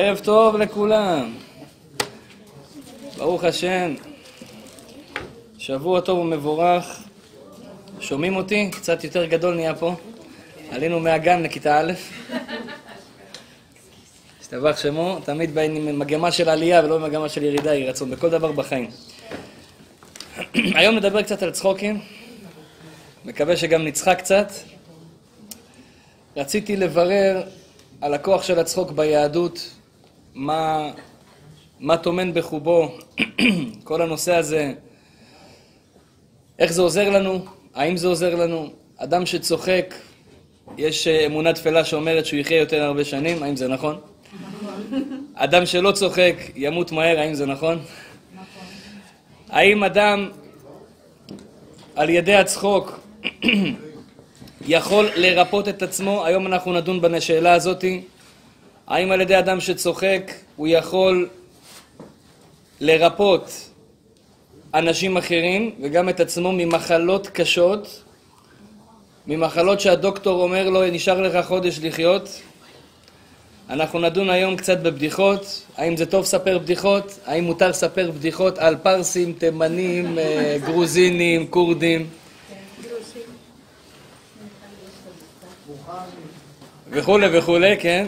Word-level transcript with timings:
ערב 0.00 0.18
טוב 0.18 0.56
לכולם. 0.56 1.34
ברוך 3.16 3.44
השם. 3.44 3.94
שבוע 5.58 6.00
טוב 6.00 6.18
ומבורך. 6.18 7.02
שומעים 8.00 8.36
אותי? 8.36 8.70
קצת 8.72 9.04
יותר 9.04 9.24
גדול 9.24 9.54
נהיה 9.54 9.74
פה. 9.74 9.94
עלינו 10.70 11.00
מהגן 11.00 11.42
לכיתה 11.42 11.80
א'. 11.80 11.92
השתבח 14.40 14.78
שמו, 14.82 15.18
תמיד 15.24 15.54
באים 15.54 15.88
עם 15.88 15.98
מגמה 15.98 16.32
של 16.32 16.48
עלייה 16.48 16.84
ולא 16.84 17.00
מגמה 17.00 17.28
של 17.28 17.42
ירידה, 17.42 17.74
יהי 17.74 17.88
רצון, 17.88 18.10
בכל 18.10 18.30
דבר 18.30 18.52
בחיים. 18.52 18.90
היום 20.54 20.96
נדבר 20.96 21.22
קצת 21.22 21.42
על 21.42 21.50
צחוקים. 21.50 22.00
מקווה 23.24 23.56
שגם 23.56 23.84
נצחק 23.84 24.18
קצת. 24.18 24.52
רציתי 26.36 26.76
לברר 26.76 27.42
על 28.00 28.14
הכוח 28.14 28.42
של 28.42 28.58
הצחוק 28.58 28.90
ביהדות, 28.90 29.77
מה, 30.34 30.90
מה 31.80 31.96
טומן 31.96 32.34
בחובו, 32.34 32.98
כל 33.84 34.02
הנושא 34.02 34.34
הזה, 34.34 34.72
איך 36.58 36.72
זה 36.72 36.82
עוזר 36.82 37.10
לנו, 37.10 37.44
האם 37.74 37.96
זה 37.96 38.08
עוזר 38.08 38.34
לנו. 38.34 38.70
אדם 38.96 39.26
שצוחק, 39.26 39.94
יש 40.78 41.06
אמונה 41.08 41.52
תפלה 41.52 41.84
שאומרת 41.84 42.26
שהוא 42.26 42.40
יחיה 42.40 42.58
יותר 42.58 42.82
הרבה 42.82 43.04
שנים, 43.04 43.42
האם 43.42 43.56
זה 43.56 43.68
נכון? 43.68 43.98
אדם 45.34 45.66
שלא 45.66 45.92
צוחק 45.92 46.34
ימות 46.56 46.92
מהר, 46.92 47.18
האם 47.18 47.34
זה 47.34 47.46
נכון? 47.46 47.78
האם 49.48 49.84
אדם 49.84 50.28
על 51.96 52.10
ידי 52.10 52.34
הצחוק 52.34 53.00
יכול 54.66 55.08
לרפות 55.16 55.68
את 55.68 55.82
עצמו? 55.82 56.24
היום 56.24 56.46
אנחנו 56.46 56.72
נדון 56.72 57.00
בשאלה 57.00 57.52
הזאתי. 57.52 58.02
האם 58.88 59.12
על 59.12 59.20
ידי 59.20 59.38
אדם 59.38 59.60
שצוחק 59.60 60.32
הוא 60.56 60.68
יכול 60.68 61.28
לרפות 62.80 63.70
אנשים 64.74 65.16
אחרים 65.16 65.74
וגם 65.82 66.08
את 66.08 66.20
עצמו 66.20 66.52
ממחלות 66.52 67.26
קשות, 67.26 68.02
ממחלות 69.26 69.80
שהדוקטור 69.80 70.42
אומר 70.42 70.70
לו 70.70 70.90
נשאר 70.90 71.20
לך 71.20 71.46
חודש 71.46 71.78
לחיות? 71.82 72.40
אנחנו 73.70 73.98
נדון 73.98 74.30
היום 74.30 74.56
קצת 74.56 74.78
בבדיחות, 74.78 75.62
האם 75.76 75.96
זה 75.96 76.06
טוב 76.06 76.22
לספר 76.22 76.58
בדיחות, 76.58 77.18
האם 77.26 77.44
מותר 77.44 77.68
לספר 77.68 78.10
בדיחות 78.10 78.58
על 78.58 78.76
פרסים, 78.76 79.32
תימנים, 79.32 80.18
אה, 80.18 80.56
גרוזינים, 80.64 81.46
כורדים 81.46 82.06
וכולי 86.90 87.38
וכולי, 87.38 87.76
כן. 87.80 88.06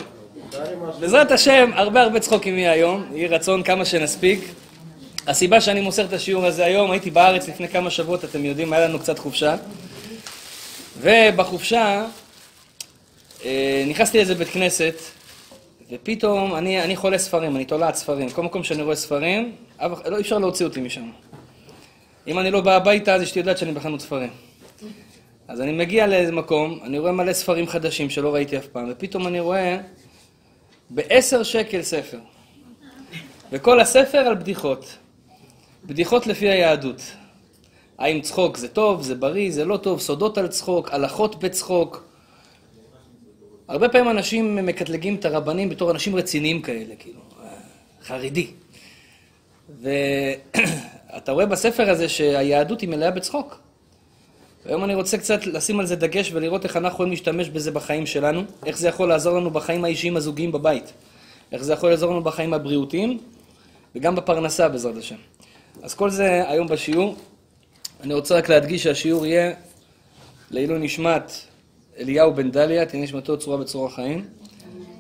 בעזרת 1.01 1.31
השם, 1.31 1.71
הרבה 1.75 2.03
הרבה 2.03 2.21
צחוקים 2.21 2.59
יהיה 2.59 2.73
היום, 2.73 3.05
יהי 3.15 3.27
רצון 3.27 3.63
כמה 3.63 3.85
שנספיק. 3.85 4.41
הסיבה 5.27 5.61
שאני 5.61 5.81
מוסר 5.81 6.05
את 6.05 6.13
השיעור 6.13 6.47
הזה 6.47 6.65
היום, 6.65 6.91
הייתי 6.91 7.11
בארץ 7.11 7.49
לפני 7.49 7.69
כמה 7.69 7.91
שבועות, 7.91 8.25
אתם 8.25 8.45
יודעים, 8.45 8.73
היה 8.73 8.89
לנו 8.89 8.99
קצת 8.99 9.19
חופשה. 9.19 9.57
ובחופשה 11.01 12.07
אה, 13.45 13.85
נכנסתי 13.89 14.19
לאיזה 14.19 14.35
בית 14.35 14.49
כנסת, 14.49 14.95
ופתאום, 15.91 16.55
אני, 16.55 16.83
אני 16.83 16.97
חולה 16.97 17.19
ספרים, 17.19 17.57
אני 17.57 17.65
תולעת 17.65 17.95
ספרים. 17.95 18.31
כל 18.31 18.43
מקום 18.43 18.65
שאני 18.65 18.83
רואה 18.83 18.97
ספרים, 18.97 19.53
לא, 19.81 20.17
אי 20.17 20.21
אפשר 20.21 20.39
להוציא 20.39 20.67
אותי 20.67 20.81
משם. 20.81 21.11
אם 22.27 22.39
אני 22.39 22.51
לא 22.51 22.61
בא 22.61 22.77
הביתה, 22.77 23.15
אז 23.15 23.23
אשתי 23.23 23.39
יודעת 23.39 23.59
שאני 23.59 23.73
בחנות 23.73 24.01
ספרים. 24.01 24.31
אז 25.49 25.61
אני 25.61 25.73
מגיע 25.73 26.07
לאיזה 26.07 26.33
מקום, 26.33 26.79
אני 26.85 26.99
רואה 26.99 27.13
מלא 27.13 27.33
ספרים 27.33 27.67
חדשים 27.67 28.11
שלא 28.11 28.35
ראיתי 28.35 28.59
אף 28.59 28.67
פעם, 28.67 28.89
ופתאום 28.91 29.27
אני 29.27 29.41
רואה 29.41 29.79
בעשר 30.91 31.43
שקל 31.43 31.83
ספר. 31.83 32.19
וכל 33.53 33.81
הספר 33.81 34.19
על 34.19 34.35
בדיחות. 34.35 34.97
בדיחות 35.85 36.27
לפי 36.27 36.49
היהדות. 36.49 37.03
האם 37.99 38.21
צחוק 38.21 38.57
זה 38.57 38.69
טוב, 38.69 39.03
זה 39.03 39.15
בריא, 39.15 39.53
זה 39.53 39.65
לא 39.65 39.77
טוב, 39.77 40.01
סודות 40.01 40.39
על 40.39 40.49
צחוק, 40.49 40.89
הלכות 40.93 41.39
בצחוק. 41.39 42.05
הרבה 43.69 43.89
פעמים 43.89 44.11
אנשים 44.11 44.67
מקטלגים 44.67 45.15
את 45.15 45.25
הרבנים 45.25 45.69
בתור 45.69 45.91
אנשים 45.91 46.17
רציניים 46.17 46.63
כאלה, 46.63 46.95
כאילו, 46.99 47.21
חרדי. 48.03 48.47
ואתה 49.83 51.33
רואה 51.37 51.47
בספר 51.47 51.91
הזה 51.91 52.09
שהיהדות 52.09 52.81
היא 52.81 52.89
מלאה 52.89 53.11
בצחוק. 53.11 53.61
היום 54.65 54.85
אני 54.85 54.95
רוצה 54.95 55.19
קצת 55.19 55.47
לשים 55.47 55.81
על 55.81 55.87
זה 55.87 55.97
דגש 55.97 56.33
ולראות 56.33 56.65
איך 56.65 56.77
אנחנו 56.77 56.95
יכולים 56.95 57.11
להשתמש 57.11 57.49
בזה 57.49 57.71
בחיים 57.71 58.07
שלנו, 58.07 58.43
איך 58.67 58.79
זה 58.79 58.89
יכול 58.89 59.09
לעזור 59.09 59.39
לנו 59.39 59.51
בחיים 59.51 59.85
האישיים 59.85 60.17
הזוגיים 60.17 60.53
בבית, 60.53 60.93
איך 61.53 61.63
זה 61.63 61.73
יכול 61.73 61.91
לעזור 61.91 62.11
לנו 62.11 62.23
בחיים 62.23 62.55
הבריאותיים 62.55 63.19
וגם 63.95 64.17
בפרנסה 64.17 64.69
בעזרת 64.69 64.97
השם. 64.97 65.17
אז 65.83 65.95
כל 65.95 66.11
זה 66.11 66.49
היום 66.51 66.67
בשיעור. 66.67 67.17
אני 68.03 68.15
רוצה 68.15 68.37
רק 68.37 68.49
להדגיש 68.49 68.83
שהשיעור 68.83 69.27
יהיה 69.27 69.53
לעילוי 70.51 70.79
נשמת 70.79 71.33
אליהו 71.99 72.35
בן 72.35 72.51
דליה, 72.51 72.87
תהיה 72.87 73.03
נשמתו 73.03 73.37
צורה 73.37 73.57
בצורה 73.57 73.91
חיים, 73.91 74.25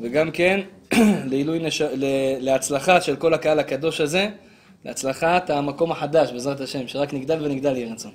וגם 0.00 0.30
כן 0.30 0.60
לעילוי 1.30 1.58
נש... 1.58 1.82
להצלחה 2.40 3.00
של 3.00 3.16
כל 3.16 3.34
הקהל 3.34 3.58
הקדוש 3.58 4.00
הזה, 4.00 4.28
להצלחת 4.84 5.50
המקום 5.50 5.92
החדש 5.92 6.32
בעזרת 6.32 6.60
השם, 6.60 6.88
שרק 6.88 7.14
נגדל 7.14 7.44
ונגדל 7.44 7.76
יהיה 7.76 7.92
רצון. 7.92 8.12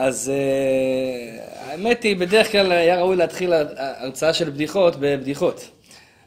אז 0.00 0.32
uh, 0.34 1.70
האמת 1.70 2.02
היא, 2.02 2.16
בדרך 2.16 2.52
כלל 2.52 2.72
היה 2.72 3.00
ראוי 3.00 3.16
להתחיל 3.16 3.52
הרצאה 3.76 4.32
של 4.32 4.50
בדיחות 4.50 4.96
בבדיחות. 5.00 5.70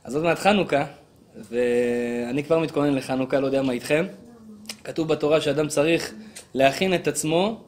אז 0.03 0.15
עוד 0.15 0.23
מעט 0.23 0.39
חנוכה, 0.39 0.85
ואני 1.51 2.43
כבר 2.43 2.59
מתכונן 2.59 2.95
לחנוכה, 2.95 3.39
לא 3.39 3.45
יודע 3.45 3.61
מה 3.61 3.73
איתכם. 3.73 4.05
כתוב 4.83 5.07
בתורה 5.07 5.41
שאדם 5.41 5.67
צריך 5.67 6.13
להכין 6.53 6.93
את 6.93 7.07
עצמו 7.07 7.61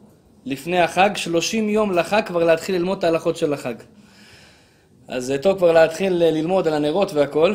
לפני 0.45 0.81
החג, 0.81 1.09
30 1.15 1.69
יום 1.69 1.91
לחג 1.91 2.21
כבר 2.25 2.43
להתחיל 2.43 2.75
ללמוד 2.75 2.97
את 2.97 3.03
ההלכות 3.03 3.37
של 3.37 3.53
החג. 3.53 3.75
אז 5.07 5.25
זה 5.25 5.37
טוב 5.37 5.57
כבר 5.57 5.71
להתחיל 5.71 6.13
ללמוד 6.13 6.67
על 6.67 6.73
הנרות 6.73 7.13
והכל. 7.13 7.53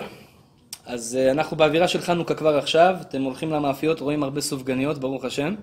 אז 0.87 1.19
אנחנו 1.31 1.57
באווירה 1.57 1.89
של 1.89 2.01
חנוכה 2.01 2.35
כבר 2.35 2.59
עכשיו, 2.59 2.97
אתם 3.01 3.23
הולכים 3.23 3.53
למאפיות, 3.53 4.01
רואים 4.01 4.23
הרבה 4.23 4.41
סופגניות, 4.41 4.99
ברוך 4.99 5.25
השם. 5.25 5.55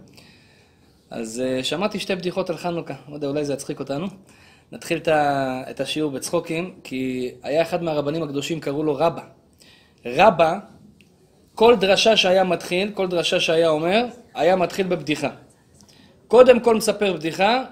אז 1.10 1.44
uh, 1.46 1.64
שמעתי 1.64 2.00
שתי 2.00 2.16
בדיחות 2.16 2.50
על 2.50 2.58
חנוכה, 2.58 2.94
לא 3.10 3.16
יודע, 3.16 3.28
אולי 3.28 3.46
זה 3.46 3.54
יצחיק 3.54 3.80
אותנו. 3.80 4.08
נתחיל 4.72 5.00
את 5.70 5.80
השיעור 5.80 6.12
בצחוקים, 6.12 6.74
כי 6.84 7.32
היה 7.44 7.62
אחד 7.62 7.84
מהרבנים 7.84 8.24
הקדושים, 8.24 8.60
קראו 8.60 8.84
לו 8.84 8.96
רבא. 8.96 9.22
רבא, 10.06 10.58
כל 11.56 11.76
דרשה 11.76 12.18
שהיה 12.18 12.44
מתחיל, 12.44 12.92
כל 12.94 13.08
דרשה 13.08 13.40
שהיה 13.40 13.70
אומר, 13.70 14.06
היה 14.34 14.56
מתחיל 14.56 14.88
בבדיחה. 14.88 15.30
קודם 16.28 16.60
כל 16.60 16.76
מספר 16.76 17.14
בדיחה, 17.14 17.64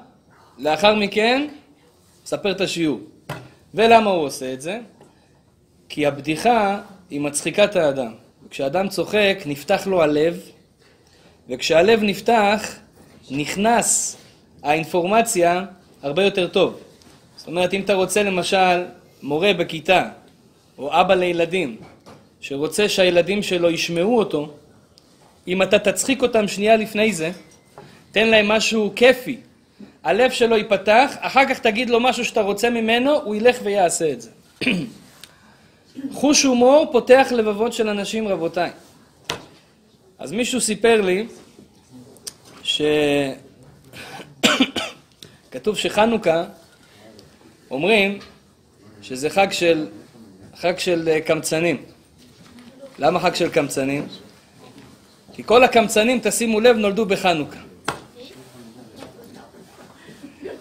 לאחר 0.57 0.95
מכן 0.95 1.47
מספר 2.23 2.51
את 2.51 2.61
השיעור. 2.61 2.99
ולמה 3.73 4.09
הוא 4.09 4.23
עושה 4.25 4.53
את 4.53 4.61
זה? 4.61 4.79
כי 5.89 6.05
הבדיחה 6.05 6.81
היא 7.09 7.21
מצחיקה 7.21 7.63
את 7.63 7.75
האדם. 7.75 8.13
כשאדם 8.49 8.89
צוחק, 8.89 9.37
נפתח 9.45 9.87
לו 9.87 10.03
הלב, 10.03 10.39
וכשהלב 11.49 12.03
נפתח, 12.03 12.75
נכנס 13.31 14.17
האינפורמציה 14.63 15.65
הרבה 16.01 16.23
יותר 16.23 16.47
טוב. 16.47 16.79
זאת 17.37 17.47
אומרת, 17.47 17.73
אם 17.73 17.81
אתה 17.81 17.93
רוצה 17.93 18.23
למשל 18.23 18.83
מורה 19.23 19.53
בכיתה, 19.53 20.09
או 20.77 21.01
אבא 21.01 21.13
לילדים, 21.13 21.77
שרוצה 22.41 22.89
שהילדים 22.89 23.43
שלו 23.43 23.69
ישמעו 23.69 24.17
אותו, 24.17 24.51
אם 25.47 25.61
אתה 25.61 25.79
תצחיק 25.79 26.21
אותם 26.21 26.47
שנייה 26.47 26.75
לפני 26.75 27.13
זה, 27.13 27.31
תן 28.11 28.27
להם 28.27 28.47
משהו 28.47 28.91
כיפי, 28.95 29.37
הלב 30.03 30.31
שלו 30.31 30.57
ייפתח, 30.57 31.15
אחר 31.19 31.45
כך 31.49 31.59
תגיד 31.59 31.89
לו 31.89 31.99
משהו 31.99 32.25
שאתה 32.25 32.41
רוצה 32.41 32.69
ממנו, 32.69 33.21
הוא 33.23 33.35
ילך 33.35 33.59
ויעשה 33.63 34.11
את 34.11 34.21
זה. 34.21 34.29
חוש 36.13 36.43
הומור 36.43 36.89
פותח 36.91 37.27
לבבות 37.31 37.73
של 37.73 37.89
אנשים, 37.89 38.27
רבותיי. 38.27 38.69
אז 40.19 40.31
מישהו 40.31 40.61
סיפר 40.61 41.01
לי 41.01 41.27
שכתוב 45.49 45.77
שחנוכה, 45.77 46.43
אומרים 47.71 48.19
שזה 49.01 49.29
חג 49.29 49.47
של, 49.51 49.87
חג 50.55 50.79
של 50.79 51.09
אה, 51.09 51.21
קמצנים. 51.21 51.83
למה 52.99 53.19
חג 53.19 53.35
של 53.35 53.49
קמצנים? 53.49 54.07
כי 55.33 55.43
כל 55.43 55.63
הקמצנים, 55.63 56.19
תשימו 56.23 56.59
לב, 56.59 56.77
נולדו 56.77 57.05
בחנוכה. 57.05 57.59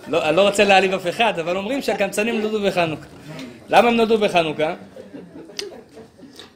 לא, 0.08 0.28
אני 0.28 0.36
לא 0.36 0.48
רוצה 0.48 0.64
להעליב 0.64 0.94
אף 0.94 1.08
אחד, 1.08 1.38
אבל 1.38 1.56
אומרים 1.56 1.82
שהקמצנים 1.82 2.40
נולדו 2.40 2.62
בחנוכה. 2.62 3.06
למה 3.68 3.88
הם 3.88 3.94
נולדו 3.94 4.18
בחנוכה? 4.18 4.74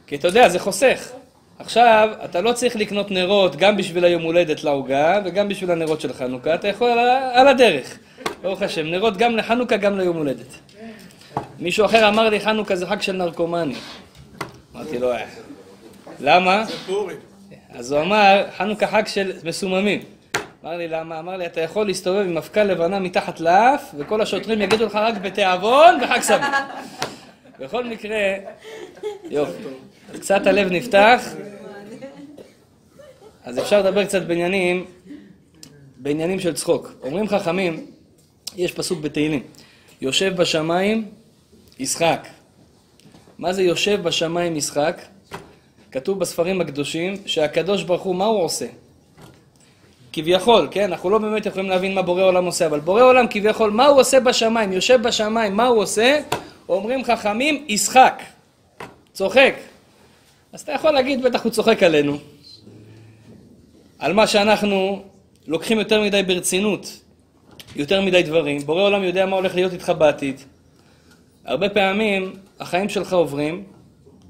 כי 0.06 0.16
אתה 0.16 0.28
יודע, 0.28 0.48
זה 0.48 0.58
חוסך. 0.58 1.12
עכשיו, 1.58 2.08
אתה 2.24 2.40
לא 2.40 2.52
צריך 2.52 2.76
לקנות 2.76 3.10
נרות 3.10 3.56
גם 3.56 3.76
בשביל 3.76 4.04
היום 4.04 4.22
הולדת 4.22 4.64
לעוגה 4.64 5.20
וגם 5.24 5.48
בשביל 5.48 5.70
הנרות 5.70 6.00
של 6.00 6.12
חנוכה, 6.12 6.54
אתה 6.54 6.68
יכול 6.68 6.90
על, 6.90 6.98
על 7.32 7.48
הדרך. 7.48 7.98
ברוך 8.42 8.62
השם, 8.62 8.86
נרות 8.86 9.16
גם 9.16 9.36
לחנוכה, 9.36 9.76
גם 9.76 9.98
ליום 9.98 10.16
הולדת. 10.16 10.56
מישהו 11.58 11.86
אחר 11.86 12.08
אמר 12.08 12.28
לי, 12.28 12.40
חנוכה 12.40 12.76
זה 12.76 12.86
חג 12.86 13.00
של 13.00 13.12
נרקומנים. 13.12 13.76
אמרתי 14.76 14.98
לו, 14.98 15.12
"אה." 15.12 15.24
למה? 16.20 16.64
אז 17.74 17.92
הוא 17.92 18.00
אמר, 18.00 18.44
חנוכה 18.56 18.86
חג 18.86 19.06
של 19.06 19.32
מסוממים. 19.44 20.00
אמר 20.64 20.76
לי, 20.76 20.88
למה? 20.88 21.18
אמר 21.18 21.36
לי, 21.36 21.46
אתה 21.46 21.60
יכול 21.60 21.86
להסתובב 21.86 22.20
עם 22.20 22.34
מפכ"ל 22.34 22.62
לבנה 22.62 22.98
מתחת 22.98 23.40
לאף, 23.40 23.94
וכל 23.98 24.20
השוטרים 24.20 24.62
יגידו 24.62 24.86
לך 24.86 24.94
רק 24.94 25.14
בתיאבון 25.14 25.98
וחג 26.02 26.20
שמח. 26.20 26.56
בכל 27.60 27.84
מקרה, 27.84 28.18
יופי. 29.24 29.52
אז 30.14 30.20
קצת 30.20 30.46
הלב 30.46 30.72
נפתח, 30.72 31.28
אז 33.44 33.58
אפשר 33.58 33.80
לדבר 33.80 34.04
קצת 34.04 34.22
בעניינים, 34.22 34.84
בעניינים 35.96 36.40
של 36.40 36.54
צחוק. 36.54 36.92
אומרים 37.02 37.28
חכמים, 37.28 37.86
יש 38.56 38.72
פסוק 38.72 39.00
בתהילים, 39.00 39.42
יושב 40.00 40.36
בשמיים, 40.36 41.08
ישחק. 41.78 42.28
מה 43.38 43.52
זה 43.52 43.62
יושב 43.62 44.02
בשמיים 44.02 44.56
ישחק? 44.56 45.02
כתוב 45.92 46.18
בספרים 46.18 46.60
הקדושים 46.60 47.14
שהקדוש 47.26 47.82
ברוך 47.82 48.02
הוא, 48.02 48.14
מה 48.14 48.24
הוא 48.24 48.42
עושה? 48.42 48.66
כביכול, 50.12 50.68
כן? 50.70 50.82
אנחנו 50.84 51.10
לא 51.10 51.18
באמת 51.18 51.46
יכולים 51.46 51.70
להבין 51.70 51.94
מה 51.94 52.02
בורא 52.02 52.22
עולם 52.22 52.44
עושה, 52.44 52.66
אבל 52.66 52.80
בורא 52.80 53.02
עולם 53.02 53.26
כביכול, 53.30 53.70
מה 53.70 53.86
הוא 53.86 54.00
עושה 54.00 54.20
בשמיים? 54.20 54.72
יושב 54.72 55.02
בשמיים, 55.02 55.56
מה 55.56 55.66
הוא 55.66 55.82
עושה? 55.82 56.20
אומרים 56.68 57.04
חכמים, 57.04 57.64
ישחק. 57.68 58.22
צוחק. 59.12 59.54
אז 60.52 60.60
אתה 60.60 60.72
יכול 60.72 60.90
להגיד, 60.90 61.22
בטח 61.22 61.44
הוא 61.44 61.52
צוחק 61.52 61.82
עלינו. 61.82 62.18
על 63.98 64.12
מה 64.12 64.26
שאנחנו 64.26 65.02
לוקחים 65.46 65.78
יותר 65.78 66.02
מדי 66.02 66.22
ברצינות, 66.22 67.00
יותר 67.76 68.00
מדי 68.00 68.22
דברים. 68.22 68.58
בורא 68.58 68.82
עולם 68.82 69.02
יודע 69.02 69.26
מה 69.26 69.36
הולך 69.36 69.54
להיות 69.54 69.72
איתך 69.72 69.92
בעתיד. 69.98 70.40
הרבה 71.44 71.68
פעמים 71.68 72.32
החיים 72.60 72.88
שלך 72.88 73.12
עוברים, 73.12 73.64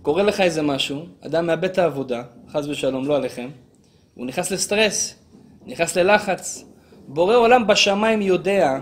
קורה 0.03 0.23
לך 0.23 0.41
איזה 0.41 0.63
משהו, 0.63 1.07
אדם 1.21 1.47
מאבד 1.47 1.65
את 1.65 1.79
העבודה, 1.79 2.23
חס 2.49 2.67
ושלום, 2.67 3.07
לא 3.07 3.17
עליכם, 3.17 3.49
הוא 4.15 4.27
נכנס 4.27 4.51
לסטרס, 4.51 5.15
נכנס 5.67 5.97
ללחץ. 5.97 6.65
בורא 7.09 7.37
עולם 7.37 7.67
בשמיים 7.67 8.23
יודע 8.23 8.79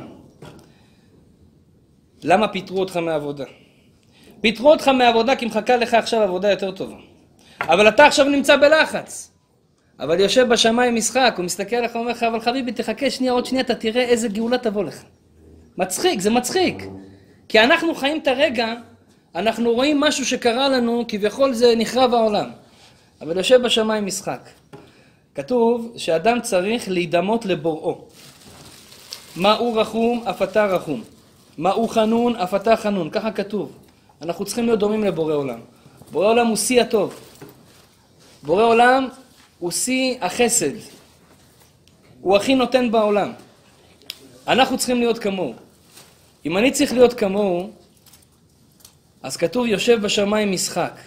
למה 2.25 2.49
פיטרו 2.49 2.81
אותך 2.81 2.97
מהעבודה. 2.97 3.44
פיטרו 4.41 4.71
אותך 4.71 4.88
מהעבודה 4.88 5.37
כי 5.37 5.47
מחכה 5.47 5.76
לך 5.76 5.94
עכשיו 5.94 6.23
עבודה 6.23 6.50
יותר 6.50 6.71
טובה. 6.71 6.97
אבל 7.61 7.88
אתה 7.88 8.06
עכשיו 8.06 8.29
נמצא 8.29 8.56
בלחץ. 8.56 9.31
אבל 10.00 10.21
יושב 10.21 10.49
בשמיים 10.49 10.94
משחק, 10.94 11.35
הוא 11.37 11.44
מסתכל 11.44 11.76
עליך 11.76 11.94
ואומר 11.94 12.11
לך, 12.11 12.23
אבל 12.23 12.41
חביבי, 12.41 12.73
תחכה 12.73 13.11
שנייה, 13.11 13.32
עוד 13.32 13.47
שנייה, 13.47 13.65
אתה 13.65 13.75
תראה 13.75 14.03
איזה 14.03 14.29
גאולה 14.29 14.59
תבוא 14.59 14.85
לך. 14.85 15.03
מצחיק, 15.79 16.21
זה 16.21 16.31
מצחיק. 16.31 16.82
כי 17.49 17.61
אנחנו 17.61 17.94
חיים 17.94 18.19
את 18.23 18.27
הרגע, 18.27 18.75
אנחנו 19.35 19.73
רואים 19.73 20.00
משהו 20.00 20.27
שקרה 20.27 20.69
לנו, 20.69 21.05
כביכול 21.09 21.53
זה 21.53 21.75
נחרב 21.77 22.15
העולם. 22.15 22.50
אבל 23.20 23.37
יושב 23.37 23.62
בשמיים 23.62 24.06
משחק. 24.06 24.49
כתוב 25.35 25.93
שאדם 25.97 26.41
צריך 26.41 26.88
להידמות 26.88 27.47
לבוראו. 27.47 28.05
מה 29.37 29.53
הוא 29.53 29.81
רחום, 29.81 30.25
אף 30.31 30.43
אתה 30.43 30.67
רחום. 30.67 31.13
מה 31.59 31.73
הוא 31.73 31.89
חנון, 31.89 32.37
אף 32.37 32.55
אתה 32.55 32.77
חנון. 32.77 33.11
ככה 33.11 33.33
כתוב. 33.33 33.73
אנחנו 34.23 34.45
צריכים 34.45 34.67
להיות 34.67 34.79
דומים 34.79 35.05
לבורא 35.05 35.35
עולם. 35.35 35.61
בורא 36.12 36.27
עולם 36.27 36.47
הוא 36.47 36.56
שיא 36.56 36.81
הטוב. 36.81 37.21
בורא 38.43 38.65
עולם 38.65 39.09
הוא 39.59 39.71
שיא 39.71 40.19
החסד. 40.21 40.73
הוא 42.21 42.37
הכי 42.37 42.55
נותן 42.55 42.91
בעולם. 42.91 43.33
אנחנו 44.49 44.79
צריכים 44.79 44.99
להיות 44.99 45.19
כמוהו. 45.19 45.55
אם 46.47 46.59
אני 46.59 46.71
צריך 46.71 46.93
להיות 46.93 47.12
כמוהו, 47.15 47.71
אז 49.23 49.37
כתוב 49.37 49.67
יושב 49.67 50.01
בשמיים 50.03 50.53
משחק. 50.53 51.01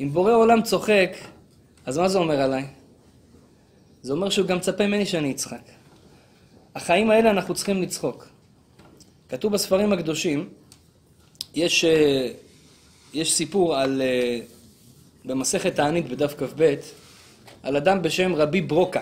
אם 0.00 0.12
בורא 0.12 0.32
עולם 0.32 0.62
צוחק, 0.62 1.10
אז 1.86 1.98
מה 1.98 2.08
זה 2.08 2.18
אומר 2.18 2.40
עליי? 2.40 2.66
זה 4.02 4.12
אומר 4.12 4.30
שהוא 4.30 4.46
גם 4.46 4.56
מצפה 4.56 4.86
ממני 4.86 5.06
שאני 5.06 5.32
אצחק. 5.32 5.62
החיים 6.74 7.10
האלה 7.10 7.30
אנחנו 7.30 7.54
צריכים 7.54 7.82
לצחוק. 7.82 8.31
כתוב 9.32 9.52
בספרים 9.52 9.92
הקדושים, 9.92 10.48
יש, 11.54 11.84
אה, 11.84 12.28
יש 13.14 13.32
סיפור 13.32 13.76
על, 13.76 14.02
אה, 14.02 14.38
במסכת 15.24 15.74
תענית 15.74 16.08
בדף 16.08 16.34
כ"ב, 16.38 16.74
על 17.62 17.76
אדם 17.76 18.02
בשם 18.02 18.34
רבי 18.34 18.60
ברוקה. 18.60 19.00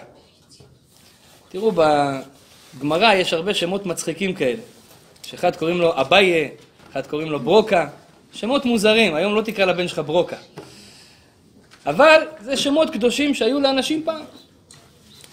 תראו, 1.48 1.72
בגמרא 1.72 3.14
יש 3.14 3.32
הרבה 3.32 3.54
שמות 3.54 3.86
מצחיקים 3.86 4.34
כאלה. 4.34 4.62
שאחד 5.22 5.56
קוראים 5.56 5.78
לו 5.78 6.00
אביי, 6.00 6.50
אחד 6.92 7.06
קוראים 7.06 7.30
לו 7.30 7.40
ברוקה. 7.40 7.88
שמות 8.32 8.64
מוזרים, 8.64 9.14
היום 9.14 9.34
לא 9.34 9.42
תקרא 9.42 9.64
לבן 9.64 9.88
שלך 9.88 10.00
ברוקה. 10.06 10.36
אבל 11.86 12.22
זה 12.40 12.56
שמות 12.56 12.90
קדושים 12.90 13.34
שהיו 13.34 13.60
לאנשים 13.60 14.02
פעם. 14.04 14.22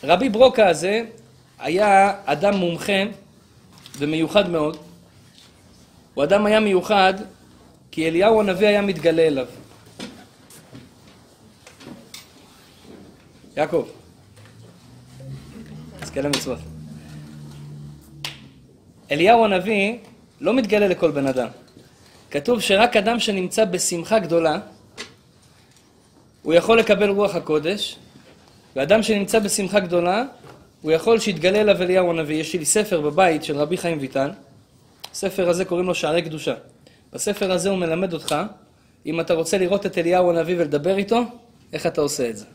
רבי 0.04 0.30
ברוקה 0.30 0.70
הזה 0.70 1.02
היה 1.60 2.14
אדם 2.26 2.56
מומחה 2.56 3.04
ומיוחד 3.98 4.50
מאוד. 4.50 4.87
הוא 6.18 6.24
אדם 6.24 6.46
היה 6.46 6.60
מיוחד 6.60 7.14
כי 7.92 8.08
אליהו 8.08 8.40
הנביא 8.40 8.68
היה 8.68 8.82
מתגלה 8.82 9.22
אליו. 9.22 9.48
יעקב, 13.58 13.88
תזכה 16.00 16.22
למצוות. 16.22 16.60
אליהו 19.12 19.46
הנביא 19.46 19.98
לא 20.42 20.54
מתגלה 20.54 20.88
לכל 20.88 21.12
בן 21.12 21.28
אדם. 21.28 21.48
כתוב 22.32 22.62
שרק 22.62 22.98
אדם 22.98 23.20
שנמצא 23.20 23.66
בשמחה 23.66 24.20
גדולה, 24.20 24.60
הוא 26.42 26.54
יכול 26.54 26.80
לקבל 26.80 27.10
רוח 27.10 27.36
הקודש, 27.36 27.96
ואדם 28.76 29.04
שנמצא 29.04 29.40
בשמחה 29.40 29.80
גדולה, 29.80 30.24
הוא 30.82 30.92
יכול 30.92 31.20
שיתגלה 31.20 31.62
אליו 31.62 31.82
אליהו 31.82 32.10
הנביא. 32.10 32.36
יש 32.36 32.54
לי 32.54 32.66
ספר 32.66 33.02
בבית 33.02 33.44
של 33.44 33.58
רבי 33.58 33.78
חיים 33.78 33.98
ויטל, 34.02 34.30
הספר 35.18 35.50
הזה 35.50 35.66
קוראים 35.66 35.88
לו 35.88 35.96
שערי 35.96 36.22
קדושה. 36.22 36.54
בספר 37.14 37.52
הזה 37.52 37.70
הוא 37.70 37.78
מלמד 37.78 38.14
אותך, 38.14 38.36
אם 39.06 39.20
אתה 39.20 39.34
רוצה 39.34 39.58
לראות 39.58 39.86
את 39.86 39.98
אליהו 39.98 40.30
הנביא 40.30 40.56
ולדבר 40.58 40.98
איתו, 40.98 41.22
איך 41.74 41.86
אתה 41.86 42.02
עושה 42.02 42.30
את 42.30 42.38
זה. 42.38 42.46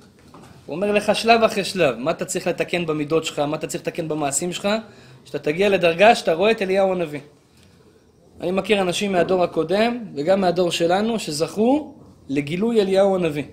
הוא 0.67 0.76
אומר 0.76 0.93
לך 0.93 1.14
שלב 1.14 1.43
אחרי 1.43 1.64
שלב, 1.64 1.99
מה 1.99 2.11
אתה 2.11 2.25
צריך 2.25 2.47
לתקן 2.47 2.87
במידות 2.87 3.25
שלך, 3.25 3.38
מה 3.38 3.56
אתה 3.56 3.67
צריך 3.67 3.82
לתקן 3.82 4.09
במעשים 4.09 4.53
שלך, 4.53 4.69
שאתה 5.25 5.38
תגיע 5.38 5.69
לדרגה 5.69 6.14
שאתה 6.14 6.32
רואה 6.32 6.50
את 6.50 6.62
אליהו 6.62 6.93
הנביא. 6.93 7.20
אני 8.40 8.50
מכיר 8.50 8.83
אנשים 8.83 9.12
מהדור 9.12 9.45
הקודם 9.45 10.04
וגם 10.14 10.40
מהדור 10.40 10.71
שלנו 10.71 11.19
שזכו 11.19 11.95
לגילוי 12.28 12.81
אליהו 12.81 13.14
הנביא. 13.14 13.45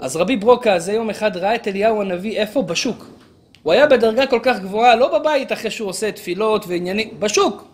אז 0.00 0.16
רבי 0.16 0.36
ברוקה 0.36 0.74
הזה 0.74 0.92
יום 0.92 1.10
אחד 1.10 1.36
ראה 1.36 1.54
את 1.54 1.68
אליהו 1.68 2.00
הנביא 2.00 2.38
איפה? 2.38 2.62
בשוק. 2.62 3.13
הוא 3.64 3.72
היה 3.72 3.86
בדרגה 3.86 4.26
כל 4.26 4.40
כך 4.42 4.58
גבוהה, 4.60 4.96
לא 4.96 5.18
בבית 5.18 5.52
אחרי 5.52 5.70
שהוא 5.70 5.88
עושה 5.88 6.12
תפילות 6.12 6.64
ועניינים, 6.68 7.20
בשוק. 7.20 7.64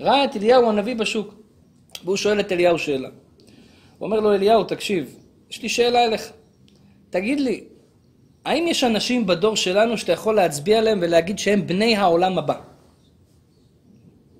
ראה 0.00 0.24
את 0.24 0.36
אליהו 0.36 0.68
הנביא 0.68 0.96
בשוק. 0.96 1.34
והוא 2.04 2.16
שואל 2.16 2.40
את 2.40 2.52
אליהו 2.52 2.78
שאלה. 2.78 3.08
הוא 3.98 4.06
אומר 4.06 4.20
לו, 4.20 4.34
אליהו, 4.34 4.64
תקשיב, 4.64 5.16
יש 5.50 5.62
לי 5.62 5.68
שאלה 5.68 6.04
אליך. 6.04 6.32
תגיד 7.10 7.40
לי, 7.40 7.64
האם 8.44 8.66
יש 8.68 8.84
אנשים 8.84 9.26
בדור 9.26 9.56
שלנו 9.56 9.98
שאתה 9.98 10.12
יכול 10.12 10.34
להצביע 10.34 10.78
עליהם 10.78 10.98
ולהגיד 11.02 11.38
שהם 11.38 11.66
בני 11.66 11.96
העולם 11.96 12.38
הבא? 12.38 12.54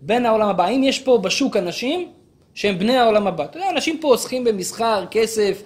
בן 0.00 0.26
העולם 0.26 0.48
הבא. 0.48 0.64
האם 0.64 0.84
יש 0.84 0.98
פה 0.98 1.18
בשוק 1.18 1.56
אנשים 1.56 2.08
שהם 2.54 2.78
בני 2.78 2.96
העולם 2.96 3.26
הבא? 3.26 3.44
אתה 3.44 3.58
יודע, 3.58 3.70
אנשים 3.70 3.98
פה 4.00 4.08
עוסקים 4.08 4.44
במסחר, 4.44 5.04
כסף. 5.10 5.62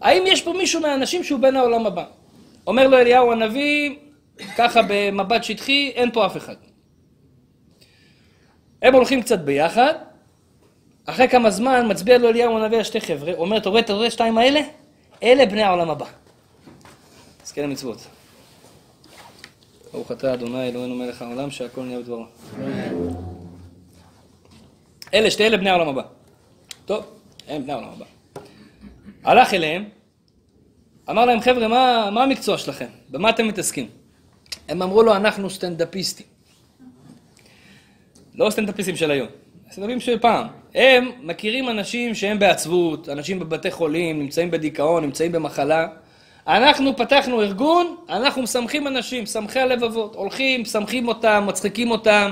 האם 0.00 0.22
יש 0.26 0.42
פה 0.42 0.52
מישהו 0.52 0.80
מהאנשים 0.80 1.24
שהוא 1.24 1.40
בן 1.40 1.56
העולם 1.56 1.86
הבא? 1.86 2.04
אומר 2.66 2.88
לו 2.88 2.98
אליהו 2.98 3.32
הנביא, 3.32 3.96
ככה 4.56 4.80
במבט 4.88 5.44
שטחי, 5.44 5.92
אין 5.94 6.10
פה 6.12 6.26
אף 6.26 6.36
אחד. 6.36 6.54
הם 8.82 8.94
הולכים 8.94 9.22
קצת 9.22 9.38
ביחד, 9.38 9.94
אחרי 11.06 11.28
כמה 11.28 11.50
זמן 11.50 11.90
מצביע 11.90 12.18
לו 12.18 12.28
אליהו 12.28 12.58
הנביא 12.58 12.78
על 12.78 12.84
שתי 12.84 13.00
חבר'ה, 13.00 13.32
אומר, 13.32 13.56
אתה 13.56 13.68
רואה 13.68 13.80
את 13.80 13.90
רואה 13.90 14.10
שתיים 14.10 14.38
האלה? 14.38 14.60
אלה 15.22 15.46
בני 15.46 15.62
העולם 15.62 15.90
הבא. 15.90 16.06
אז 17.44 17.52
כן 17.52 17.64
המצוות. 17.64 18.06
ברוך 19.92 20.12
אתה 20.12 20.34
אדוני 20.34 20.68
אלוהינו 20.68 20.94
מלך 20.94 21.22
העולם 21.22 21.50
שהכל 21.50 21.82
נהיה 21.82 21.98
בדברו. 21.98 22.24
אלה 25.14 25.30
שתי 25.30 25.46
אלה 25.46 25.56
בני 25.56 25.70
העולם 25.70 25.88
הבא. 25.88 26.02
טוב, 26.84 27.04
הם 27.48 27.62
בני 27.62 27.72
העולם 27.72 27.88
הבא. 27.88 28.04
הלך 29.24 29.54
אליהם, 29.54 29.88
אמר 31.10 31.24
להם 31.24 31.40
חבר'ה 31.40 31.68
מה, 31.68 32.10
מה 32.12 32.22
המקצוע 32.22 32.58
שלכם? 32.58 32.86
במה 33.08 33.30
אתם 33.30 33.48
מתעסקים? 33.48 34.01
הם 34.68 34.82
אמרו 34.82 35.02
לו 35.02 35.16
אנחנו 35.16 35.50
סטנדאפיסטים. 35.50 36.26
לא 38.34 38.50
סטנדאפיסטים 38.50 38.96
של 38.96 39.10
היום, 39.10 39.28
סטנדאפיסטים 39.72 40.00
של 40.00 40.18
פעם. 40.18 40.46
הם 40.74 41.10
מכירים 41.22 41.68
אנשים 41.68 42.14
שהם 42.14 42.38
בעצבות, 42.38 43.08
אנשים 43.08 43.38
בבתי 43.38 43.70
חולים, 43.70 44.18
נמצאים 44.18 44.50
בדיכאון, 44.50 45.04
נמצאים 45.04 45.32
במחלה. 45.32 45.86
אנחנו 46.46 46.96
פתחנו 46.96 47.42
ארגון, 47.42 47.96
אנחנו 48.08 48.42
משמחים 48.42 48.86
אנשים, 48.86 49.22
משמחי 49.22 49.60
הלבבות, 49.60 50.14
הולכים, 50.14 50.62
משמחים 50.62 51.08
אותם, 51.08 51.44
מצחיקים 51.48 51.90
אותם, 51.90 52.30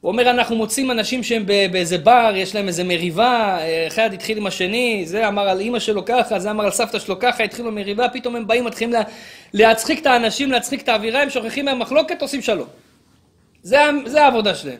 הוא 0.00 0.12
אומר, 0.12 0.30
אנחנו 0.30 0.56
מוצאים 0.56 0.90
אנשים 0.90 1.22
שהם 1.22 1.46
באיזה 1.46 1.98
בר, 1.98 2.32
יש 2.36 2.54
להם 2.54 2.68
איזה 2.68 2.84
מריבה, 2.84 3.58
אחד 3.86 4.12
התחיל 4.12 4.38
עם 4.38 4.46
השני, 4.46 5.02
זה 5.06 5.28
אמר 5.28 5.48
על 5.48 5.60
אימא 5.60 5.78
שלו 5.78 6.04
ככה, 6.04 6.38
זה 6.38 6.50
אמר 6.50 6.64
על 6.64 6.70
סבתא 6.70 6.98
שלו 6.98 7.18
ככה, 7.18 7.44
התחילו 7.44 7.72
מריבה, 7.72 8.08
פתאום 8.08 8.36
הם 8.36 8.46
באים, 8.46 8.64
מתחילים 8.64 8.92
לה, 8.92 9.02
להצחיק 9.52 10.00
את 10.00 10.06
האנשים, 10.06 10.52
להצחיק 10.52 10.82
את 10.82 10.88
האווירה, 10.88 11.22
הם 11.22 11.30
שוכחים 11.30 11.64
מהמחלוקת, 11.64 12.22
עושים 12.22 12.42
שלום. 12.42 12.66
זה, 13.62 13.78
זה 14.06 14.24
העבודה 14.24 14.54
שלהם. 14.54 14.78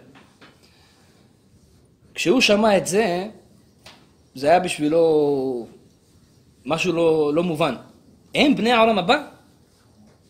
כשהוא 2.15 2.41
שמע 2.41 2.77
את 2.77 2.87
זה, 2.87 3.27
זה 4.35 4.49
היה 4.49 4.61
בשבילו 4.61 5.67
משהו 6.67 6.93
לא, 6.93 7.31
לא 7.35 7.43
מובן. 7.43 7.75
הם 8.35 8.57
בני 8.57 8.73
העולם 8.73 8.99
הבא? 8.99 9.23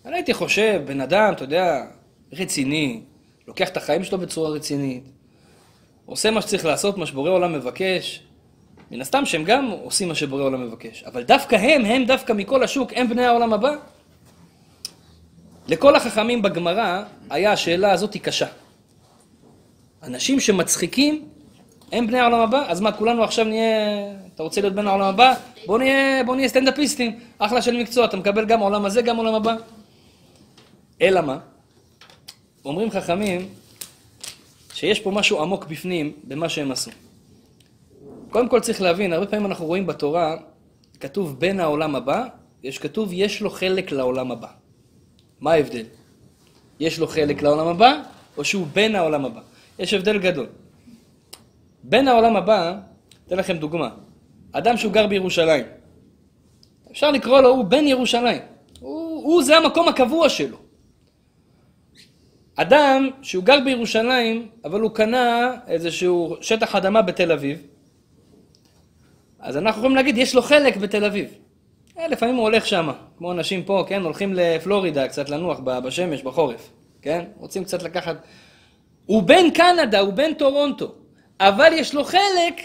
אני 0.06 0.16
הייתי 0.16 0.34
חושב, 0.34 0.82
בן 0.86 1.00
אדם, 1.00 1.32
אתה 1.32 1.44
יודע, 1.44 1.84
רציני, 2.32 3.00
לוקח 3.48 3.68
את 3.68 3.76
החיים 3.76 4.04
שלו 4.04 4.18
בצורה 4.18 4.50
רצינית, 4.50 5.04
עושה 6.06 6.30
מה 6.30 6.42
שצריך 6.42 6.64
לעשות, 6.64 6.98
מה 6.98 7.06
שבורא 7.06 7.30
עולם 7.30 7.52
מבקש. 7.52 8.22
מן 8.90 9.00
הסתם 9.00 9.26
שהם 9.26 9.44
גם 9.44 9.70
עושים 9.82 10.08
מה 10.08 10.14
שבורא 10.14 10.42
עולם 10.42 10.66
מבקש. 10.66 11.04
אבל 11.04 11.22
דווקא 11.22 11.56
הם, 11.56 11.84
הם 11.84 12.04
דווקא 12.04 12.32
מכל 12.32 12.62
השוק, 12.62 12.92
הם 12.96 13.08
בני 13.08 13.24
העולם 13.24 13.52
הבא. 13.52 13.74
לכל 15.68 15.96
החכמים 15.96 16.42
בגמרא 16.42 17.02
היה 17.30 17.52
השאלה 17.52 17.92
הזאת 17.92 18.16
קשה. 18.16 18.46
אנשים 20.02 20.40
שמצחיקים 20.40 21.28
הם 21.92 22.06
בני 22.06 22.18
העולם 22.18 22.40
הבא, 22.40 22.64
אז 22.68 22.80
מה, 22.80 22.92
כולנו 22.92 23.24
עכשיו 23.24 23.44
נהיה... 23.44 23.66
אתה 24.34 24.42
רוצה 24.42 24.60
להיות 24.60 24.74
בן 24.74 24.86
העולם 24.86 25.06
הבא? 25.06 25.34
בוא 25.66 25.78
נהיה, 25.78 26.24
בוא 26.24 26.36
נהיה 26.36 26.48
סטנדאפיסטים, 26.48 27.18
אחלה 27.38 27.62
של 27.62 27.76
מקצוע, 27.76 28.04
אתה 28.04 28.16
מקבל 28.16 28.44
גם 28.44 28.60
עולם 28.60 28.84
הזה, 28.84 29.02
גם 29.02 29.16
עולם 29.16 29.34
הבא. 29.34 29.56
אלא 31.02 31.20
מה? 31.20 31.38
אומרים 32.68 32.90
חכמים 32.90 33.48
שיש 34.74 35.00
פה 35.00 35.10
משהו 35.10 35.42
עמוק 35.42 35.64
בפנים 35.64 36.12
במה 36.24 36.48
שהם 36.48 36.72
עשו. 36.72 36.90
קודם 38.30 38.48
כל 38.48 38.60
צריך 38.60 38.80
להבין, 38.82 39.12
הרבה 39.12 39.26
פעמים 39.26 39.46
אנחנו 39.46 39.66
רואים 39.66 39.86
בתורה, 39.86 40.36
כתוב 41.00 41.40
בין 41.40 41.60
העולם 41.60 41.96
הבא, 41.96 42.26
יש 42.62 42.78
כתוב 42.78 43.08
יש 43.12 43.40
לו 43.40 43.50
חלק 43.50 43.92
לעולם 43.92 44.32
הבא. 44.32 44.48
מה 45.40 45.52
ההבדל? 45.52 45.84
יש 46.80 46.98
לו 46.98 47.06
חלק 47.06 47.42
לעולם 47.42 47.66
הבא, 47.66 48.02
או 48.36 48.44
שהוא 48.44 48.66
בין 48.72 48.94
העולם 48.94 49.24
הבא? 49.24 49.40
יש 49.78 49.94
הבדל 49.94 50.18
גדול. 50.18 50.46
בין 51.82 52.08
העולם 52.08 52.36
הבא, 52.36 52.78
אתן 53.26 53.36
לכם 53.36 53.56
דוגמה. 53.56 53.88
אדם 54.52 54.76
שהוא 54.76 54.92
גר 54.92 55.06
בירושלים. 55.06 55.64
אפשר 56.90 57.10
לקרוא 57.10 57.40
לו, 57.40 57.48
הוא 57.48 57.64
בן 57.64 57.86
ירושלים. 57.86 58.42
הוא, 58.80 59.24
הוא 59.24 59.42
זה 59.42 59.56
המקום 59.56 59.88
הקבוע 59.88 60.28
שלו. 60.28 60.67
אדם 62.60 63.10
שהוא 63.22 63.44
גר 63.44 63.60
בירושלים, 63.64 64.48
אבל 64.64 64.80
הוא 64.80 64.90
קנה 64.90 65.54
איזשהו 65.66 66.36
שטח 66.40 66.74
אדמה 66.74 67.02
בתל 67.02 67.32
אביב, 67.32 67.62
אז 69.40 69.56
אנחנו 69.56 69.78
יכולים 69.78 69.96
להגיד, 69.96 70.18
יש 70.18 70.34
לו 70.34 70.42
חלק 70.42 70.76
בתל 70.76 71.04
אביב. 71.04 71.28
אה, 71.98 72.08
לפעמים 72.08 72.34
הוא 72.34 72.42
הולך 72.42 72.66
שם, 72.66 72.90
כמו 73.18 73.32
אנשים 73.32 73.64
פה, 73.64 73.84
כן? 73.88 74.02
הולכים 74.02 74.34
לפלורידה 74.34 75.08
קצת 75.08 75.30
לנוח 75.30 75.60
בשמש, 75.60 76.22
בחורף, 76.22 76.70
כן? 77.02 77.24
רוצים 77.36 77.64
קצת 77.64 77.82
לקחת... 77.82 78.16
הוא 79.06 79.22
בן 79.22 79.50
קנדה, 79.50 80.00
הוא 80.00 80.12
בן 80.12 80.34
טורונטו, 80.34 80.94
אבל 81.40 81.72
יש 81.72 81.94
לו 81.94 82.04
חלק 82.04 82.60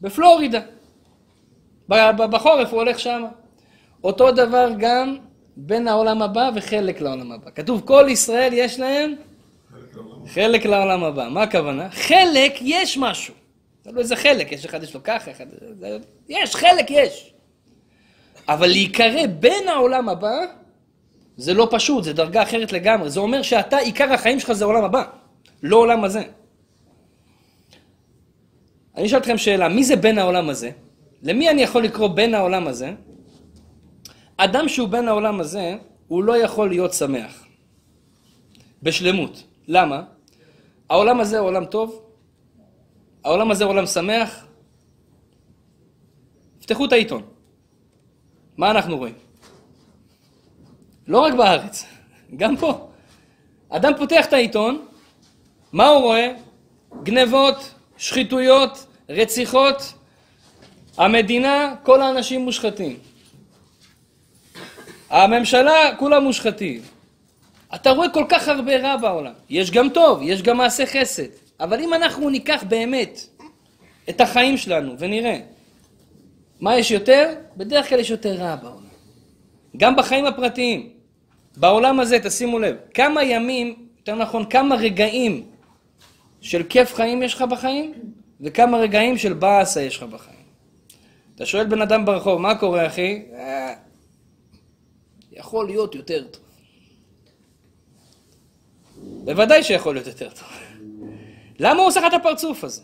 בפלורידה. 0.00 0.60
בחורף 1.88 2.72
הוא 2.72 2.80
הולך 2.80 2.98
שם. 2.98 3.24
אותו 4.04 4.30
דבר 4.30 4.68
גם 4.78 5.16
בין 5.56 5.88
העולם 5.88 6.22
הבא 6.22 6.50
וחלק 6.54 7.00
לעולם 7.00 7.32
הבא. 7.32 7.50
כתוב 7.54 7.82
כל 7.84 8.06
ישראל 8.08 8.52
יש 8.52 8.80
להם 8.80 9.14
חלק 10.26 10.66
לעולם 10.66 11.04
הבא. 11.04 11.28
מה 11.28 11.42
הכוונה? 11.42 11.90
חלק 11.90 12.52
יש 12.60 12.98
משהו. 12.98 13.34
תלוי 13.82 13.98
איזה 13.98 14.16
חלק, 14.16 14.52
יש 14.52 14.64
אחד 14.64 14.82
יש 14.82 14.94
לו 14.94 15.02
ככה, 15.04 15.30
אחד... 15.30 15.46
יש, 16.28 16.54
חלק 16.54 16.90
יש. 16.90 17.32
אבל 18.48 18.66
להיקרא 18.66 19.26
בין 19.26 19.68
העולם 19.68 20.08
הבא, 20.08 20.38
זה 21.36 21.54
לא 21.54 21.68
פשוט, 21.70 22.04
זה 22.04 22.12
דרגה 22.12 22.42
אחרת 22.42 22.72
לגמרי. 22.72 23.10
זה 23.10 23.20
אומר 23.20 23.42
שאתה, 23.42 23.76
עיקר 23.78 24.12
החיים 24.12 24.40
שלך 24.40 24.52
זה 24.52 24.64
העולם 24.64 24.84
הבא, 24.84 25.04
לא 25.62 25.76
עולם 25.76 26.04
הזה. 26.04 26.22
אני 28.96 29.06
אשאל 29.06 29.18
אתכם 29.18 29.38
שאלה, 29.38 29.68
מי 29.68 29.84
זה 29.84 29.96
בין 29.96 30.18
העולם 30.18 30.48
הזה? 30.48 30.70
למי 31.22 31.50
אני 31.50 31.62
יכול 31.62 31.82
לקרוא 31.82 32.08
בין 32.08 32.34
העולם 32.34 32.66
הזה? 32.66 32.92
אדם 34.36 34.68
שהוא 34.68 34.88
בין 34.88 35.08
העולם 35.08 35.40
הזה, 35.40 35.76
הוא 36.08 36.24
לא 36.24 36.36
יכול 36.36 36.68
להיות 36.68 36.92
שמח. 36.92 37.46
בשלמות. 38.82 39.42
למה? 39.68 40.02
העולם 40.90 41.20
הזה 41.20 41.38
הוא 41.38 41.48
עולם 41.48 41.64
טוב, 41.64 42.02
העולם 43.24 43.50
הזה 43.50 43.64
הוא 43.64 43.72
עולם 43.72 43.86
שמח. 43.86 44.46
פתחו 46.60 46.84
את 46.84 46.92
העיתון. 46.92 47.22
מה 48.56 48.70
אנחנו 48.70 48.96
רואים? 48.96 49.14
לא 51.06 51.20
רק 51.20 51.34
בארץ, 51.34 51.86
גם 52.40 52.56
פה. 52.56 52.88
אדם 53.68 53.92
פותח 53.98 54.26
את 54.26 54.32
העיתון, 54.32 54.86
מה 55.72 55.88
הוא 55.88 56.02
רואה? 56.02 56.32
גנבות, 57.02 57.74
שחיתויות, 57.96 58.86
רציחות. 59.08 59.94
המדינה, 60.96 61.74
כל 61.82 62.02
האנשים 62.02 62.40
מושחתים. 62.40 62.96
הממשלה, 65.12 65.96
כולם 65.98 66.24
מושחתים. 66.24 66.80
אתה 67.74 67.90
רואה 67.90 68.08
כל 68.08 68.24
כך 68.28 68.48
הרבה 68.48 68.76
רע 68.76 68.96
בעולם. 68.96 69.32
יש 69.50 69.70
גם 69.70 69.88
טוב, 69.88 70.20
יש 70.22 70.42
גם 70.42 70.56
מעשה 70.56 70.86
חסד. 70.86 71.26
אבל 71.60 71.80
אם 71.80 71.94
אנחנו 71.94 72.30
ניקח 72.30 72.64
באמת 72.68 73.20
את 74.08 74.20
החיים 74.20 74.56
שלנו 74.56 74.94
ונראה 74.98 75.38
מה 76.60 76.78
יש 76.78 76.90
יותר, 76.90 77.34
בדרך 77.56 77.88
כלל 77.88 78.00
יש 78.00 78.10
יותר 78.10 78.32
רע 78.32 78.56
בעולם. 78.56 78.92
גם 79.76 79.96
בחיים 79.96 80.26
הפרטיים. 80.26 80.88
בעולם 81.56 82.00
הזה, 82.00 82.18
תשימו 82.18 82.58
לב, 82.58 82.76
כמה 82.94 83.24
ימים, 83.24 83.86
יותר 83.98 84.14
נכון, 84.14 84.44
כמה 84.50 84.74
רגעים 84.74 85.42
של 86.40 86.62
כיף 86.62 86.94
חיים 86.94 87.22
יש 87.22 87.34
לך 87.34 87.42
בחיים, 87.42 87.92
וכמה 88.40 88.78
רגעים 88.78 89.18
של 89.18 89.32
באסה 89.32 89.82
יש 89.82 89.96
לך 89.96 90.02
בחיים. 90.02 90.42
אתה 91.34 91.46
שואל 91.46 91.64
בן 91.64 91.82
אדם 91.82 92.04
ברחוב, 92.04 92.40
מה 92.40 92.54
קורה 92.54 92.86
אחי? 92.86 93.22
אה, 93.34 93.74
יכול 95.42 95.66
להיות 95.66 95.94
יותר 95.94 96.24
טוב. 96.30 96.42
בוודאי 99.24 99.62
שיכול 99.62 99.94
להיות 99.94 100.06
יותר 100.06 100.28
טוב. 100.28 100.48
למה 101.58 101.80
הוא 101.80 101.88
עושה 101.88 102.00
לך 102.00 102.06
את 102.06 102.20
הפרצוף 102.20 102.64
הזה? 102.64 102.82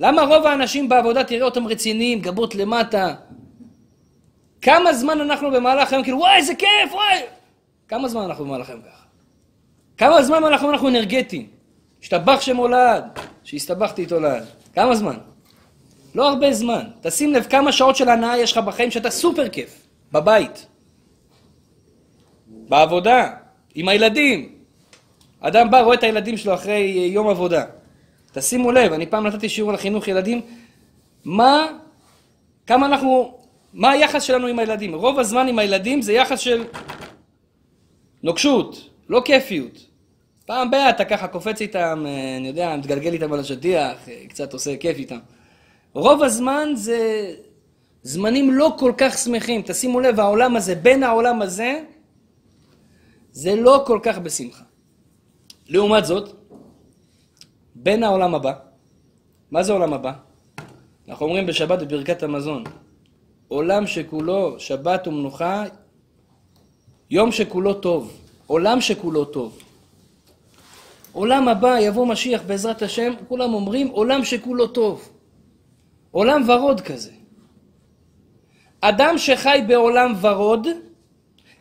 למה 0.00 0.22
רוב 0.22 0.46
האנשים 0.46 0.88
בעבודה, 0.88 1.24
תראה 1.24 1.44
אותם 1.44 1.66
רציניים, 1.66 2.20
גבות 2.20 2.54
למטה? 2.54 3.14
כמה 4.62 4.92
זמן 4.92 5.20
אנחנו 5.20 5.50
במהלך 5.50 5.92
היום, 5.92 6.02
כאילו, 6.02 6.18
וואי, 6.18 6.36
איזה 6.36 6.54
כיף, 6.54 6.92
וואי! 6.92 7.22
כמה 7.88 8.08
זמן 8.08 8.22
אנחנו 8.22 8.44
במהלך 8.44 8.70
היום 8.70 8.80
ככה? 8.80 9.04
כמה 9.96 10.22
זמן 10.22 10.44
אנחנו, 10.44 10.70
אנחנו 10.70 10.88
אנרגטיים? 10.88 11.46
השתבח 12.02 12.40
שמולד, 12.40 13.04
שהסתבכתי 13.44 14.02
איתו 14.02 14.20
לעד. 14.20 14.44
כמה 14.74 14.94
זמן? 14.94 15.16
לא 16.14 16.28
הרבה 16.28 16.52
זמן. 16.52 16.84
תשים 17.00 17.34
לב 17.34 17.46
כמה 17.50 17.72
שעות 17.72 17.96
של 17.96 18.08
הנאה 18.08 18.38
יש 18.38 18.52
לך 18.52 18.58
בחיים 18.58 18.90
שאתה 18.90 19.10
סופר 19.10 19.48
כיף. 19.48 19.86
בבית. 20.12 20.66
בעבודה. 22.68 23.30
עם 23.74 23.88
הילדים. 23.88 24.52
אדם 25.40 25.70
בא, 25.70 25.80
רואה 25.80 25.94
את 25.94 26.02
הילדים 26.02 26.36
שלו 26.36 26.54
אחרי 26.54 27.10
יום 27.12 27.28
עבודה. 27.28 27.64
תשימו 28.32 28.72
לב, 28.72 28.92
אני 28.92 29.06
פעם 29.06 29.26
נתתי 29.26 29.48
שיעור 29.48 29.70
על 29.70 29.76
חינוך 29.76 30.08
ילדים. 30.08 30.40
מה, 31.24 31.66
כמה 32.66 32.86
אנחנו, 32.86 33.38
מה 33.72 33.90
היחס 33.90 34.22
שלנו 34.22 34.46
עם 34.46 34.58
הילדים? 34.58 34.94
רוב 34.94 35.18
הזמן 35.18 35.48
עם 35.48 35.58
הילדים 35.58 36.02
זה 36.02 36.12
יחס 36.12 36.38
של 36.38 36.64
נוקשות, 38.22 38.90
לא 39.08 39.22
כיפיות. 39.24 39.86
פעם 40.46 40.70
ב- 40.70 40.74
אתה 40.74 41.04
ככה 41.04 41.28
קופץ 41.28 41.60
איתם, 41.60 42.04
אה, 42.06 42.36
אני 42.36 42.48
יודע, 42.48 42.76
מתגלגל 42.76 43.12
איתם 43.12 43.32
על 43.32 43.40
השטיח, 43.40 44.08
אה, 44.08 44.22
קצת 44.28 44.52
עושה 44.52 44.76
כיף 44.76 44.98
איתם. 44.98 45.18
רוב 45.92 46.22
הזמן 46.22 46.68
זה 46.74 47.30
זמנים 48.02 48.50
לא 48.50 48.74
כל 48.78 48.92
כך 48.98 49.18
שמחים. 49.18 49.62
תשימו 49.66 50.00
לב, 50.00 50.20
העולם 50.20 50.56
הזה, 50.56 50.74
בין 50.74 51.02
העולם 51.02 51.42
הזה, 51.42 51.80
זה 53.36 53.56
לא 53.56 53.84
כל 53.86 54.00
כך 54.02 54.18
בשמחה. 54.18 54.64
לעומת 55.68 56.04
זאת, 56.04 56.32
בין 57.74 58.02
העולם 58.02 58.34
הבא, 58.34 58.52
מה 59.50 59.62
זה 59.62 59.72
עולם 59.72 59.92
הבא? 59.92 60.12
אנחנו 61.08 61.26
אומרים 61.26 61.46
בשבת 61.46 61.78
בברכת 61.78 62.22
המזון, 62.22 62.64
עולם 63.48 63.86
שכולו 63.86 64.60
שבת 64.60 65.06
ומנוחה, 65.06 65.64
יום 67.10 67.32
שכולו 67.32 67.74
טוב, 67.74 68.12
עולם 68.46 68.80
שכולו 68.80 69.24
טוב. 69.24 69.58
עולם 71.12 71.48
הבא, 71.48 71.78
יבוא 71.80 72.06
משיח 72.06 72.42
בעזרת 72.46 72.82
השם, 72.82 73.12
כולם 73.28 73.54
אומרים 73.54 73.88
עולם 73.88 74.24
שכולו 74.24 74.66
טוב. 74.66 75.08
עולם 76.10 76.48
ורוד 76.48 76.80
כזה. 76.80 77.12
אדם 78.80 79.18
שחי 79.18 79.64
בעולם 79.68 80.12
ורוד, 80.20 80.66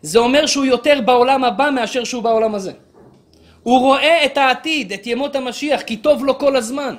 זה 0.06 0.20
אומר 0.20 0.46
שהוא 0.46 0.66
יותר 0.66 1.02
בעולם 1.06 1.44
הבא 1.44 1.70
מאשר 1.76 2.04
שהוא 2.04 2.24
בעולם 2.24 2.56
הזה. 2.56 2.72
הוא 3.64 3.80
רואה 3.80 4.26
את 4.26 4.38
העתיד, 4.38 4.94
את 4.94 5.08
ימות 5.08 5.36
המשיח, 5.36 5.82
כי 5.82 5.98
טוב 5.98 6.26
לו 6.26 6.40
כל 6.40 6.56
הזמן. 6.56 6.96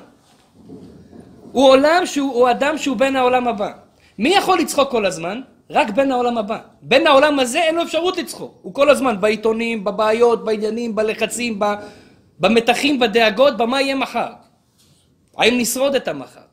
הוא 1.51 1.69
עולם 1.69 2.01
שהוא, 2.05 2.33
הוא 2.33 2.49
אדם 2.51 2.77
שהוא 2.77 2.97
בן 2.97 3.15
העולם 3.15 3.47
הבא. 3.47 3.71
מי 4.17 4.29
יכול 4.29 4.59
לצחוק 4.59 4.91
כל 4.91 5.05
הזמן? 5.05 5.41
רק 5.69 5.89
בן 5.89 6.11
העולם 6.11 6.37
הבא. 6.37 6.59
בן 6.81 7.07
העולם 7.07 7.39
הזה 7.39 7.59
אין 7.59 7.75
לו 7.75 7.83
אפשרות 7.83 8.17
לצחוק. 8.17 8.59
הוא 8.61 8.73
כל 8.73 8.89
הזמן 8.89 9.21
בעיתונים, 9.21 9.83
בבעיות, 9.83 10.45
בעניינים, 10.45 10.95
בלחצים, 10.95 11.59
במתחים, 12.39 12.99
בדאגות, 12.99 13.57
במה 13.57 13.81
יהיה 13.81 13.95
מחר. 13.95 14.31
האם 15.37 15.57
נשרוד 15.57 15.95
את 15.95 16.07
המחר? 16.07 16.47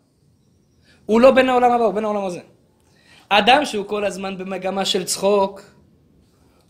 הוא 1.06 1.20
לא 1.20 1.30
בן 1.30 1.48
העולם 1.48 1.72
הבא, 1.72 1.84
הוא 1.84 1.94
בן 1.94 2.04
העולם 2.04 2.24
הזה. 2.24 2.40
אדם 3.28 3.64
שהוא 3.64 3.86
כל 3.86 4.04
הזמן 4.04 4.38
במגמה 4.38 4.84
של 4.84 5.04
צחוק, 5.04 5.73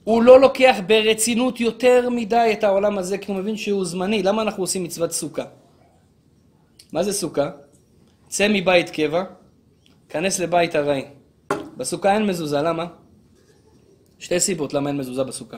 הוא 0.04 0.22
לא 0.22 0.40
לוקח 0.40 0.76
ברצינות 0.86 1.60
יותר 1.60 2.10
מדי 2.10 2.50
את 2.52 2.64
העולם 2.64 2.98
הזה, 2.98 3.18
כי 3.18 3.32
הוא 3.32 3.40
מבין 3.40 3.56
שהוא 3.56 3.84
זמני. 3.84 4.22
למה 4.22 4.42
אנחנו 4.42 4.62
עושים 4.62 4.84
מצוות 4.84 5.12
סוכה? 5.12 5.44
מה 6.92 7.02
זה 7.02 7.12
סוכה? 7.12 7.50
צא 8.28 8.46
מבית 8.50 8.90
קבע, 8.90 9.24
כנס 10.08 10.40
לבית 10.40 10.76
ארעי. 10.76 11.04
בסוכה 11.76 12.14
אין 12.14 12.26
מזוזה, 12.26 12.62
למה? 12.62 12.86
שתי 14.18 14.40
סיבות 14.40 14.74
למה 14.74 14.88
אין 14.90 14.96
מזוזה 14.96 15.24
בסוכה. 15.24 15.56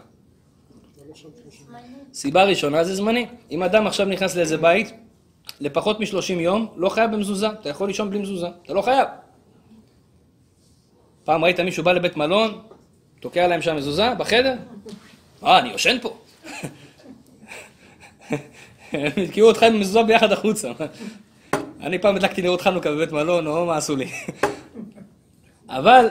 סיבה 2.13 2.45
ראשונה 2.45 2.85
זה 2.85 2.95
זמני. 2.95 3.27
אם 3.51 3.63
אדם 3.63 3.87
עכשיו 3.87 4.07
נכנס 4.07 4.37
לאיזה 4.37 4.57
בית, 4.57 4.93
לפחות 5.61 6.01
משלושים 6.01 6.41
יום, 6.41 6.67
לא 6.77 6.89
חייב 6.89 7.13
במזוזה. 7.13 7.49
אתה 7.51 7.69
יכול 7.69 7.89
לישון 7.89 8.11
בלי 8.11 8.19
מזוזה, 8.19 8.47
אתה 8.63 8.75
לא 8.75 8.83
חייב. 8.83 9.09
פעם 11.25 11.45
ראית 11.45 11.61
מישהו 11.61 11.85
בא 11.85 11.93
לבית 11.93 12.17
מלון, 12.17 12.61
תוקע 13.21 13.47
להם 13.47 13.63
שם 13.63 13.77
מזוזה 13.77 14.15
בחדר? 14.15 14.55
אה, 15.45 15.59
אני 15.59 15.69
יושן 15.69 15.97
פה. 16.03 16.19
הם 18.93 19.13
יתקעו 19.17 19.49
אותך 19.49 19.63
עם 19.63 19.81
מזוזה 19.81 20.03
ביחד 20.03 20.33
החוצה. 20.33 20.73
אני 21.81 21.99
פעם 21.99 22.17
הדלקתי 22.17 22.43
נרות 22.43 22.61
חנוכה 22.61 22.91
בבית 22.91 23.13
מלון, 23.13 23.47
או 23.47 23.67
מה 23.67 23.77
עשו 23.77 23.97
לי. 23.97 24.09
אבל 25.69 26.09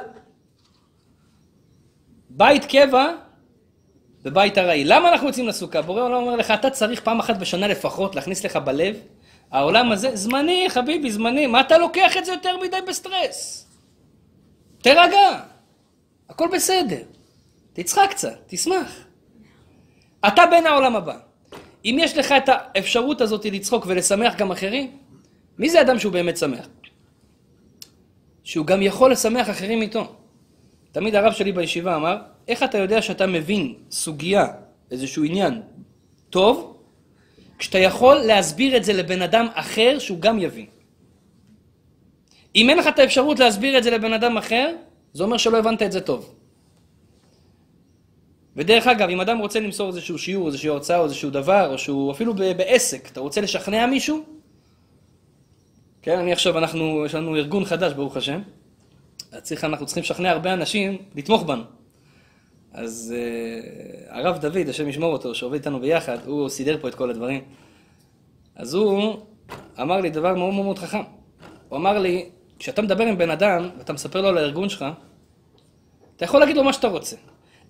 בית 2.30 2.66
קבע 2.66 3.12
ובית 4.26 4.58
ארעי. 4.58 4.84
למה 4.84 5.10
אנחנו 5.10 5.28
יוצאים 5.28 5.48
לסוכה? 5.48 5.82
בורא 5.82 6.02
עולם 6.02 6.16
אומר 6.16 6.36
לך, 6.36 6.52
אתה 6.52 6.70
צריך 6.70 7.02
פעם 7.02 7.20
אחת 7.20 7.38
בשנה 7.38 7.68
לפחות 7.68 8.16
להכניס 8.16 8.46
לך 8.46 8.56
בלב, 8.56 8.96
העולם 9.52 9.92
הזה, 9.92 10.16
זמני, 10.16 10.66
חביבי, 10.70 11.12
זמני, 11.12 11.48
מה 11.48 11.62
אתה 11.62 11.78
לוקח 11.78 12.18
את 12.18 12.26
זה 12.26 12.32
יותר 12.32 12.58
מדי 12.58 12.78
בסטרס? 12.88 13.68
תירגע, 14.82 15.40
הכל 16.30 16.48
בסדר. 16.54 17.04
תצחק 17.74 18.08
קצת, 18.10 18.40
תשמח. 18.48 19.06
אתה 20.28 20.44
בן 20.52 20.66
העולם 20.66 20.96
הבא. 20.96 21.18
אם 21.86 21.98
יש 22.00 22.18
לך 22.18 22.32
את 22.32 22.50
האפשרות 22.50 23.22
הזאת 23.22 23.46
לצחוק 23.46 23.86
ולשמח 23.88 24.36
גם 24.36 24.52
אחרים, 24.52 24.98
מי 25.60 25.70
זה 25.70 25.82
אדם 25.82 26.00
שהוא 26.00 26.14
באמת 26.14 26.38
שמח? 26.38 26.68
שהוא 28.44 28.66
גם 28.66 28.82
יכול 28.82 29.12
לשמח 29.12 29.50
אחרים 29.50 29.82
איתו. 29.82 30.16
תמיד 30.92 31.16
הרב 31.16 31.34
שלי 31.34 31.52
בישיבה 31.52 31.96
אמר, 31.96 32.18
איך 32.48 32.64
אתה 32.64 32.78
יודע 32.78 33.02
שאתה 33.02 33.28
מבין 33.28 33.74
סוגיה, 33.92 34.48
איזשהו 34.92 35.24
עניין, 35.24 35.62
טוב, 36.30 36.78
כשאתה 37.58 37.78
יכול 37.78 38.16
להסביר 38.16 38.78
את 38.78 38.84
זה 38.84 38.94
לבן 38.94 39.22
אדם 39.22 39.48
אחר 39.54 40.00
שהוא 40.00 40.20
גם 40.20 40.40
יבין. 40.40 40.66
אם 42.56 42.70
אין 42.70 42.78
לך 42.78 42.88
את 42.88 43.00
האפשרות 43.00 43.40
להסביר 43.40 43.78
את 43.78 43.84
זה 43.84 43.92
לבן 43.92 44.14
אדם 44.14 44.38
אחר, 44.38 44.76
זה 45.16 45.24
אומר 45.24 45.38
שלא 45.38 45.58
הבנת 45.58 45.82
את 45.82 45.92
זה 45.92 46.02
טוב. 46.02 46.36
ודרך 48.56 48.88
אגב, 48.88 49.10
אם 49.10 49.22
אדם 49.22 49.38
רוצה 49.38 49.60
למסור 49.60 49.88
איזשהו 49.88 50.18
שיעור, 50.18 50.48
איזושהי 50.48 50.70
הרצאה 50.70 50.98
או 50.98 51.04
איזשהו 51.04 51.30
דבר, 51.30 51.70
או 51.72 51.78
שהוא 51.78 52.12
אפילו 52.12 52.34
בעסק, 52.34 53.10
אתה 53.12 53.20
רוצה 53.20 53.42
לשכנע 53.42 53.86
מישהו? 53.86 54.24
כן, 56.02 56.20
אני 56.20 56.32
עכשיו, 56.32 56.58
אנחנו, 56.58 57.06
יש 57.06 57.16
לנו 57.16 57.36
ארגון 57.36 57.66
חדש, 57.66 57.94
ברוך 57.94 58.18
השם. 58.18 58.42
צריך, 59.42 59.64
אנחנו 59.64 59.86
צריכים 59.86 60.04
לשכנע 60.04 60.32
הרבה 60.32 60.54
אנשים 60.54 60.98
לתמוך 61.16 61.44
בנו. 61.44 61.64
אז 62.74 63.14
uh, 63.18 64.14
הרב 64.14 64.38
דוד, 64.38 64.70
השם 64.70 64.88
ישמור 64.88 65.14
אותו, 65.14 65.36
שעובד 65.36 65.58
איתנו 65.58 65.80
ביחד, 65.80 66.18
הוא 66.26 66.50
סידר 66.50 66.78
פה 66.82 66.88
את 66.88 66.96
כל 66.96 67.10
הדברים. 67.10 67.42
אז 68.56 68.74
הוא 68.74 69.18
אמר 69.82 70.02
לי 70.02 70.10
דבר 70.10 70.36
מאוד 70.36 70.54
מאוד 70.54 70.80
חכם. 70.80 71.02
הוא 71.70 71.78
אמר 71.78 72.00
לי, 72.00 72.30
כשאתה 72.60 72.82
מדבר 72.82 73.04
עם 73.04 73.18
בן 73.18 73.30
אדם, 73.30 73.70
ואתה 73.78 73.94
מספר 73.94 74.22
לו 74.22 74.28
על 74.28 74.38
הארגון 74.38 74.70
שלך, 74.70 74.86
אתה 76.16 76.26
יכול 76.26 76.40
להגיד 76.40 76.58
לו 76.58 76.64
מה 76.64 76.74
שאתה 76.74 76.88
רוצה. 76.88 77.16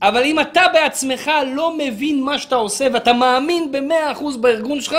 אבל 0.02 0.24
אם 0.24 0.40
אתה 0.40 0.62
בעצמך 0.74 1.32
לא 1.56 1.78
מבין 1.78 2.24
מה 2.24 2.38
שאתה 2.38 2.56
עושה, 2.56 2.88
ואתה 2.94 3.14
מאמין 3.14 3.72
במאה 3.72 4.12
אחוז 4.12 4.38
בארגון 4.38 4.82
שלך, 4.82 4.96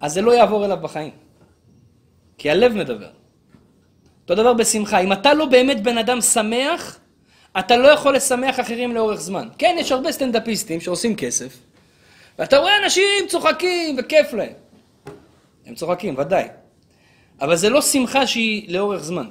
אז 0.00 0.12
זה 0.12 0.22
לא 0.22 0.32
יעבור 0.32 0.64
אליו 0.64 0.76
בחיים. 0.76 1.10
כי 2.38 2.50
הלב 2.50 2.72
מדבר. 2.72 3.10
אותו 4.22 4.34
דבר 4.34 4.52
בשמחה. 4.52 4.98
אם 4.98 5.12
אתה 5.12 5.34
לא 5.34 5.46
באמת 5.46 5.82
בן 5.82 5.98
אדם 5.98 6.20
שמח, 6.20 6.98
אתה 7.58 7.76
לא 7.76 7.88
יכול 7.88 8.16
לשמח 8.16 8.60
אחרים 8.60 8.94
לאורך 8.94 9.20
זמן. 9.20 9.48
כן, 9.58 9.76
יש 9.78 9.92
הרבה 9.92 10.12
סטנדאפיסטים 10.12 10.80
שעושים 10.80 11.16
כסף, 11.16 11.58
ואתה 12.38 12.58
רואה 12.58 12.72
אנשים 12.84 13.26
צוחקים 13.28 13.96
וכיף 13.98 14.32
להם. 14.32 14.52
הם 15.66 15.74
צוחקים, 15.74 16.18
ודאי. 16.18 16.48
אבל 17.42 17.56
זה 17.56 17.70
לא 17.70 17.82
שמחה 17.82 18.26
שהיא 18.26 18.72
לאורך 18.72 19.02
זמן. 19.02 19.30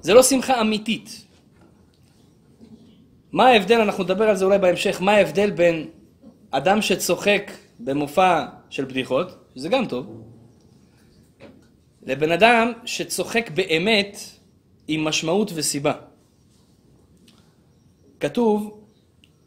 זה 0.00 0.14
לא 0.14 0.22
שמחה 0.22 0.60
אמיתית. 0.60 1.26
מה 3.32 3.46
ההבדל, 3.46 3.80
אנחנו 3.80 4.04
נדבר 4.04 4.28
על 4.28 4.36
זה 4.36 4.44
אולי 4.44 4.58
בהמשך, 4.58 5.00
מה 5.00 5.12
ההבדל 5.12 5.50
בין 5.50 5.88
אדם 6.50 6.82
שצוחק 6.82 7.50
במופע 7.80 8.46
של 8.70 8.84
בדיחות, 8.84 9.28
שזה 9.56 9.68
גם 9.68 9.86
טוב, 9.86 10.22
לבן 12.02 12.32
אדם 12.32 12.72
שצוחק 12.84 13.50
באמת 13.54 14.18
עם 14.88 15.04
משמעות 15.04 15.50
וסיבה. 15.54 15.92
כתוב 18.20 18.80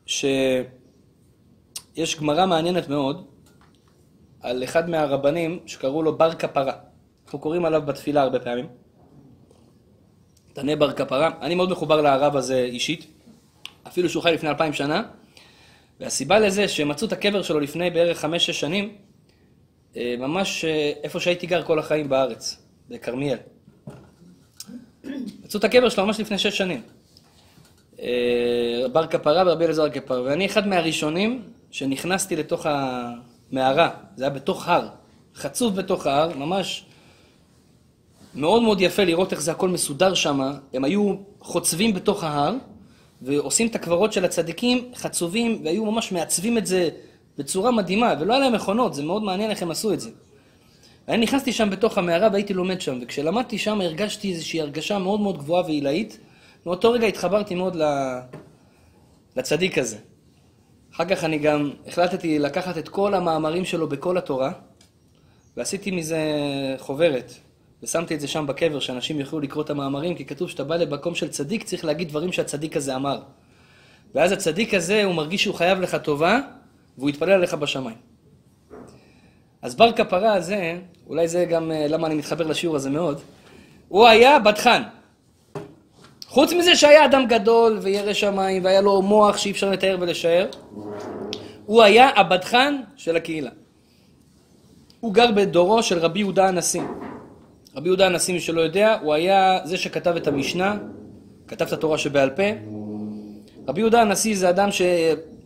שיש 0.06 0.66
גמרא 2.20 2.46
מעניינת 2.46 2.90
מאוד 2.90 3.35
על 4.46 4.64
אחד 4.64 4.90
מהרבנים 4.90 5.60
שקראו 5.66 6.04
לו 6.04 6.18
בר 6.18 6.34
כפרה. 6.34 6.74
אנחנו 7.26 7.40
קוראים 7.40 7.66
עליו 7.66 7.82
בתפילה 7.82 8.22
הרבה 8.22 8.40
פעמים. 8.40 8.68
תנה 10.54 10.76
בר 10.76 10.92
כפרה. 10.92 11.30
אני 11.42 11.56
מאוד 11.56 11.70
מחובר 11.72 12.02
לרב 12.02 12.36
הזה 12.36 12.64
אישית, 12.64 13.08
אפילו 13.88 14.10
שהוא 14.10 14.24
חי 14.24 14.32
לפני 14.32 14.50
אלפיים 14.50 14.74
שנה, 14.74 15.04
והסיבה 16.00 16.40
לזה 16.40 16.68
שמצאו 16.68 17.08
את 17.08 17.14
הקבר 17.14 17.42
שלו 17.42 17.60
לפני 17.60 17.90
בערך 17.90 18.20
חמש-שש 18.20 18.60
שנים, 18.60 18.96
אה, 19.98 20.16
ממש 20.20 20.66
אה, 20.66 20.92
איפה 21.04 21.20
שהייתי 21.20 21.48
גר 21.48 21.64
כל 21.64 21.80
החיים 21.80 22.10
בארץ, 22.10 22.64
בכרמיאל. 22.90 23.38
מצאו 25.44 25.60
את 25.60 25.64
הקבר 25.64 25.90
שלו 25.90 26.06
ממש 26.06 26.20
לפני 26.20 26.38
שש 26.38 26.58
שנים. 26.58 26.82
אה, 28.02 28.86
בר 28.92 29.08
כפרה 29.08 29.44
ורבי 29.46 29.66
אלעזר 29.66 29.90
כפרה. 29.90 30.22
ואני 30.22 30.46
אחד 30.46 30.68
מהראשונים 30.68 31.44
שנכנסתי 31.72 32.36
לתוך 32.36 32.66
המערה, 33.52 33.90
זה 34.16 34.24
היה 34.24 34.34
בתוך 34.34 34.68
הר, 34.68 34.88
חצוף 35.36 35.74
בתוך 35.74 36.08
ההר, 36.08 36.38
ממש 36.38 36.86
מאוד 38.36 38.62
מאוד 38.62 38.82
יפה 38.82 39.04
לראות 39.04 39.32
איך 39.32 39.42
זה 39.42 39.52
הכל 39.52 39.70
מסודר 39.70 40.14
שם. 40.14 40.42
הם 40.74 40.84
היו 40.84 41.16
חוצבים 41.40 41.94
בתוך 41.94 42.24
ההר 42.24 42.54
ועושים 43.22 43.68
את 43.68 43.76
הקברות 43.76 44.14
של 44.14 44.26
הצדיקים 44.26 44.92
חצובים, 44.96 45.62
והיו 45.66 45.86
ממש 45.86 46.12
מעצבים 46.12 46.58
את 46.58 46.66
זה 46.66 46.90
בצורה 47.38 47.72
מדהימה, 47.72 48.14
ולא 48.20 48.34
היה 48.34 48.40
להם 48.40 48.54
מכונות, 48.54 48.94
זה 48.94 49.04
מאוד 49.04 49.24
מעניין 49.24 49.50
איך 49.50 49.62
הם 49.62 49.72
עשו 49.72 49.94
את 49.94 50.00
זה. 50.00 50.10
ואני 51.08 51.24
נכנסתי 51.24 51.54
שם 51.54 51.70
בתוך 51.70 51.98
המערה 51.98 52.30
והייתי 52.32 52.54
לומד 52.54 52.82
שם, 52.82 53.00
וכשלמדתי 53.02 53.58
שם 53.58 53.82
הרגשתי 53.82 54.34
איזושהי 54.34 54.62
הרגשה 54.62 55.00
מאוד 55.00 55.20
מאוד 55.20 55.38
גבוהה 55.38 55.66
ועילאית. 55.66 56.20
מאותו 56.66 56.92
רגע 56.92 57.08
התחברתי 57.08 57.56
מאוד 57.56 57.78
לצדיק 59.36 59.78
הזה. 59.78 59.98
אחר 60.96 61.06
כך 61.06 61.24
אני 61.24 61.38
גם 61.38 61.72
החלטתי 61.88 62.40
לקחת 62.40 62.78
את 62.78 62.90
כל 62.90 63.14
המאמרים 63.14 63.66
שלו 63.66 63.90
בכל 63.90 64.18
התורה, 64.18 64.52
ועשיתי 65.58 65.92
מזה 65.92 66.20
חוברת, 66.78 67.34
ושמתי 67.84 68.16
את 68.16 68.20
זה 68.20 68.28
שם 68.28 68.48
בקבר, 68.48 68.80
שאנשים 68.80 69.20
יוכלו 69.20 69.40
לקרוא 69.40 69.64
את 69.64 69.70
המאמרים, 69.70 70.16
כי 70.16 70.26
כתוב 70.26 70.50
שאתה 70.50 70.64
בא 70.64 70.76
למקום 70.76 71.16
של 71.16 71.30
צדיק, 71.30 71.64
צריך 71.64 71.86
להגיד 71.86 72.10
דברים 72.10 72.32
שהצדיק 72.32 72.78
הזה 72.78 72.96
אמר. 72.96 73.20
ואז 74.16 74.32
הצדיק 74.32 74.74
הזה, 74.74 75.04
הוא 75.04 75.16
מרגיש 75.16 75.44
שהוא 75.44 75.56
חייב 75.56 75.82
לך 75.82 75.96
טובה, 75.96 76.40
והוא 76.98 77.10
יתפלל 77.10 77.32
עליך 77.32 77.54
בשמיים. 77.54 77.98
אז 79.62 79.76
בר 79.76 79.92
כפרה 79.92 80.34
הזה, 80.34 80.80
אולי 81.08 81.28
זה 81.28 81.46
גם 81.46 81.72
אה, 81.72 81.88
למה 81.88 82.08
אני 82.08 82.16
מתחבר 82.16 82.48
לשיעור 82.48 82.76
הזה 82.76 82.90
מאוד, 82.90 83.22
הוא 83.88 84.08
היה 84.08 84.40
בדחן. 84.40 84.82
חוץ 86.36 86.54
מזה 86.54 86.76
שהיה 86.76 87.06
אדם 87.06 87.26
גדול 87.28 87.80
וירא 87.82 88.14
שמיים 88.14 88.64
והיה 88.66 88.82
לו 88.82 89.02
מוח 89.02 89.38
שאי 89.38 89.52
אפשר 89.52 89.70
לתאר 89.70 89.98
ולשער, 90.00 90.48
הוא 91.66 91.84
היה 91.84 92.10
הבדחן 92.16 92.76
של 92.96 93.16
הקהילה. 93.16 93.50
הוא 95.00 95.14
גר 95.14 95.32
בדורו 95.32 95.84
של 95.84 96.00
רבי 96.00 96.20
יהודה 96.20 96.48
הנשיא. 96.48 96.82
רבי 97.76 97.90
יהודה 97.90 98.06
הנשיא, 98.06 98.34
מי 98.34 98.40
שלא 98.40 98.62
יודע, 98.62 98.98
הוא 99.02 99.14
היה 99.14 99.60
זה 99.64 99.78
שכתב 99.78 100.16
את 100.16 100.28
המשנה, 100.28 100.78
כתב 101.48 101.66
את 101.66 101.74
התורה 101.74 101.98
שבעל 101.98 102.30
פה. 102.30 102.44
רבי 103.68 103.82
יהודה 103.82 104.02
הנשיא 104.02 104.36
זה 104.36 104.50
אדם 104.50 104.72
ש... 104.72 104.82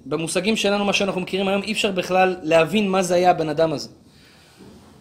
במושגים 0.05 0.55
שלנו, 0.55 0.85
מה 0.85 0.93
שאנחנו 0.93 1.21
מכירים 1.21 1.47
היום, 1.47 1.63
אי 1.63 1.71
אפשר 1.71 1.91
בכלל 1.91 2.35
להבין 2.43 2.89
מה 2.89 3.01
זה 3.01 3.15
היה 3.15 3.29
הבן 3.29 3.49
אדם 3.49 3.73
הזה. 3.73 3.89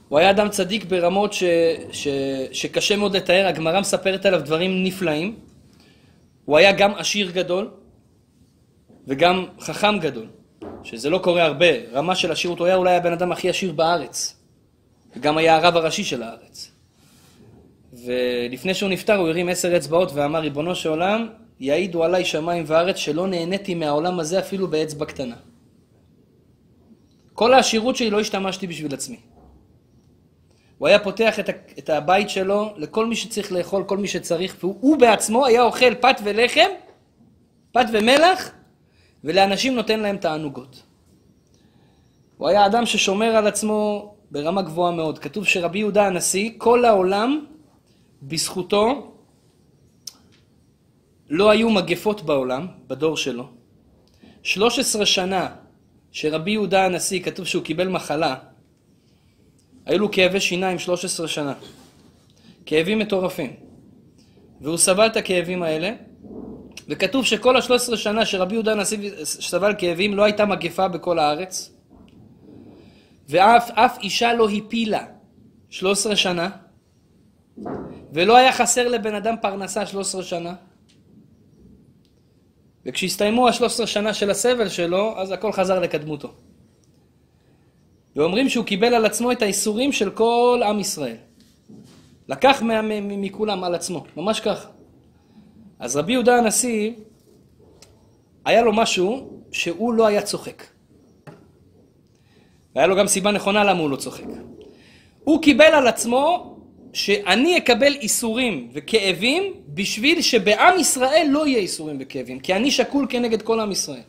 הוא 0.08 0.18
היה 0.18 0.30
אדם 0.30 0.48
צדיק 0.48 0.84
ברמות 0.84 1.32
ש, 1.32 1.44
ש, 1.92 2.08
שקשה 2.52 2.96
מאוד 2.96 3.16
לתאר, 3.16 3.46
הגמרא 3.46 3.80
מספרת 3.80 4.26
עליו 4.26 4.40
דברים 4.44 4.84
נפלאים. 4.84 5.47
הוא 6.48 6.56
היה 6.56 6.72
גם 6.72 6.94
עשיר 6.94 7.30
גדול 7.30 7.70
וגם 9.06 9.44
חכם 9.60 9.98
גדול, 9.98 10.26
שזה 10.82 11.10
לא 11.10 11.18
קורה 11.18 11.44
הרבה. 11.44 11.66
רמה 11.92 12.14
של 12.14 12.32
עשירות, 12.32 12.58
הוא 12.58 12.66
היה 12.66 12.76
אולי 12.76 12.96
הבן 12.96 13.12
אדם 13.12 13.32
הכי 13.32 13.48
עשיר 13.48 13.72
בארץ. 13.72 14.36
וגם 15.16 15.38
היה 15.38 15.56
הרב 15.56 15.76
הראשי 15.76 16.04
של 16.04 16.22
הארץ. 16.22 16.70
ולפני 17.92 18.74
שהוא 18.74 18.90
נפטר 18.90 19.16
הוא 19.16 19.28
הרים 19.28 19.48
עשר 19.48 19.76
אצבעות 19.76 20.12
ואמר, 20.12 20.40
ריבונו 20.40 20.74
של 20.74 20.88
עולם, 20.88 21.28
יעידו 21.60 22.04
עליי 22.04 22.24
שמיים 22.24 22.64
וארץ 22.66 22.96
שלא 22.96 23.26
נהניתי 23.26 23.74
מהעולם 23.74 24.20
הזה 24.20 24.38
אפילו 24.38 24.68
באצבע 24.68 25.04
קטנה. 25.04 25.36
כל 27.34 27.54
העשירות 27.54 27.96
שלי 27.96 28.10
לא 28.10 28.20
השתמשתי 28.20 28.66
בשביל 28.66 28.94
עצמי. 28.94 29.16
הוא 30.78 30.88
היה 30.88 30.98
פותח 30.98 31.38
את, 31.40 31.48
את 31.78 31.90
הבית 31.90 32.30
שלו 32.30 32.72
לכל 32.76 33.06
מי 33.06 33.16
שצריך 33.16 33.52
לאכול, 33.52 33.84
כל 33.84 33.96
מי 33.98 34.08
שצריך, 34.08 34.56
והוא 34.60 34.98
בעצמו 34.98 35.46
היה 35.46 35.62
אוכל 35.62 35.94
פת 35.94 36.20
ולחם, 36.24 36.68
פת 37.72 37.86
ומלח, 37.92 38.50
ולאנשים 39.24 39.74
נותן 39.74 40.00
להם 40.00 40.16
תענוגות. 40.16 40.82
הוא 42.36 42.48
היה 42.48 42.66
אדם 42.66 42.86
ששומר 42.86 43.26
על 43.36 43.46
עצמו 43.46 44.14
ברמה 44.30 44.62
גבוהה 44.62 44.92
מאוד. 44.92 45.18
כתוב 45.18 45.44
שרבי 45.44 45.78
יהודה 45.78 46.06
הנשיא, 46.06 46.50
כל 46.58 46.84
העולם, 46.84 47.44
בזכותו, 48.22 49.12
לא 51.28 51.50
היו 51.50 51.70
מגפות 51.70 52.22
בעולם, 52.22 52.66
בדור 52.86 53.16
שלו. 53.16 53.48
13 54.42 55.06
שנה 55.06 55.48
שרבי 56.12 56.50
יהודה 56.50 56.84
הנשיא, 56.84 57.22
כתוב 57.22 57.46
שהוא 57.46 57.64
קיבל 57.64 57.88
מחלה, 57.88 58.34
היו 59.88 59.98
לו 59.98 60.10
כאבי 60.10 60.40
שיניים 60.40 60.78
13 60.78 61.28
שנה. 61.28 61.54
כאבים 62.66 62.98
מטורפים. 62.98 63.52
והוא 64.60 64.76
סבל 64.76 65.06
את 65.06 65.16
הכאבים 65.16 65.62
האלה, 65.62 65.90
וכתוב 66.88 67.24
שכל 67.24 67.56
ה-13 67.56 67.96
שנה 67.96 68.26
שרבי 68.26 68.54
יהודה 68.54 68.72
הנשיא 68.72 69.10
סבל 69.24 69.74
כאבים, 69.78 70.14
לא 70.14 70.24
הייתה 70.24 70.46
מגפה 70.46 70.88
בכל 70.88 71.18
הארץ, 71.18 71.72
ואף 73.28 73.70
אף 73.70 73.98
אישה 73.98 74.34
לא 74.34 74.48
הפילה 74.50 75.04
13 75.70 76.16
שנה, 76.16 76.50
ולא 78.12 78.36
היה 78.36 78.52
חסר 78.52 78.88
לבן 78.88 79.14
אדם 79.14 79.34
פרנסה 79.42 79.86
13 79.86 80.22
שנה. 80.22 80.54
וכשהסתיימו 82.86 83.48
ה-13 83.48 83.86
שנה 83.86 84.14
של 84.14 84.30
הסבל 84.30 84.68
שלו, 84.68 85.14
אז 85.18 85.30
הכל 85.30 85.52
חזר 85.52 85.80
לקדמותו. 85.80 86.34
ואומרים 88.18 88.48
שהוא 88.48 88.64
קיבל 88.64 88.94
על 88.94 89.06
עצמו 89.06 89.32
את 89.32 89.42
האיסורים 89.42 89.92
של 89.92 90.10
כל 90.10 90.60
עם 90.66 90.80
ישראל. 90.80 91.16
לקח 92.28 92.62
מכולם 93.00 93.64
על 93.64 93.74
עצמו, 93.74 94.04
ממש 94.16 94.40
ככה. 94.40 94.68
אז 95.78 95.96
רבי 95.96 96.12
יהודה 96.12 96.36
הנשיא, 96.36 96.92
היה 98.44 98.62
לו 98.62 98.72
משהו 98.72 99.30
שהוא 99.52 99.94
לא 99.94 100.06
היה 100.06 100.22
צוחק. 100.22 100.62
והיה 102.74 102.86
לו 102.86 102.96
גם 102.96 103.06
סיבה 103.06 103.30
נכונה 103.30 103.64
למה 103.64 103.80
הוא 103.80 103.90
לא 103.90 103.96
צוחק. 103.96 104.24
הוא 105.24 105.42
קיבל 105.42 105.64
על 105.64 105.86
עצמו 105.86 106.56
שאני 106.92 107.56
אקבל 107.56 107.94
איסורים 107.94 108.70
וכאבים 108.72 109.52
בשביל 109.68 110.22
שבעם 110.22 110.78
ישראל 110.78 111.26
לא 111.30 111.46
יהיה 111.46 111.58
איסורים 111.58 111.96
וכאבים, 112.00 112.40
כי 112.40 112.54
אני 112.54 112.70
שקול 112.70 113.06
כנגד 113.08 113.42
כל 113.42 113.60
עם 113.60 113.72
ישראל. 113.72 114.02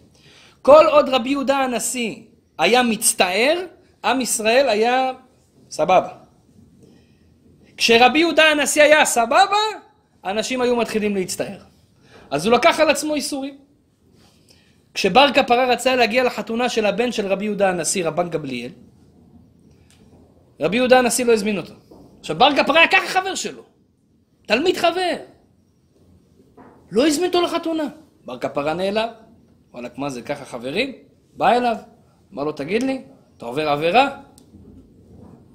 כל 0.61 0.85
עוד 0.91 1.09
רבי 1.09 1.29
יהודה 1.29 1.57
הנשיא 1.57 2.15
היה 2.57 2.83
מצטער, 2.83 3.65
עם 4.03 4.21
ישראל 4.21 4.69
היה 4.69 5.11
סבבה. 5.69 6.09
כשרבי 7.77 8.19
יהודה 8.19 8.43
הנשיא 8.43 8.83
היה 8.83 9.05
סבבה, 9.05 9.57
אנשים 10.25 10.61
היו 10.61 10.75
מתחילים 10.75 11.15
להצטער. 11.15 11.59
אז 12.31 12.45
הוא 12.45 12.53
לקח 12.53 12.79
על 12.79 12.89
עצמו 12.89 13.15
איסורים. 13.15 13.57
כשבר 14.93 15.33
כפרה 15.33 15.65
רצה 15.65 15.95
להגיע 15.95 16.23
לחתונה 16.23 16.69
של 16.69 16.85
הבן 16.85 17.11
של 17.11 17.27
רבי 17.27 17.45
יהודה 17.45 17.69
הנשיא, 17.69 18.07
רבן 18.07 18.29
גבליאל, 18.29 18.71
רבי 20.59 20.77
יהודה 20.77 20.99
הנשיא 20.99 21.25
לא 21.25 21.33
הזמין 21.33 21.57
אותו. 21.57 21.73
עכשיו 22.19 22.37
בר 22.37 22.55
כפרה 22.55 22.79
היה 22.79 22.87
ככה 22.87 23.07
חבר 23.07 23.35
שלו, 23.35 23.63
תלמיד 24.45 24.77
חבר. 24.77 25.15
לא 26.91 27.07
הזמין 27.07 27.27
אותו 27.27 27.41
לחתונה. 27.41 27.87
בר 28.25 28.37
כפרה 28.39 28.73
נעלב, 28.73 29.09
וואלכ 29.73 29.91
מה 29.97 30.09
זה 30.09 30.21
ככה 30.21 30.45
חברים? 30.45 30.93
בא 31.33 31.49
אליו, 31.51 31.75
אמר 32.33 32.43
לו 32.43 32.51
תגיד 32.51 32.83
לי, 32.83 33.01
אתה 33.39 33.47
עובר 33.47 33.69
עבירה? 33.69 34.09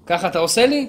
ככה 0.07 0.29
אתה 0.29 0.39
עושה 0.39 0.67
לי? 0.67 0.89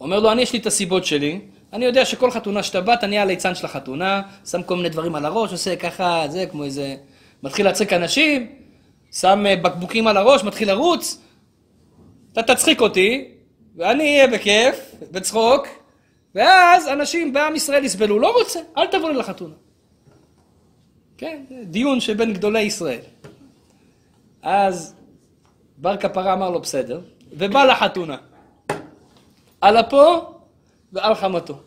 אומר 0.00 0.20
לו, 0.20 0.32
אני 0.32 0.42
יש 0.42 0.52
לי 0.52 0.58
את 0.58 0.66
הסיבות 0.66 1.04
שלי, 1.04 1.40
אני 1.72 1.84
יודע 1.84 2.04
שכל 2.04 2.30
חתונה 2.30 2.62
שאתה 2.62 2.94
אתה 2.94 3.06
נהיה 3.06 3.22
הליצן 3.22 3.54
של 3.54 3.66
החתונה, 3.66 4.22
שם 4.46 4.62
כל 4.62 4.76
מיני 4.76 4.88
דברים 4.88 5.14
על 5.14 5.24
הראש, 5.24 5.52
עושה 5.52 5.76
ככה, 5.76 6.24
זה, 6.28 6.46
כמו 6.46 6.64
איזה... 6.64 6.96
מתחיל 7.42 7.66
להצחיק 7.66 7.92
אנשים, 7.92 8.52
שם 9.12 9.46
אה, 9.46 9.56
בקבוקים 9.56 10.06
על 10.06 10.16
הראש, 10.16 10.44
מתחיל 10.44 10.68
לרוץ, 10.68 11.20
אתה 12.32 12.42
תצחיק 12.42 12.80
אותי, 12.80 13.28
ואני 13.76 14.04
אהיה 14.04 14.26
בכיף, 14.26 14.94
בצחוק, 15.10 15.66
ואז 16.34 16.88
אנשים 16.88 17.32
בעם 17.32 17.56
ישראל 17.56 17.84
יסבלו, 17.84 18.18
לא 18.18 18.38
רוצה, 18.38 18.60
אל 18.78 18.86
תבוא 18.86 19.10
לי 19.10 19.16
לחתונה. 19.18 19.54
כן, 21.18 21.44
דיון 21.62 22.00
שבין 22.00 22.32
גדולי 22.32 22.62
ישראל. 22.62 23.00
אז 24.42 24.94
בר 25.78 25.96
כפרה 25.96 26.32
אמר 26.32 26.50
לו 26.50 26.60
בסדר, 26.60 27.00
ובא 27.32 27.64
לחתונה. 27.64 28.16
על 29.60 29.80
אפו 29.80 30.34
ועל 30.92 31.14
חמתו. 31.14 31.58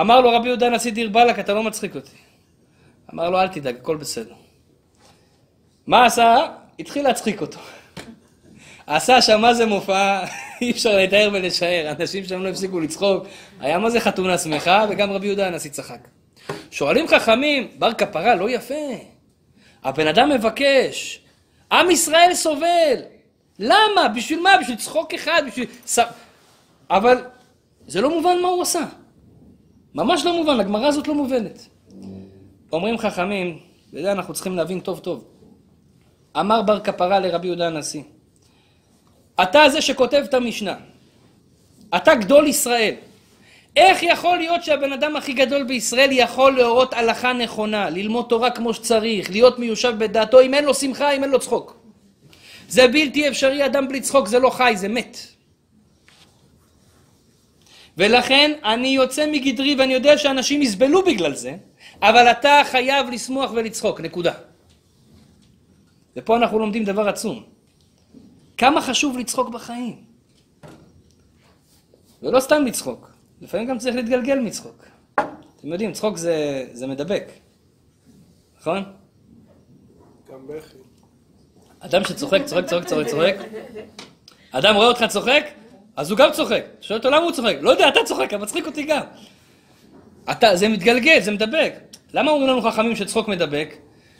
אמר 0.00 0.20
לו 0.20 0.30
רבי 0.30 0.48
יהודה 0.48 0.66
הנשיא 0.66 0.92
דיר 0.92 1.08
באלק, 1.08 1.38
אתה 1.38 1.54
לא 1.54 1.62
מצחיק 1.62 1.96
אותי. 1.96 2.16
אמר 3.14 3.30
לו, 3.30 3.40
אל 3.40 3.48
תדאג, 3.48 3.76
הכל 3.76 3.96
בסדר. 3.96 4.34
מה 5.86 6.06
עשה? 6.06 6.46
התחיל 6.78 7.04
להצחיק 7.04 7.40
אותו. 7.40 7.58
עשה 8.86 9.22
שם 9.22 9.40
מה 9.40 9.54
זה 9.54 9.66
מופע, 9.66 10.24
אי 10.60 10.70
אפשר 10.70 10.96
לתאר 10.96 11.30
ולשער, 11.32 11.94
אנשים 12.00 12.24
שם 12.24 12.42
לא 12.42 12.48
הפסיקו 12.48 12.80
לצחוק, 12.80 13.26
היה 13.60 13.78
מה 13.78 13.90
זה 13.90 14.00
חתונה 14.00 14.38
שמחה, 14.38 14.86
וגם 14.88 15.10
רבי 15.10 15.26
יהודה 15.26 15.46
הנשיא 15.46 15.70
צחק. 15.70 15.98
שואלים 16.70 17.08
חכמים, 17.08 17.68
בר 17.78 17.94
כפרה 17.94 18.34
לא 18.34 18.50
יפה. 18.50 18.74
הבן 19.84 20.06
אדם 20.06 20.30
מבקש, 20.30 21.20
עם 21.72 21.90
ישראל 21.90 22.34
סובל. 22.34 22.96
למה? 23.58 24.08
בשביל 24.16 24.40
מה? 24.40 24.50
בשביל 24.60 24.76
צחוק 24.76 25.14
אחד? 25.14 25.42
בשביל... 25.46 25.66
אבל 26.90 27.24
זה 27.86 28.00
לא 28.00 28.10
מובן 28.10 28.42
מה 28.42 28.48
הוא 28.48 28.62
עשה. 28.62 28.84
ממש 29.94 30.24
לא 30.24 30.36
מובן, 30.36 30.60
הגמרא 30.60 30.86
הזאת 30.86 31.08
לא 31.08 31.14
מובנת. 31.14 31.66
אומרים 32.72 32.98
חכמים, 32.98 33.58
וזה 33.92 34.12
אנחנו 34.12 34.34
צריכים 34.34 34.56
להבין 34.56 34.80
טוב 34.80 34.98
טוב. 34.98 35.24
אמר 36.40 36.62
בר 36.62 36.80
כפרה 36.80 37.20
לרבי 37.20 37.46
יהודה 37.46 37.66
הנשיא, 37.66 38.02
אתה 39.42 39.68
זה 39.68 39.80
שכותב 39.80 40.22
את 40.28 40.34
המשנה, 40.34 40.74
אתה 41.96 42.14
גדול 42.14 42.46
ישראל, 42.46 42.94
איך 43.78 44.02
יכול 44.02 44.38
להיות 44.38 44.64
שהבן 44.64 44.92
אדם 44.92 45.16
הכי 45.16 45.32
גדול 45.32 45.62
בישראל 45.62 46.08
יכול 46.12 46.56
להורות 46.56 46.94
הלכה 46.94 47.32
נכונה, 47.32 47.90
ללמוד 47.90 48.26
תורה 48.28 48.50
כמו 48.50 48.74
שצריך, 48.74 49.30
להיות 49.30 49.58
מיושב 49.58 49.94
בדעתו 49.98 50.40
אם 50.40 50.54
אין 50.54 50.64
לו 50.64 50.74
שמחה, 50.74 51.10
אם 51.10 51.22
אין 51.22 51.30
לו 51.30 51.38
צחוק? 51.40 51.76
זה 52.68 52.88
בלתי 52.88 53.28
אפשרי, 53.28 53.66
אדם 53.66 53.88
בלי 53.88 54.00
צחוק 54.00 54.28
זה 54.28 54.38
לא 54.38 54.50
חי, 54.50 54.72
זה 54.76 54.88
מת. 54.88 55.18
ולכן 57.96 58.52
אני 58.64 58.88
יוצא 58.88 59.26
מגדרי 59.32 59.74
ואני 59.78 59.94
יודע 59.94 60.18
שאנשים 60.18 60.62
יסבלו 60.62 61.02
בגלל 61.04 61.34
זה, 61.34 61.56
אבל 62.02 62.30
אתה 62.30 62.60
חייב 62.64 63.10
לשמוח 63.10 63.50
ולצחוק, 63.54 64.00
נקודה. 64.00 64.32
ופה 66.16 66.36
אנחנו 66.36 66.58
לומדים 66.58 66.84
דבר 66.84 67.08
עצום. 67.08 67.42
כמה 68.56 68.82
חשוב 68.82 69.18
לצחוק 69.18 69.48
בחיים. 69.48 69.96
ולא 72.22 72.40
סתם 72.40 72.64
לצחוק, 72.66 73.07
לפעמים 73.40 73.66
גם 73.68 73.78
צריך 73.78 73.96
להתגלגל 73.96 74.38
מצחוק. 74.38 74.84
אתם 75.56 75.68
יודעים, 75.68 75.92
צחוק 75.92 76.16
זה, 76.16 76.66
זה 76.72 76.86
מדבק, 76.86 77.30
נכון? 78.60 78.84
גם 80.32 80.46
בכי. 80.46 80.78
אדם 81.80 82.04
שצוחק, 82.04 82.40
צוחק, 82.44 82.64
צוחק, 82.66 82.86
צוחק, 82.86 83.06
צוחק. 83.06 83.36
אדם 84.50 84.74
רואה 84.74 84.86
אותך 84.86 85.04
צוחק, 85.08 85.44
אז 85.96 86.10
הוא 86.10 86.18
גם 86.18 86.32
צוחק. 86.32 86.64
שואל 86.80 86.98
אותו 86.98 87.10
למה 87.10 87.24
הוא 87.24 87.32
צוחק? 87.32 87.56
לא 87.60 87.70
יודע, 87.70 87.88
אתה 87.88 88.00
צוחק, 88.04 88.34
אבל 88.34 88.42
מצחיק 88.42 88.66
אותי 88.66 88.82
גם. 88.82 89.02
אתה, 90.30 90.56
זה 90.56 90.68
מתגלגל, 90.68 91.20
זה 91.20 91.30
מדבק. 91.30 91.74
למה 92.12 92.30
אומרים 92.30 92.48
לנו 92.48 92.62
חכמים 92.62 92.96
שצחוק 92.96 93.28
מדבק? 93.28 93.74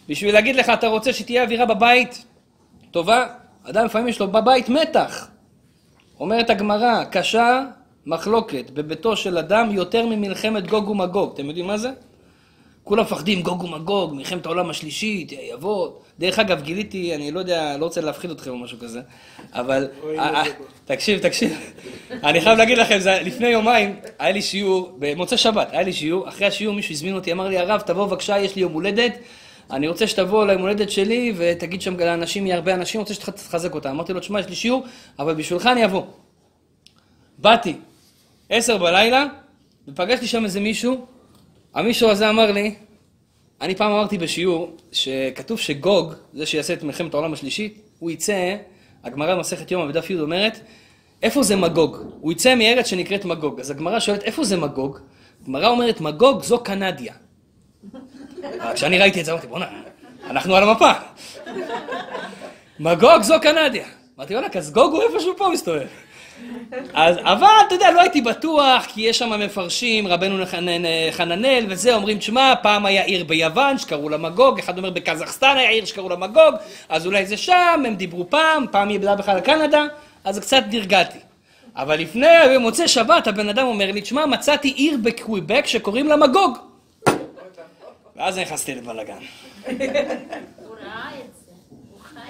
בשביל 0.08 0.34
להגיד 0.34 0.56
לך, 0.56 0.68
אתה 0.68 0.86
רוצה 0.86 1.12
שתהיה 1.12 1.42
אווירה 1.42 1.66
בבית 1.66 2.24
טובה? 2.90 3.26
אדם 3.62 3.84
לפעמים 3.84 4.08
יש 4.08 4.20
לו 4.20 4.28
בבית 4.28 4.68
מתח. 4.68 5.28
אומרת 6.20 6.50
הגמרא, 6.50 7.04
קשה 7.04 7.64
מחלוקת 8.08 8.70
בביתו 8.70 9.16
של 9.16 9.38
אדם 9.38 9.70
יותר 9.72 10.06
ממלחמת 10.06 10.66
גוג 10.66 10.88
ומגוג. 10.88 11.30
אתם 11.34 11.46
יודעים 11.46 11.66
מה 11.66 11.78
זה? 11.78 11.90
כולם 12.84 13.02
מפחדים, 13.02 13.42
גוג 13.42 13.62
ומגוג, 13.64 14.14
מלחמת 14.14 14.46
העולם 14.46 14.70
השלישית, 14.70 15.32
יבוא. 15.52 15.88
דרך 16.18 16.38
אגב, 16.38 16.62
גיליתי, 16.62 17.14
אני 17.14 17.30
לא 17.30 17.38
יודע, 17.40 17.76
לא 17.78 17.84
רוצה 17.84 18.00
להפחיד 18.00 18.30
אתכם 18.30 18.50
או 18.50 18.56
משהו 18.58 18.78
כזה, 18.78 19.00
אבל... 19.52 19.88
אוי, 20.02 20.18
אה, 20.18 20.40
איזה 20.44 20.50
אה, 20.50 20.54
תקשיב, 20.84 21.18
תקשיב. 21.18 21.58
אני 22.10 22.40
חייב 22.40 22.58
להגיד 22.58 22.78
לכם, 22.78 22.98
זה- 22.98 23.20
לפני 23.24 23.48
יומיים 23.48 23.96
היה 24.18 24.32
לי 24.32 24.42
שיעור, 24.42 24.92
במוצאי 24.98 25.38
שבת, 25.38 25.68
היה 25.70 25.82
לי 25.82 25.92
שיעור, 25.92 26.28
אחרי 26.28 26.46
השיעור 26.46 26.74
מישהו 26.74 26.92
הזמין 26.92 27.14
אותי, 27.14 27.32
אמר 27.32 27.48
לי, 27.48 27.58
הרב, 27.58 27.80
תבוא 27.80 28.06
בבקשה, 28.06 28.38
יש 28.38 28.56
לי 28.56 28.62
יום 28.62 28.72
הולדת, 28.72 29.12
אני 29.70 29.88
רוצה 29.88 30.06
שתבוא 30.06 30.46
ליום 30.46 30.60
הולדת 30.62 30.90
שלי 30.90 31.32
ותגיד 31.36 31.82
שם 31.82 31.96
לאנשים, 32.00 32.46
יהיה 32.46 32.56
הרבה 32.56 32.74
אנשים, 32.74 33.00
רוצה 33.00 33.14
שתחזק 33.14 33.74
אותם. 33.74 33.88
אמרתי 33.90 34.12
לו, 34.12 34.20
תשמע, 34.20 34.40
יש 34.40 34.48
לי 34.48 34.54
שיעור, 34.54 34.84
אבל 35.18 35.34
בשבילך 35.34 35.66
אני 35.66 35.84
אבוא. 35.84 36.02
באתי, 37.38 37.74
עשר 38.50 38.78
בלילה, 38.78 39.24
ופגשתי 39.88 40.26
שם 40.26 40.44
איזה 40.44 40.60
מישהו, 40.60 41.06
המישהו 41.74 42.10
הזה 42.10 42.30
אמר 42.30 42.52
לי, 42.52 42.74
אני 43.60 43.74
פעם 43.74 43.92
אמרתי 43.92 44.18
בשיעור, 44.18 44.76
שכתוב 44.92 45.58
שגוג, 45.58 46.12
זה 46.32 46.46
שיעשה 46.46 46.72
את 46.72 46.82
מלחמת 46.82 47.14
העולם 47.14 47.32
השלישית, 47.32 47.82
הוא 47.98 48.10
יצא, 48.10 48.56
הגמרא 49.04 49.34
במסכת 49.34 49.70
יומא 49.70 49.86
בדף 49.86 50.10
י' 50.10 50.20
אומרת, 50.20 50.60
איפה 51.22 51.42
זה 51.42 51.56
מגוג? 51.56 51.96
הוא 52.20 52.32
יצא 52.32 52.54
מארץ 52.54 52.86
שנקראת 52.86 53.24
מגוג. 53.24 53.60
אז 53.60 53.70
הגמרא 53.70 54.00
שואלת, 54.00 54.22
איפה 54.22 54.44
זה 54.44 54.56
מגוג? 54.56 54.98
הגמרא 55.42 55.68
אומרת, 55.68 56.00
מגוג 56.00 56.42
זו 56.42 56.62
קנדיה. 56.62 57.14
כשאני 58.74 58.98
ראיתי 58.98 59.20
את 59.20 59.24
זה, 59.24 59.32
אמרתי, 59.32 59.46
בוא'נה, 59.46 59.66
אנחנו 60.30 60.56
על 60.56 60.62
המפה. 60.68 60.92
מגוג 62.80 63.22
זו 63.22 63.34
קנדיה. 63.42 63.86
אמרתי, 64.18 64.34
וואלה, 64.34 64.48
אז 64.54 64.72
גוג 64.72 64.92
הוא 64.92 65.02
איפשהו 65.02 65.32
פה 65.36 65.48
מסתובב. 65.52 65.86
אז, 66.94 67.16
אבל, 67.22 67.46
אתה 67.66 67.74
יודע, 67.74 67.90
לא 67.90 68.00
הייתי 68.00 68.20
בטוח, 68.20 68.84
כי 68.84 69.00
יש 69.00 69.18
שם 69.18 69.40
מפרשים, 69.40 70.06
רבנו 70.06 70.44
חננאל 71.10 71.64
וזה, 71.68 71.94
אומרים, 71.94 72.18
תשמע, 72.18 72.54
פעם 72.62 72.86
היה 72.86 73.02
עיר 73.02 73.24
ביוון 73.24 73.78
שקראו 73.78 74.08
לה 74.08 74.16
מגוג, 74.16 74.58
אחד 74.58 74.78
אומר 74.78 74.90
בקזחסטן 74.90 75.56
היה 75.56 75.70
עיר 75.70 75.84
שקראו 75.84 76.08
לה 76.08 76.16
מגוג, 76.16 76.54
אז 76.88 77.06
אולי 77.06 77.26
זה 77.26 77.36
שם, 77.36 77.82
הם 77.86 77.94
דיברו 77.94 78.30
פעם, 78.30 78.64
פעם 78.70 78.88
היא 78.88 79.00
בכלל 79.00 79.36
לקנדה, 79.36 79.84
אז 80.24 80.38
קצת 80.38 80.62
נרגעתי. 80.70 81.18
אבל 81.76 82.00
לפני, 82.00 82.26
במוצאי 82.54 82.88
שבת, 82.88 83.26
הבן 83.26 83.48
אדם 83.48 83.66
אומר 83.66 83.92
לי, 83.92 84.00
תשמע, 84.00 84.26
מצאתי 84.26 84.68
עיר 84.68 84.98
בקוויבק 85.02 85.66
שקוראים 85.66 86.08
לה 86.08 86.16
מגוג. 86.16 86.58
ואז 88.16 88.38
נכנסתי 88.38 88.74
לבלאגן. 88.74 89.18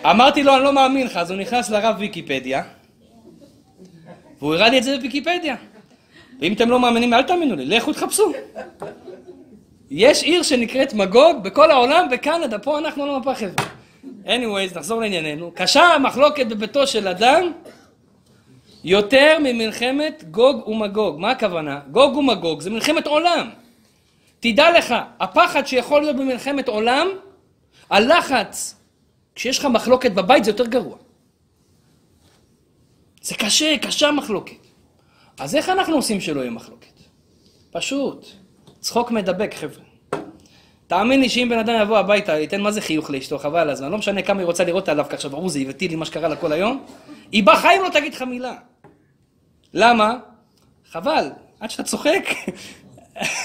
אמרתי 0.04 0.42
לו, 0.42 0.56
אני 0.56 0.64
לא 0.64 0.72
מאמין 0.72 1.06
לך, 1.06 1.16
אז 1.16 1.30
הוא 1.30 1.40
נכנס 1.40 1.70
לרב 1.70 1.96
ויקיפדיה, 1.98 2.62
והוא 4.38 4.54
הראה 4.54 4.68
לי 4.68 4.78
את 4.78 4.82
זה 4.82 4.96
בוויקיפדיה. 4.96 5.56
ואם 6.40 6.52
אתם 6.52 6.70
לא 6.70 6.80
מאמינים, 6.80 7.14
אל 7.14 7.22
תאמינו 7.22 7.56
לי, 7.56 7.66
לכו 7.66 7.92
תחפשו. 7.92 8.32
יש 9.90 10.22
עיר 10.22 10.42
שנקראת 10.42 10.94
מגוג 10.94 11.42
בכל 11.42 11.70
העולם, 11.70 12.06
בקנדה, 12.10 12.58
פה 12.58 12.78
אנחנו 12.78 13.04
על 13.04 13.10
המפה 13.10 13.34
חבר'ה. 13.34 13.66
anyways, 14.24 14.76
נחזור 14.76 15.00
לענייננו. 15.00 15.52
קשה 15.54 15.82
המחלוקת 15.82 16.46
בביתו 16.46 16.86
של 16.86 17.08
אדם 17.08 17.52
יותר 18.84 19.38
ממלחמת 19.40 20.24
גוג 20.30 20.68
ומגוג. 20.68 21.20
מה 21.20 21.30
הכוונה? 21.30 21.80
גוג 21.90 22.16
ומגוג 22.16 22.60
זה 22.60 22.70
מלחמת 22.70 23.06
עולם. 23.06 23.50
תדע 24.40 24.78
לך, 24.78 24.94
הפחד 25.20 25.66
שיכול 25.66 26.00
להיות 26.00 26.16
במלחמת 26.16 26.68
עולם, 26.68 27.08
הלחץ 27.90 28.74
כשיש 29.34 29.58
לך 29.58 29.64
מחלוקת 29.64 30.10
בבית 30.10 30.44
זה 30.44 30.50
יותר 30.50 30.66
גרוע. 30.66 30.96
זה 33.22 33.34
קשה, 33.34 33.76
קשה 33.82 34.10
מחלוקת. 34.10 34.56
אז 35.38 35.56
איך 35.56 35.68
אנחנו 35.68 35.96
עושים 35.96 36.20
שלא 36.20 36.40
יהיה 36.40 36.50
מחלוקת? 36.50 36.92
פשוט. 37.70 38.26
צחוק 38.80 39.10
מדבק, 39.10 39.54
חבר'ה. 39.54 39.82
תאמין 40.86 41.20
לי 41.20 41.28
שאם 41.28 41.48
בן 41.50 41.58
אדם 41.58 41.74
יבוא 41.82 41.98
הביתה, 41.98 42.32
ייתן 42.38 42.60
מה 42.60 42.70
זה 42.70 42.80
חיוך 42.80 43.10
לאשתו, 43.10 43.38
חבל 43.38 43.58
על 43.58 43.70
הזמן. 43.70 43.90
לא 43.90 43.98
משנה 43.98 44.22
כמה 44.22 44.38
היא 44.40 44.46
רוצה 44.46 44.64
לראות 44.64 44.88
עליו, 44.88 45.06
ככה 45.08 45.28
ברור 45.28 45.48
זה 45.48 45.60
יבטי 45.60 45.88
לי 45.88 45.96
מה 45.96 46.04
שקרה 46.04 46.28
לה 46.28 46.36
כל 46.36 46.52
היום. 46.52 46.84
היא 47.32 47.44
בחיים 47.44 47.82
לא 47.82 47.88
תגיד 47.88 48.14
לך 48.14 48.22
מילה. 48.22 48.54
למה? 49.74 50.18
חבל, 50.90 51.30
עד 51.60 51.70
שאתה 51.70 51.82
צוחק, 51.82 52.28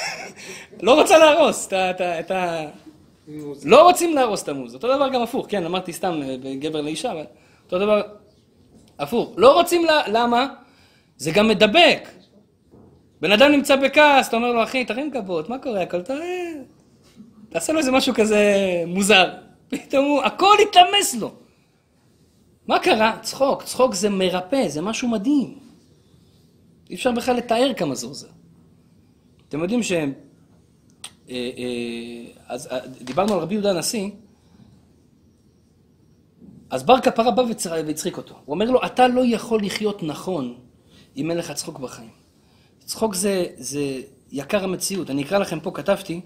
לא 0.81 1.01
רוצה 1.01 1.17
להרוס 1.17 1.67
את 1.73 2.31
ה- 2.31 2.65
לא 3.65 3.83
רוצים 3.83 4.15
להרוס 4.15 4.43
את 4.43 4.49
המוז, 4.49 4.73
אותו 4.75 4.95
דבר 4.95 5.09
גם 5.09 5.21
הפוך, 5.21 5.45
כן, 5.49 5.65
אמרתי 5.65 5.93
סתם 5.93 6.19
אה, 6.23 6.35
בגבר 6.43 6.81
לאישה, 6.81 7.11
אבל 7.11 7.23
אותו 7.65 7.79
דבר 7.79 8.01
הפוך. 9.03 9.33
לא 9.37 9.53
רוצים, 9.53 9.85
לה, 9.85 10.01
למה? 10.07 10.47
זה 11.17 11.31
גם 11.31 11.47
מדבק. 11.47 12.09
בן 13.21 13.31
אדם 13.31 13.51
נמצא 13.51 13.75
בכעס, 13.75 14.27
אתה 14.27 14.35
אומר 14.35 14.51
לו, 14.51 14.63
אחי, 14.63 14.85
תרים 14.85 15.09
גבות, 15.09 15.49
מה 15.49 15.57
קורה? 15.57 15.81
הכל 15.81 16.01
תראה. 16.01 16.51
תעשה 17.49 17.73
לו 17.73 17.79
איזה 17.79 17.91
משהו 17.91 18.13
כזה 18.13 18.43
מוזר. 18.87 19.33
פתאום 19.69 20.05
הוא, 20.05 20.21
הכל 20.23 20.55
יתלמס 20.61 21.15
לו. 21.15 21.31
מה 22.67 22.79
קרה? 22.79 23.17
צחוק. 23.21 23.63
צחוק 23.63 23.93
זה 23.93 24.09
מרפא, 24.09 24.67
זה 24.67 24.81
משהו 24.81 25.07
מדהים. 25.07 25.59
אי 26.89 26.95
אפשר 26.95 27.11
בכלל 27.11 27.35
לתאר 27.35 27.71
כמה 27.77 27.95
זה 27.95 28.07
עוזר. 28.07 28.27
אתם 29.49 29.61
יודעים 29.61 29.83
ש... 29.83 29.91
אה, 29.91 30.05
אה, 31.29 32.25
אז 32.47 32.67
אה, 32.67 32.79
דיברנו 33.01 33.33
על 33.33 33.39
רבי 33.39 33.53
יהודה 33.53 33.69
הנשיא, 33.69 34.09
אז 36.73 36.83
בר 36.83 36.99
כפרה 36.99 37.31
בא 37.31 37.43
והצחיק 37.85 38.17
אותו. 38.17 38.35
הוא 38.45 38.53
אומר 38.53 38.71
לו, 38.71 38.85
אתה 38.85 39.07
לא 39.07 39.21
יכול 39.25 39.63
לחיות 39.63 40.03
נכון 40.03 40.55
אם 41.17 41.29
אין 41.29 41.37
לך 41.37 41.51
צחוק 41.51 41.79
בחיים. 41.79 42.09
צחוק 42.79 43.15
זה, 43.15 43.45
זה 43.57 44.01
יקר 44.31 44.63
המציאות. 44.63 45.09
אני 45.09 45.23
אקרא 45.23 45.37
לכם 45.37 45.59
פה, 45.59 45.71
כתבתי. 45.71 46.21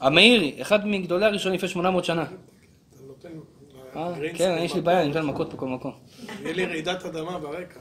המאירי, 0.00 0.62
אחד 0.62 0.86
מגדולי 0.86 1.24
הראשונים 1.24 1.58
לפני 1.58 1.68
800 1.68 2.04
שנה. 2.04 2.24
אה, 3.96 4.12
כן, 4.34 4.56
יש 4.60 4.74
לי. 4.74 4.80
בעיה, 4.80 5.00
אני 5.00 5.08
נותן 5.08 5.26
מכות 5.26 5.54
בכל 5.54 5.68
מקום. 5.68 5.92
יהיה 6.40 6.52
לי 6.52 6.66
רעידת 6.66 7.04
אדמה 7.04 7.38
ברקע. 7.38 7.80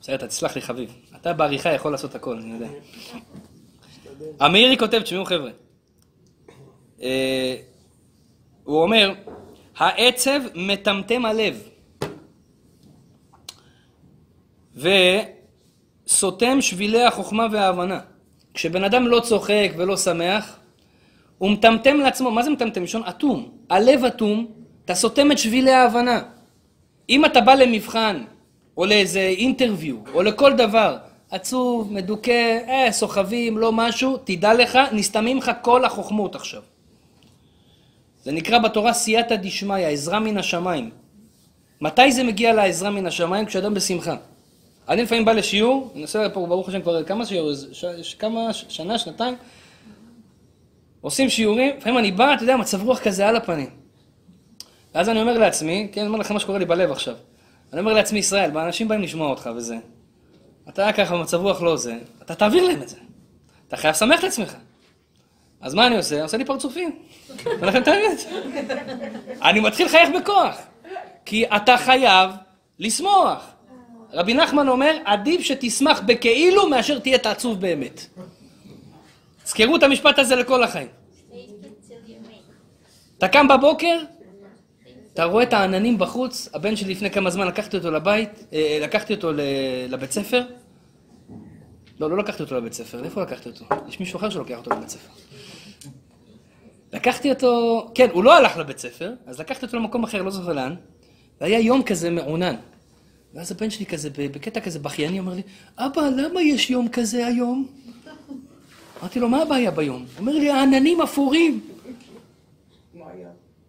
בסדר, 0.00 0.14
אתה 0.14 0.26
תסלח 0.26 0.54
לי 0.56 0.62
חביב. 0.62 0.94
אתה 1.16 1.32
בעריכה 1.32 1.72
יכול 1.72 1.92
לעשות 1.92 2.14
הכל, 2.14 2.38
אני 2.38 2.52
יודע. 2.52 2.68
המאירי 4.40 4.78
כותב, 4.78 5.00
תשמעו 5.02 5.24
חבר'ה. 5.24 5.50
אה, 7.02 7.56
הוא 8.64 8.82
אומר, 8.82 9.14
העצב 9.76 10.40
מטמטם 10.54 11.24
הלב. 11.24 11.68
וסותם 16.06 16.60
שבילי 16.60 17.02
החוכמה 17.02 17.46
וההבנה. 17.52 18.00
כשבן 18.54 18.84
אדם 18.84 19.06
לא 19.06 19.20
צוחק 19.20 19.70
ולא 19.76 19.96
שמח, 19.96 20.56
הוא 21.38 21.50
מטמטם 21.50 21.96
לעצמו, 21.96 22.30
מה 22.30 22.42
זה 22.42 22.50
מטמטם? 22.50 22.82
לשון 22.82 23.02
אטום. 23.08 23.48
הלב 23.70 24.04
אטום, 24.04 24.46
אתה 24.84 24.94
סותם 24.94 25.32
את 25.32 25.38
שבילי 25.38 25.70
ההבנה. 25.70 26.22
אם 27.08 27.24
אתה 27.24 27.40
בא 27.40 27.54
למבחן, 27.54 28.24
או 28.76 28.86
לאיזה 28.86 29.20
אינטרוויו, 29.20 29.96
או 30.14 30.22
לכל 30.22 30.52
דבר, 30.52 30.96
עצוב, 31.30 31.92
מדוכא, 31.92 32.58
אה, 32.68 32.92
סוחבים, 32.92 33.58
לא 33.58 33.72
משהו, 33.72 34.16
תדע 34.24 34.54
לך, 34.54 34.78
נסתמים 34.92 35.38
לך 35.38 35.50
כל 35.62 35.84
החוכמות 35.84 36.34
עכשיו. 36.34 36.62
זה 38.22 38.32
נקרא 38.32 38.58
בתורה 38.58 38.92
סייעתא 38.92 39.36
דשמיא, 39.36 39.86
עזרה 39.86 40.20
מן 40.20 40.38
השמיים. 40.38 40.90
מתי 41.80 42.12
זה 42.12 42.24
מגיע 42.24 42.54
לעזרה 42.54 42.90
מן 42.90 43.06
השמיים? 43.06 43.46
כשאדם 43.46 43.74
בשמחה. 43.74 44.16
אני 44.88 45.02
לפעמים 45.02 45.24
בא 45.24 45.32
לשיעור, 45.32 45.90
אני 45.92 46.00
נוסע 46.00 46.28
פה 46.32 46.46
ברוך 46.46 46.68
השם 46.68 46.82
כבר 46.82 47.04
כמה 47.04 47.26
שיעורים, 47.26 47.56
ש- 47.72 47.84
ש- 48.02 48.14
כמה, 48.14 48.52
ש- 48.52 48.64
שנה, 48.68 48.98
שנתיים, 48.98 49.34
עושים 51.00 51.28
שיעורים, 51.30 51.76
לפעמים 51.76 51.98
אני 51.98 52.12
בא, 52.12 52.34
אתה 52.34 52.42
יודע, 52.42 52.56
מצב 52.56 52.82
רוח 52.82 52.98
כזה 52.98 53.28
על 53.28 53.36
הפנים. 53.36 53.70
ואז 54.94 55.08
אני 55.08 55.20
אומר 55.20 55.38
לעצמי, 55.38 55.88
כן, 55.92 56.00
אני 56.00 56.08
אומר 56.08 56.18
לכם 56.18 56.34
מה 56.34 56.40
שקורה 56.40 56.58
לי 56.58 56.64
בלב 56.64 56.90
עכשיו. 56.90 57.14
אני 57.72 57.80
אומר 57.80 57.92
לעצמי, 57.92 58.18
ישראל, 58.18 58.58
אנשים 58.58 58.88
באים 58.88 59.02
לשמוע 59.02 59.30
אותך 59.30 59.50
וזה. 59.56 59.76
אתה 60.68 60.92
ככה 60.92 61.16
במצב 61.16 61.40
רוח 61.40 61.62
לא 61.62 61.76
זה, 61.76 61.98
אתה 62.22 62.34
תעביר 62.34 62.64
להם 62.66 62.82
את 62.82 62.88
זה. 62.88 62.96
אתה 63.68 63.76
חייב 63.76 63.94
לשמח 63.94 64.18
את 64.18 64.24
עצמך. 64.24 64.56
אז 65.62 65.74
מה 65.74 65.86
אני 65.86 65.96
עושה? 65.96 66.22
עושה 66.22 66.36
לי 66.36 66.44
פרצופים. 66.44 66.96
אומר 67.46 67.68
לכם 67.68 67.82
את 67.82 67.88
האמת. 67.88 68.26
אני 69.42 69.60
מתחיל 69.60 69.86
לחייך 69.86 70.10
בכוח. 70.20 70.56
כי 71.24 71.46
אתה 71.46 71.76
חייב 71.76 72.30
לשמוח. 72.78 73.52
רבי 74.12 74.34
נחמן 74.34 74.68
אומר, 74.68 74.96
עדיף 75.04 75.40
שתשמח 75.40 76.00
בכאילו 76.00 76.68
מאשר 76.68 76.98
תהיה 76.98 77.18
תעצוב 77.18 77.60
באמת. 77.60 78.06
זכרו 79.44 79.76
את 79.76 79.82
המשפט 79.82 80.18
הזה 80.18 80.36
לכל 80.36 80.62
החיים. 80.62 80.88
אתה 83.18 83.28
קם 83.28 83.48
בבוקר, 83.48 83.98
אתה 85.14 85.24
רואה 85.24 85.42
את 85.42 85.52
העננים 85.52 85.98
בחוץ, 85.98 86.48
הבן 86.54 86.76
שלי 86.76 86.92
לפני 86.92 87.10
כמה 87.10 87.30
זמן 87.30 87.46
לקחתי 87.46 87.76
אותו 87.76 87.90
לבית, 87.90 88.44
אה, 88.52 88.78
לקחתי 88.82 89.14
אותו 89.14 89.32
לבית 89.88 90.12
ספר. 90.12 90.42
לא, 92.00 92.10
לא 92.10 92.18
לקחתי 92.18 92.42
אותו 92.42 92.56
לבית 92.56 92.72
ספר, 92.72 93.00
לאיפה 93.00 93.22
לקחתי 93.22 93.48
אותו? 93.48 93.64
יש 93.88 94.00
מישהו 94.00 94.16
אחר 94.18 94.30
שלוקח 94.30 94.58
אותו 94.58 94.70
לבית 94.70 94.88
ספר. 94.88 95.08
לקחתי 96.92 97.30
אותו, 97.30 97.86
כן, 97.94 98.08
הוא 98.12 98.24
לא 98.24 98.36
הלך 98.36 98.56
לבית 98.56 98.78
ספר, 98.78 99.12
אז 99.26 99.40
לקחתי 99.40 99.66
אותו 99.66 99.76
למקום 99.76 100.04
אחר, 100.04 100.22
לא 100.22 100.30
זוכר 100.30 100.52
לאן, 100.52 100.74
והיה 101.40 101.60
יום 101.60 101.82
כזה 101.82 102.10
מעונן. 102.10 102.54
ואז 103.34 103.52
הבן 103.52 103.70
שלי 103.70 103.86
כזה, 103.86 104.10
בקטע 104.10 104.60
כזה 104.60 104.78
בכייני, 104.78 105.18
אומר 105.18 105.34
לי, 105.34 105.42
אבא, 105.78 106.02
למה 106.02 106.42
יש 106.42 106.70
יום 106.70 106.88
כזה 106.88 107.26
היום? 107.26 107.66
אמרתי 109.00 109.20
לו, 109.20 109.28
מה 109.28 109.42
הבעיה 109.42 109.70
ביום? 109.70 109.96
הוא 109.96 110.06
אומר 110.18 110.32
לי, 110.32 110.50
העננים 110.50 111.00
אפורים. 111.00 111.60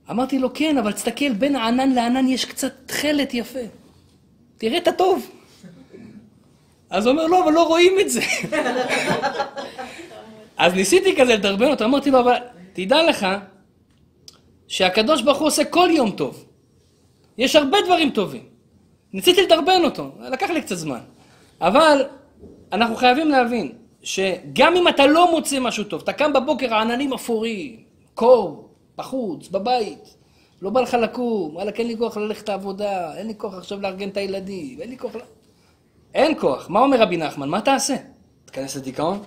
אמרתי 0.10 0.40
לו, 0.40 0.54
כן, 0.54 0.78
אבל 0.78 0.92
תסתכל, 0.92 1.34
בין 1.34 1.56
הענן 1.56 1.92
לענן 1.92 2.28
יש 2.28 2.46
קצת 2.46 2.74
תכלת 2.86 3.34
יפה. 3.34 3.60
תראה 4.58 4.78
את 4.78 4.88
הטוב. 4.88 5.30
אז 6.90 7.06
הוא 7.06 7.12
אומר, 7.12 7.28
לא, 7.28 7.44
אבל 7.44 7.54
לא 7.54 7.68
רואים 7.68 7.94
את 8.02 8.10
זה. 8.10 8.22
אז 10.58 10.74
ניסיתי 10.74 11.16
כזה 11.16 11.34
לדרבן 11.34 11.68
אותו, 11.68 11.86
אמרתי 11.86 12.12
לו, 12.12 12.20
אבל 12.20 12.34
תדע 12.74 13.04
לך 13.10 13.28
שהקדוש 14.68 15.22
ברוך 15.22 15.38
הוא 15.38 15.48
עושה 15.48 15.66
כל 15.66 15.90
יום 15.92 16.12
טוב. 16.12 16.46
יש 17.38 17.56
הרבה 17.56 17.78
דברים 17.86 18.10
טובים. 18.10 18.44
ניסיתי 19.14 19.42
לדרבן 19.42 19.82
אותו, 19.84 20.12
לקח 20.20 20.50
לי 20.50 20.62
קצת 20.62 20.76
זמן. 20.76 21.00
אבל 21.62 22.06
אנחנו 22.72 22.96
חייבים 22.96 23.30
להבין 23.30 23.72
שגם 24.02 24.76
אם 24.76 24.88
אתה 24.88 25.08
לא 25.08 25.32
מוצא 25.32 25.60
משהו 25.60 25.84
טוב, 25.84 26.02
אתה 26.02 26.14
קם 26.14 26.34
בבוקר, 26.34 26.74
העננים 26.74 27.14
אפורים, 27.14 27.84
קור, 28.14 28.70
בחוץ, 28.98 29.48
בבית, 29.48 30.16
לא 30.62 30.70
בא 30.70 30.82
לך 30.82 30.94
לקום, 30.94 31.56
וואלכ, 31.56 31.80
אין 31.80 31.88
לי 31.88 31.98
כוח 31.98 32.18
ללכת 32.18 32.50
לעבודה, 32.50 33.18
אין 33.18 33.28
לי 33.28 33.34
כוח 33.38 33.54
עכשיו 33.54 33.82
לארגן 33.82 34.10
את 34.10 34.18
הילדים, 34.18 34.82
אין 34.82 34.90
לי 34.90 34.98
כוח... 34.98 35.12
אין 36.14 36.40
כוח. 36.40 36.70
מה 36.70 36.80
אומר 36.80 37.02
רבי 37.02 37.18
נחמן? 37.18 37.50
מה 37.50 37.62
תעשה? 37.62 37.96
תיכנס 38.46 38.76
לדיכאון? 38.76 39.24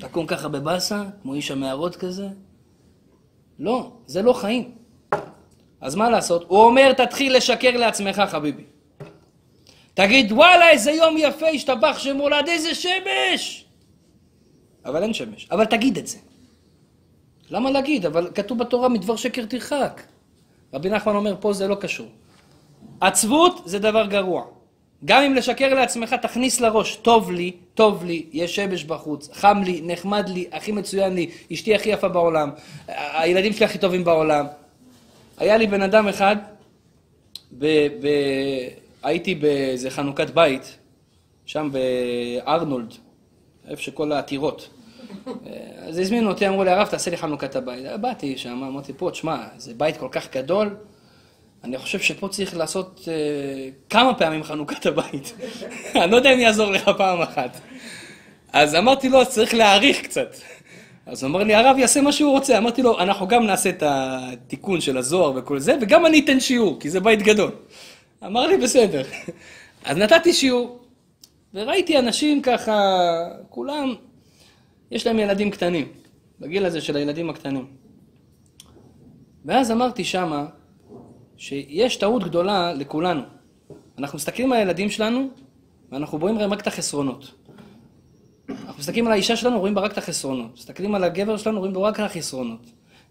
תקום 0.00 0.26
ככה 0.26 0.48
בבאסה, 0.48 1.02
כמו 1.22 1.34
איש 1.34 1.50
המערות 1.50 1.96
כזה? 1.96 2.28
לא, 3.58 3.92
זה 4.06 4.22
לא 4.22 4.32
חיים. 4.32 4.74
אז 5.80 5.94
מה 5.94 6.10
לעשות? 6.10 6.44
הוא 6.48 6.64
אומר, 6.64 6.92
תתחיל 6.92 7.36
לשקר 7.36 7.76
לעצמך, 7.76 8.22
חביבי. 8.28 8.64
תגיד, 9.94 10.32
וואלה, 10.32 10.70
איזה 10.70 10.90
יום 10.90 11.14
יפה, 11.18 11.46
השתבח 11.48 11.98
שמולד, 11.98 12.48
איזה 12.48 12.74
שמש! 12.74 13.64
אבל 14.84 15.02
אין 15.02 15.14
שמש. 15.14 15.48
אבל 15.50 15.64
תגיד 15.64 15.98
את 15.98 16.06
זה. 16.06 16.18
למה 17.50 17.70
להגיד? 17.70 18.06
אבל 18.06 18.30
כתוב 18.34 18.58
בתורה, 18.58 18.88
מדבר 18.88 19.16
שקר 19.16 19.44
תרחק. 19.44 20.02
רבי 20.74 20.90
נחמן 20.90 21.16
אומר, 21.16 21.36
פה 21.40 21.52
זה 21.52 21.68
לא 21.68 21.74
קשור. 21.74 22.06
עצבות 23.00 23.62
זה 23.64 23.78
דבר 23.78 24.06
גרוע. 24.06 24.44
גם 25.04 25.22
אם 25.22 25.34
לשקר 25.34 25.74
לעצמך, 25.74 26.14
תכניס 26.14 26.60
לראש, 26.60 26.96
טוב 26.96 27.30
לי, 27.30 27.52
טוב 27.74 28.04
לי, 28.04 28.26
יש 28.32 28.56
שמש 28.56 28.84
בחוץ, 28.84 29.28
חם 29.32 29.62
לי, 29.64 29.80
נחמד 29.84 30.28
לי, 30.28 30.46
הכי 30.52 30.72
מצוין 30.72 31.14
לי, 31.14 31.30
אשתי 31.52 31.74
הכי 31.74 31.88
יפה 31.88 32.08
בעולם, 32.08 32.50
הילדים 32.88 33.52
שלי 33.52 33.66
הכי 33.66 33.78
טובים 33.78 34.04
בעולם. 34.04 34.46
היה 35.38 35.56
לי 35.56 35.66
בן 35.66 35.82
אדם 35.82 36.08
אחד, 36.08 36.36
ב, 37.58 37.66
ב, 38.00 38.08
הייתי 39.02 39.34
באיזה 39.34 39.90
חנוכת 39.90 40.30
בית, 40.30 40.76
שם 41.46 41.70
בארנולד, 41.72 42.94
איפה 43.68 43.82
שכל 43.82 44.12
העתירות. 44.12 44.68
אז 45.78 45.98
הזמינו 45.98 46.28
אותי, 46.28 46.48
אמרו 46.48 46.64
לי, 46.64 46.70
הרב, 46.70 46.86
תעשה 46.86 47.10
לי 47.10 47.16
חנוכת 47.16 47.56
הבית. 47.56 47.84
באתי 48.00 48.38
שם, 48.38 48.64
אמרתי, 48.68 48.92
פה, 48.96 49.10
תשמע, 49.10 49.46
זה 49.56 49.74
בית 49.76 49.96
כל 49.96 50.08
כך 50.10 50.36
גדול, 50.36 50.76
אני 51.64 51.78
חושב 51.78 51.98
שפה 51.98 52.28
צריך 52.28 52.56
לעשות 52.56 53.00
uh, 53.04 53.08
כמה 53.90 54.14
פעמים 54.14 54.44
חנוכת 54.44 54.86
הבית. 54.86 55.32
אני 56.02 56.10
לא 56.10 56.16
יודע 56.16 56.34
אם 56.34 56.38
יעזור 56.38 56.70
לך 56.70 56.90
פעם 56.96 57.20
אחת. 57.20 57.60
אז 58.52 58.74
אמרתי 58.74 59.08
לו, 59.08 59.26
צריך 59.26 59.54
להעריך 59.54 60.02
קצת. 60.02 60.36
אז 61.06 61.22
הוא 61.22 61.30
אמר 61.30 61.42
לי, 61.42 61.54
הרב 61.54 61.78
יעשה 61.78 62.00
מה 62.00 62.12
שהוא 62.12 62.30
רוצה. 62.30 62.58
אמרתי 62.58 62.82
לו, 62.82 63.00
אנחנו 63.00 63.28
גם 63.28 63.46
נעשה 63.46 63.70
את 63.70 63.82
התיקון 63.86 64.80
של 64.80 64.98
הזוהר 64.98 65.32
וכל 65.36 65.58
זה, 65.58 65.76
וגם 65.80 66.06
אני 66.06 66.20
אתן 66.24 66.40
שיעור, 66.40 66.80
כי 66.80 66.90
זה 66.90 67.00
בית 67.00 67.22
גדול. 67.22 67.50
אמר 68.26 68.46
לי, 68.46 68.56
בסדר. 68.56 69.02
אז 69.84 69.96
נתתי 69.96 70.32
שיעור, 70.32 70.78
וראיתי 71.54 71.98
אנשים 71.98 72.42
ככה, 72.42 72.98
כולם, 73.48 73.94
יש 74.90 75.06
להם 75.06 75.18
ילדים 75.18 75.50
קטנים, 75.50 75.88
בגיל 76.40 76.64
הזה 76.66 76.80
של 76.80 76.96
הילדים 76.96 77.30
הקטנים. 77.30 77.66
ואז 79.44 79.70
אמרתי 79.70 80.04
שמה, 80.04 80.46
שיש 81.40 81.96
טעות 81.96 82.24
גדולה 82.24 82.72
לכולנו. 82.72 83.20
אנחנו 83.98 84.16
מסתכלים 84.16 84.52
על 84.52 84.58
הילדים 84.58 84.90
שלנו, 84.90 85.28
ואנחנו 85.92 86.18
רואים 86.18 86.38
רק 86.38 86.60
את 86.60 86.66
החסרונות. 86.66 87.34
אנחנו 88.48 88.78
מסתכלים 88.78 89.06
על 89.06 89.12
האישה 89.12 89.36
שלנו, 89.36 89.58
רואים 89.58 89.74
בה 89.74 89.80
רק 89.80 89.92
את 89.92 89.98
החסרונות. 89.98 90.54
מסתכלים 90.54 90.94
על 90.94 91.04
הגבר 91.04 91.36
שלנו, 91.36 91.58
רואים 91.58 91.72
בו 91.72 91.82
רק 91.82 92.00
את 92.00 92.04
החסרונות. 92.04 92.66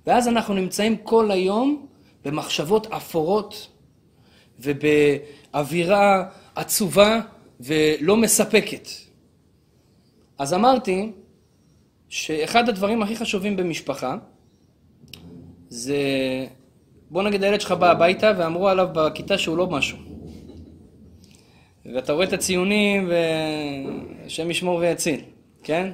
ואז 0.07 0.27
אנחנו 0.27 0.53
נמצאים 0.53 0.97
כל 0.97 1.31
היום 1.31 1.87
במחשבות 2.25 2.87
אפורות 2.87 3.67
ובאווירה 4.59 6.29
עצובה 6.55 7.21
ולא 7.59 8.17
מספקת. 8.17 8.87
אז 10.37 10.53
אמרתי 10.53 11.11
שאחד 12.09 12.69
הדברים 12.69 13.03
הכי 13.03 13.15
חשובים 13.15 13.55
במשפחה 13.55 14.17
זה 15.69 15.97
בוא 17.11 17.23
נגיד 17.23 17.43
הילד 17.43 17.61
שלך 17.61 17.71
בא 17.71 17.91
הביתה 17.91 18.31
ואמרו 18.37 18.69
עליו 18.69 18.87
בכיתה 18.93 19.37
שהוא 19.37 19.57
לא 19.57 19.67
משהו. 19.67 19.97
ואתה 21.93 22.13
רואה 22.13 22.25
את 22.25 22.33
הציונים 22.33 23.09
והשם 23.09 24.51
ישמור 24.51 24.77
ויציל, 24.77 25.21
כן? 25.63 25.91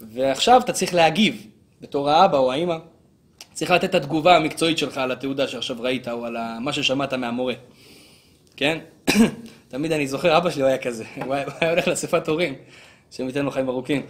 ועכשיו 0.00 0.60
אתה 0.64 0.72
צריך 0.72 0.94
להגיב, 0.94 1.46
בתור 1.80 2.10
האבא 2.10 2.38
או 2.38 2.52
האימא. 2.52 2.76
צריך 3.52 3.70
לתת 3.70 3.84
את 3.84 3.94
התגובה 3.94 4.36
המקצועית 4.36 4.78
שלך 4.78 4.98
על 4.98 5.12
התעודה 5.12 5.48
שעכשיו 5.48 5.76
ראית, 5.80 6.08
או 6.08 6.26
על 6.26 6.36
מה 6.60 6.72
ששמעת 6.72 7.12
מהמורה, 7.12 7.54
כן? 8.56 8.78
תמיד 9.68 9.92
אני 9.92 10.06
זוכר, 10.06 10.36
אבא 10.36 10.50
שלי 10.50 10.62
היה 10.62 10.78
כזה, 10.78 11.04
הוא 11.24 11.34
היה 11.34 11.70
הולך 11.70 11.88
לאספת 11.88 12.28
הורים, 12.28 12.54
השם 13.12 13.26
ייתן 13.26 13.44
לו 13.44 13.50
חיים 13.50 13.68
ארוכים. 13.68 14.06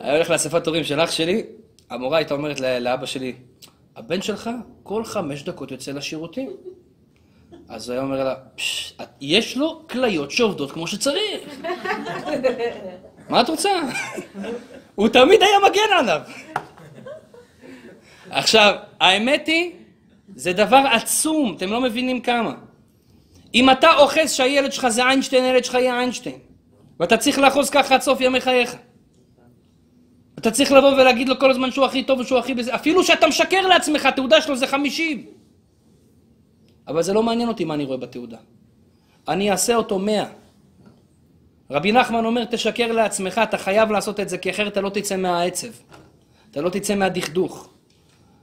היה 0.00 0.14
הולך 0.14 0.30
לאספת 0.30 0.66
הורים 0.66 0.84
של 0.84 1.00
אח 1.00 1.10
שלי, 1.10 1.42
המורה 1.90 2.18
הייתה 2.18 2.34
אומרת 2.34 2.60
לאבא 2.60 3.06
שלי, 3.06 3.34
הבן 3.96 4.22
שלך 4.22 4.50
כל 4.82 5.04
חמש 5.04 5.42
דקות 5.42 5.70
יוצא 5.70 5.92
לשירותים. 5.92 6.50
אז 7.68 7.88
הוא 7.88 7.94
היה 7.94 8.02
אומר 8.02 8.24
לה, 8.24 8.34
יש 9.20 9.56
לו 9.56 9.82
כליות 9.88 10.30
שעובדות 10.30 10.72
כמו 10.72 10.86
שצריך. 10.86 11.40
מה 13.30 13.40
את 13.40 13.48
רוצה? 13.48 13.70
הוא 14.94 15.08
תמיד 15.08 15.42
היה 15.42 15.70
מגן 15.70 15.96
עליו. 15.98 16.20
עכשיו, 18.30 18.74
האמת 19.00 19.46
היא, 19.46 19.72
זה 20.34 20.52
דבר 20.52 20.82
עצום, 20.92 21.54
אתם 21.56 21.70
לא 21.70 21.80
מבינים 21.80 22.20
כמה. 22.20 22.54
אם 23.54 23.70
אתה 23.70 23.96
אוחז 23.96 24.32
שהילד 24.32 24.72
שלך 24.72 24.88
זה 24.88 25.04
איינשטיין, 25.04 25.44
הילד 25.44 25.64
שלך 25.64 25.74
יהיה 25.74 25.98
איינשטיין. 25.98 26.38
ואתה 27.00 27.16
צריך 27.16 27.38
לאחוז 27.38 27.70
ככה 27.70 27.94
עד 27.94 28.00
סוף 28.00 28.20
ימי 28.20 28.40
חייך. 28.40 28.76
אתה 30.38 30.50
צריך 30.50 30.72
לבוא 30.72 30.88
ולהגיד 30.88 31.28
לו 31.28 31.38
כל 31.38 31.50
הזמן 31.50 31.70
שהוא 31.70 31.84
הכי 31.84 32.02
טוב 32.02 32.20
ושהוא 32.20 32.38
הכי 32.38 32.54
בזה, 32.54 32.74
אפילו 32.74 33.04
שאתה 33.04 33.26
משקר 33.26 33.66
לעצמך, 33.66 34.06
התעודה 34.06 34.40
שלו 34.40 34.56
זה 34.56 34.66
חמישים. 34.66 35.26
אבל 36.88 37.02
זה 37.02 37.12
לא 37.12 37.22
מעניין 37.22 37.48
אותי 37.48 37.64
מה 37.64 37.74
אני 37.74 37.84
רואה 37.84 37.96
בתעודה. 37.98 38.36
אני 39.28 39.50
אעשה 39.50 39.74
אותו 39.74 39.98
מאה. 39.98 40.26
רבי 41.70 41.92
נחמן 41.92 42.24
אומר, 42.24 42.44
תשקר 42.44 42.92
לעצמך, 42.92 43.40
אתה 43.42 43.58
חייב 43.58 43.90
לעשות 43.90 44.20
את 44.20 44.28
זה, 44.28 44.38
כי 44.38 44.50
אחרת 44.50 44.72
אתה 44.72 44.80
לא 44.80 44.88
תצא 44.88 45.16
מהעצב. 45.16 45.68
אתה 46.50 46.60
לא 46.60 46.70
תצא 46.70 46.94
מהדכדוך. 46.94 47.68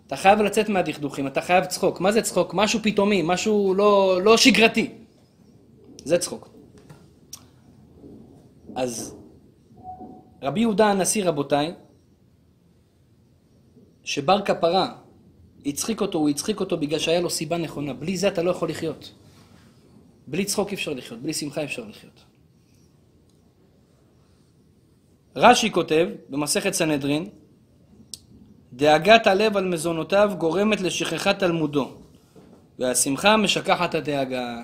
אתה 0.07 0.15
חייב 0.15 0.41
לצאת 0.41 0.69
מהדכדוכים, 0.69 1.27
אתה 1.27 1.41
חייב 1.41 1.65
צחוק. 1.65 1.99
מה 1.99 2.11
זה 2.11 2.21
צחוק? 2.21 2.53
משהו 2.53 2.79
פתאומי, 2.83 3.21
משהו 3.25 3.73
לא, 3.73 4.19
לא 4.23 4.37
שגרתי. 4.37 4.91
זה 6.03 6.17
צחוק. 6.17 6.49
אז 8.75 9.15
רבי 10.41 10.59
יהודה 10.59 10.87
הנשיא, 10.87 11.25
רבותיי, 11.25 11.73
שבר 14.03 14.41
כפרה 14.41 14.93
הצחיק 15.65 16.01
אותו, 16.01 16.17
הוא 16.17 16.29
הצחיק 16.29 16.59
אותו 16.59 16.77
בגלל 16.77 16.99
שהיה 16.99 17.21
לו 17.21 17.29
סיבה 17.29 17.57
נכונה. 17.57 17.93
בלי 17.93 18.17
זה 18.17 18.27
אתה 18.27 18.43
לא 18.43 18.51
יכול 18.51 18.69
לחיות. 18.69 19.11
בלי 20.27 20.45
צחוק 20.45 20.69
אי 20.69 20.73
אפשר 20.73 20.93
לחיות, 20.93 21.21
בלי 21.21 21.33
שמחה 21.33 21.61
אי 21.61 21.65
אפשר 21.65 21.83
לחיות. 21.89 22.23
רש"י 25.35 25.71
כותב 25.71 26.07
במסכת 26.29 26.73
סנהדרין, 26.73 27.29
דאגת 28.73 29.27
הלב 29.27 29.57
על 29.57 29.65
מזונותיו 29.65 30.31
גורמת 30.37 30.81
לשכחת 30.81 31.39
תלמודו, 31.39 31.91
והשמחה 32.79 33.37
משכחת 33.37 33.95
הדאגה. 33.95 34.61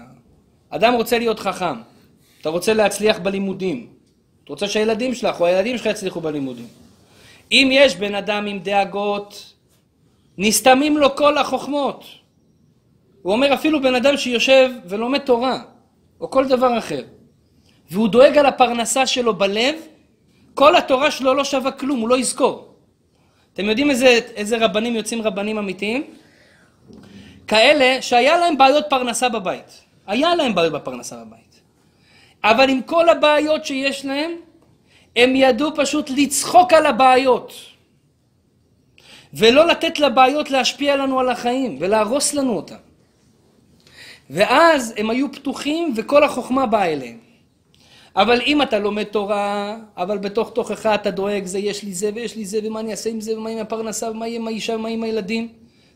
אדם 0.69 0.93
רוצה 0.93 1.19
להיות 1.19 1.39
חכם, 1.39 1.75
אתה 2.41 2.49
רוצה 2.49 2.73
להצליח 2.73 3.19
בלימודים, 3.19 3.87
אתה 4.43 4.53
רוצה 4.53 4.67
שהילדים 4.67 5.13
שלך 5.13 5.41
או 5.41 5.45
הילדים 5.45 5.77
שלך 5.77 5.85
יצליחו 5.85 6.21
בלימודים. 6.21 6.67
אם 7.51 7.69
יש 7.71 7.95
בן 7.95 8.15
אדם 8.15 8.45
עם 8.45 8.59
דאגות, 8.59 9.53
נסתמים 10.37 10.97
לו 10.97 11.15
כל 11.15 11.37
החוכמות. 11.37 12.03
הוא 13.21 13.33
אומר 13.33 13.53
אפילו 13.53 13.81
בן 13.81 13.95
אדם 13.95 14.17
שיושב 14.17 14.71
ולומד 14.85 15.19
תורה, 15.19 15.61
או 16.21 16.29
כל 16.29 16.47
דבר 16.47 16.77
אחר, 16.77 17.03
והוא 17.91 18.07
דואג 18.07 18.37
על 18.37 18.45
הפרנסה 18.45 19.05
שלו 19.05 19.33
בלב, 19.33 19.75
כל 20.53 20.75
התורה 20.75 21.11
שלו 21.11 21.33
לא 21.33 21.43
שווה 21.43 21.71
כלום, 21.71 21.99
הוא 21.99 22.09
לא 22.09 22.17
יזכור. 22.17 22.75
אתם 23.53 23.65
יודעים 23.65 23.89
איזה, 23.89 24.19
איזה 24.35 24.65
רבנים 24.65 24.95
יוצאים 24.95 25.21
רבנים 25.21 25.57
אמיתיים? 25.57 26.03
כאלה 27.47 28.01
שהיה 28.01 28.37
להם 28.37 28.57
בעיות 28.57 28.85
פרנסה 28.89 29.29
בבית. 29.29 29.83
היה 30.07 30.35
להם 30.35 30.55
בעיות 30.55 30.73
בפרנסה 30.73 31.15
בבית. 31.15 31.61
אבל 32.43 32.69
עם 32.69 32.81
כל 32.81 33.09
הבעיות 33.09 33.65
שיש 33.65 34.05
להם, 34.05 34.31
הם 35.15 35.35
ידעו 35.35 35.69
פשוט 35.75 36.09
לצחוק 36.09 36.73
על 36.73 36.85
הבעיות. 36.85 37.53
ולא 39.33 39.67
לתת 39.67 39.99
לבעיות 39.99 40.51
להשפיע 40.51 40.95
לנו 40.95 41.19
על 41.19 41.29
החיים 41.29 41.77
ולהרוס 41.79 42.33
לנו 42.33 42.55
אותם. 42.55 42.75
ואז 44.29 44.93
הם 44.97 45.09
היו 45.09 45.31
פתוחים 45.31 45.93
וכל 45.95 46.23
החוכמה 46.23 46.65
באה 46.65 46.85
אליהם. 46.85 47.17
אבל 48.15 48.41
אם 48.41 48.61
אתה 48.61 48.79
לומד 48.79 49.03
תורה, 49.03 49.77
אבל 49.97 50.17
בתוך 50.17 50.51
תוכך 50.53 50.85
אתה 50.85 51.11
דואג, 51.11 51.45
זה 51.45 51.59
יש 51.59 51.83
לי 51.83 51.93
זה 51.93 52.09
ויש 52.15 52.35
לי 52.35 52.45
זה, 52.45 52.59
ומה 52.63 52.79
אני 52.79 52.91
אעשה 52.91 53.09
עם 53.09 53.21
זה, 53.21 53.37
ומה 53.37 53.49
עם 53.49 53.57
הפרנסה, 53.57 54.11
ומה 54.11 54.27
יהיה 54.27 54.39
עם 54.39 54.47
האישה, 54.47 54.75
ומה 54.75 54.89
עם 54.89 55.03
הילדים, 55.03 55.47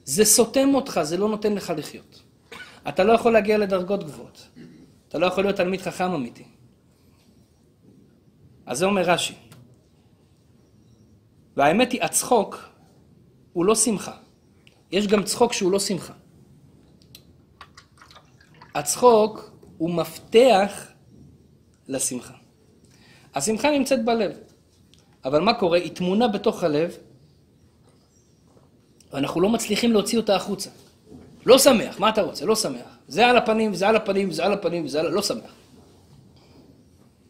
זה 0.05 0.26
סותם 0.26 0.76
אותך, 0.76 0.99
זה 1.03 1.18
לא 1.18 1.30
נותן 1.30 1.53
לך 1.53 1.74
לחיות. 1.78 2.22
אתה 2.88 3.03
לא 3.03 3.14
יכול 3.14 3.34
להגיע 3.34 3.57
לדרגות 3.57 4.03
גבוהות. 4.03 4.47
אתה 5.09 5.18
לא 5.18 5.26
יכול 5.26 5.43
להיות 5.43 5.55
תלמיד 5.55 5.82
חכם 5.82 6.11
אמיתי. 6.11 6.43
אז 8.66 8.78
זה 8.78 8.86
אומר 8.86 9.01
רש"י. 9.01 9.34
והאמת 11.57 11.91
היא, 11.91 12.03
הצחוק 12.03 12.70
הוא 13.53 13.66
לא 13.66 13.76
שמחה. 13.76 14.18
יש 14.91 15.07
גם 15.07 15.24
צחוק 15.24 15.53
שהוא 15.53 15.72
לא 15.72 15.80
שמחה. 15.80 16.14
הצחוק 18.76 19.51
הוא 19.78 19.89
מפתח 19.89 20.88
לשמחה. 21.88 22.34
השמחה 23.36 23.72
נמצאת 23.72 24.05
בלב, 24.05 24.32
אבל 25.26 25.41
מה 25.41 25.53
קורה? 25.53 25.78
היא 25.78 25.95
טמונה 25.95 26.28
בתוך 26.28 26.64
הלב, 26.64 26.97
ואנחנו 29.14 29.41
לא 29.41 29.49
מצליחים 29.49 29.91
להוציא 29.91 30.18
אותה 30.18 30.36
החוצה. 30.36 30.70
לא 31.45 31.59
שמח, 31.59 31.99
מה 31.99 32.09
אתה 32.09 32.22
רוצה? 32.22 32.45
לא 32.45 32.55
שמח. 32.55 32.97
זה 33.07 33.28
על 33.28 33.38
הפנים, 33.38 33.74
זה 33.74 33.88
על 33.88 33.95
הפנים, 33.95 34.32
זה 34.32 34.45
על 34.45 34.53
הפנים, 34.53 34.88
זה 34.88 34.99
על... 34.99 35.07
לא 35.07 35.22
שמח. 35.22 35.53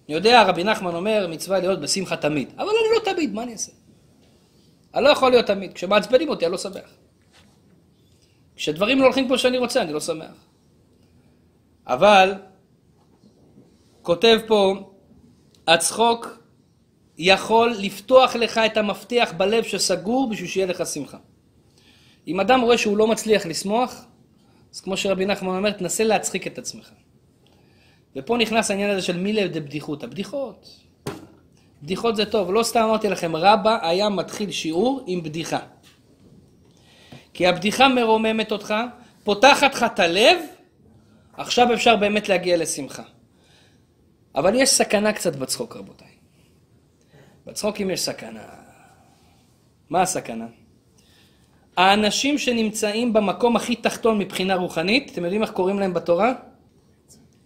אני 0.08 0.16
יודע, 0.16 0.43
רבי 0.43 0.64
נחמן 0.64 0.95
אומר, 0.95 1.28
מצווה 1.30 1.60
להיות 1.60 1.82
בשמחה 1.82 2.18
תמיד. 2.18 2.49
אבל 2.56 2.68
אני 2.68 2.95
לא 2.95 3.14
תמיד, 3.14 3.34
מה 3.34 3.43
אני 3.43 3.51
אעשה? 3.51 3.72
אני 4.95 5.04
לא 5.04 5.10
יכול 5.10 5.32
להיות 5.32 5.45
תמיד. 5.45 5.74
כשמעצבנים 5.74 6.30
אותי, 6.30 6.45
אני 6.45 6.51
לא 6.51 6.58
שמח. 6.58 6.95
כשדברים 8.56 8.99
לא 8.99 9.04
הולכים 9.04 9.28
כמו 9.28 9.38
שאני 9.38 9.58
רוצה, 9.58 9.82
אני 9.82 9.93
לא 9.93 9.99
שמח. 9.99 10.36
אבל, 11.88 12.34
כותב 14.01 14.39
פה, 14.47 14.91
הצחוק 15.68 16.43
יכול 17.18 17.76
לפתוח 17.80 18.36
לך 18.36 18.58
את 18.58 18.78
המפתח 18.78 19.34
בלב 19.38 19.64
שסגור 19.64 20.30
בשביל 20.30 20.49
שיהיה 20.49 20.68
לך 20.68 20.86
שמחה. 20.86 21.18
אם 22.28 22.39
אדם 22.39 22.62
רואה 22.62 22.78
שהוא 22.78 22.97
לא 22.97 23.08
מצליח 23.08 23.45
לשמוח, 23.45 24.06
אז 24.74 24.82
כמו 24.82 24.97
שרבי 24.97 25.26
נחמן 25.26 25.56
אומר, 25.56 25.72
תנסה 25.72 26.04
להצחיק 26.04 26.47
את 26.47 26.58
עצמך. 26.58 26.91
ופה 28.16 28.38
נכנס 28.38 28.72
העניין 28.72 28.89
הזה 28.89 29.01
של 29.01 29.18
מילה 29.18 29.47
דבדיחותא, 29.47 30.07
בדיחות. 30.07 30.80
בדיחות 31.84 32.16
זה 32.16 32.26
טוב, 32.26 32.51
לא 32.51 32.64
סתם 32.64 32.82
אמרתי 32.82 33.09
לכם, 33.09 33.36
רבא 33.36 33.88
היה 33.88 34.09
מתחיל 34.09 34.51
שיעור 34.51 35.03
עם 35.07 35.24
בדיחה. 35.24 35.59
כי 37.34 37.47
הבדיחה 37.47 37.88
מרוממת 37.88 38.51
אותך, 38.51 38.74
פותחת 39.24 39.76
לך 39.76 39.84
את 39.84 39.99
הלב, 39.99 40.38
עכשיו 41.34 41.74
אפשר 41.74 41.95
באמת 41.95 42.30
להגיע 42.30 42.57
לשמחה. 42.57 43.03
אבל 44.36 44.55
יש 44.55 44.70
סכנה 44.70 45.14
קצת 45.14 45.36
בצחוק, 45.36 45.76
רבותיי. 45.76 46.07
בצחוקים 47.45 47.89
יש 47.89 48.01
סכנה. 48.01 48.43
מה 49.89 50.01
הסכנה? 50.01 50.45
האנשים 51.78 52.38
שנמצאים 52.38 53.14
במקום 53.14 53.55
הכי 53.55 53.76
תחתון 53.76 54.18
מבחינה 54.18 54.55
רוחנית, 54.55 55.11
אתם 55.11 55.24
יודעים 55.24 55.41
איך 55.41 55.51
קוראים 55.51 55.80
להם 55.80 55.93
בתורה? 55.93 56.34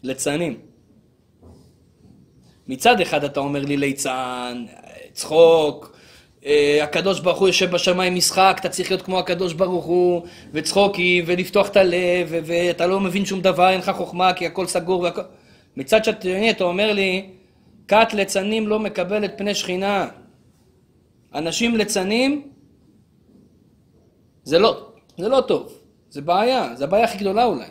ליצנים. 0.04 0.60
מצד 2.68 3.02
אחד 3.02 3.24
אתה 3.24 3.40
אומר 3.40 3.62
לי 3.62 3.78
ליצן, 3.78 4.66
צחוק, 5.14 5.98
אה, 6.46 6.84
הקדוש 6.84 7.20
ברוך 7.20 7.40
הוא 7.40 7.48
יושב 7.48 7.72
בשמיים 7.72 8.16
משחק, 8.16 8.58
אתה 8.60 8.70
צריך 8.70 8.92
להיות 8.92 9.02
כמו 9.02 9.20
הקדוש 9.20 9.54
ברוך 9.54 9.86
הוא, 9.86 10.22
וצחוקי, 10.54 11.24
ולפתוח 11.26 11.70
את 11.70 11.78
הלב, 11.78 12.28
ואתה 12.30 12.88
לא 12.88 13.00
מבין 13.00 13.26
שום 13.26 13.42
דבר, 13.42 13.70
אין 13.70 13.80
לך 13.80 13.90
חוכמה, 13.90 14.34
כי 14.34 14.46
הכל 14.46 14.68
סגור 14.68 15.02
והכל... 15.02 15.22
מצד 15.78 16.04
שני 16.04 16.52
אתה 16.52 16.64
אומר 16.64 16.94
לי, 16.94 17.30
כת 17.88 18.08
ליצנים 18.14 18.68
לא 18.68 18.80
מקבלת 18.80 19.34
פני 19.38 19.56
שכינה. 19.56 20.08
אנשים 21.36 21.76
ליצנים, 21.76 22.48
זה 24.44 24.60
לא, 24.60 24.88
זה 25.18 25.28
לא 25.28 25.42
טוב, 25.42 25.74
זה 26.10 26.22
בעיה, 26.22 26.76
זה 26.76 26.84
הבעיה 26.84 27.04
הכי 27.04 27.18
גדולה 27.18 27.44
אולי. 27.46 27.66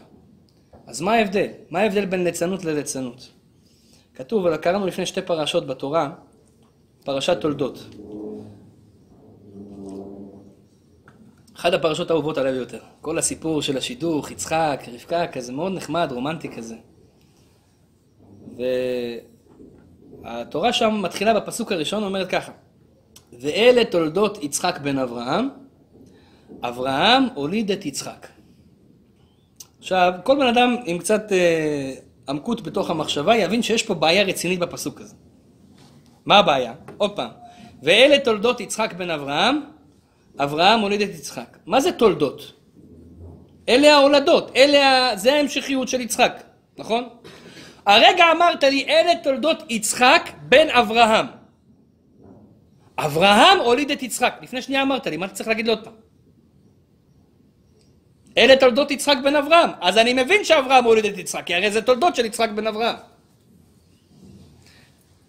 אז 0.87 1.01
מה 1.01 1.12
ההבדל? 1.12 1.47
מה 1.70 1.80
ההבדל 1.80 2.05
בין 2.05 2.24
ליצנות 2.24 2.64
לליצנות? 2.64 3.28
כתוב, 4.14 4.57
קראנו 4.57 4.87
לפני 4.87 5.07
שתי 5.07 5.22
פרשות 5.22 5.66
בתורה, 5.66 6.11
פרשת 7.05 7.41
תולדות. 7.41 7.84
אחת 11.57 11.72
הפרשות 11.72 12.11
האהובות 12.11 12.39
עליו 12.39 12.55
יותר. 12.55 12.80
כל 13.01 13.18
הסיפור 13.18 13.62
של 13.62 13.76
השידוך, 13.76 14.30
יצחק, 14.30 14.84
רבקה, 14.93 15.26
כזה 15.26 15.53
מאוד 15.53 15.72
נחמד, 15.72 16.12
רומנטי 16.12 16.49
כזה. 16.49 16.76
והתורה 20.22 20.72
שם 20.72 21.03
מתחילה 21.03 21.41
בפסוק 21.41 21.72
הראשון, 21.72 22.03
אומרת 22.03 22.28
ככה: 22.30 22.53
ואלה 23.41 23.84
תולדות 23.84 24.45
יצחק 24.45 24.78
בן 24.82 24.99
אברהם, 24.99 25.49
אברהם 26.62 27.24
הוליד 27.34 27.70
את 27.70 27.87
יצחק. 27.87 28.26
עכשיו, 29.87 30.12
כל 30.22 30.37
בן 30.39 30.47
אדם 30.47 30.76
עם 30.84 30.99
קצת 30.99 31.32
אה, 31.32 31.93
עמקות 32.28 32.62
בתוך 32.62 32.91
המחשבה 32.91 33.37
יבין 33.37 33.62
שיש 33.62 33.82
פה 33.82 33.95
בעיה 33.95 34.22
רצינית 34.22 34.59
בפסוק 34.59 35.01
הזה. 35.01 35.14
מה 36.24 36.39
הבעיה? 36.39 36.72
עוד 36.97 37.16
פעם. 37.16 37.30
ואלה 37.82 38.18
תולדות 38.18 38.61
יצחק 38.61 38.93
בן 38.93 39.11
אברהם, 39.11 39.61
אברהם 40.39 40.80
הוליד 40.80 41.01
את 41.01 41.09
יצחק. 41.09 41.59
מה 41.66 41.80
זה 41.80 41.93
תולדות? 41.93 42.53
אלה 43.68 43.95
ההולדות, 43.95 44.57
אלה, 44.57 45.11
זה 45.16 45.34
ההמשכיות 45.34 45.89
של 45.89 46.01
יצחק, 46.01 46.43
נכון? 46.78 47.09
הרגע 47.87 48.24
אמרת 48.32 48.64
לי, 48.64 48.84
אלה 48.89 49.12
תולדות 49.22 49.62
יצחק 49.68 50.30
בן 50.43 50.70
אברהם. 50.70 51.26
אברהם 52.99 53.59
הוליד 53.59 53.91
את 53.91 54.03
יצחק. 54.03 54.34
לפני 54.43 54.62
שנייה 54.62 54.82
אמרת 54.82 55.07
לי, 55.07 55.16
מה 55.16 55.26
אתה 55.26 55.34
צריך 55.34 55.49
להגיד 55.49 55.66
לי 55.66 55.72
עוד 55.72 55.84
פעם? 55.84 56.05
אלה 58.39 58.57
תולדות 58.57 58.91
יצחק 58.91 59.16
בן 59.24 59.37
אברהם. 59.37 59.70
אז 59.80 59.99
אני 59.99 60.12
מבין 60.12 60.45
שאברהם 60.45 60.84
הוליד 60.84 61.05
את 61.05 61.18
יצחק, 61.18 61.47
כי 61.47 61.55
הרי 61.55 61.70
זה 61.70 61.82
תולדות 61.82 62.16
של 62.16 62.24
יצחק 62.24 62.49
בן 62.51 62.66
אברהם. 62.66 62.97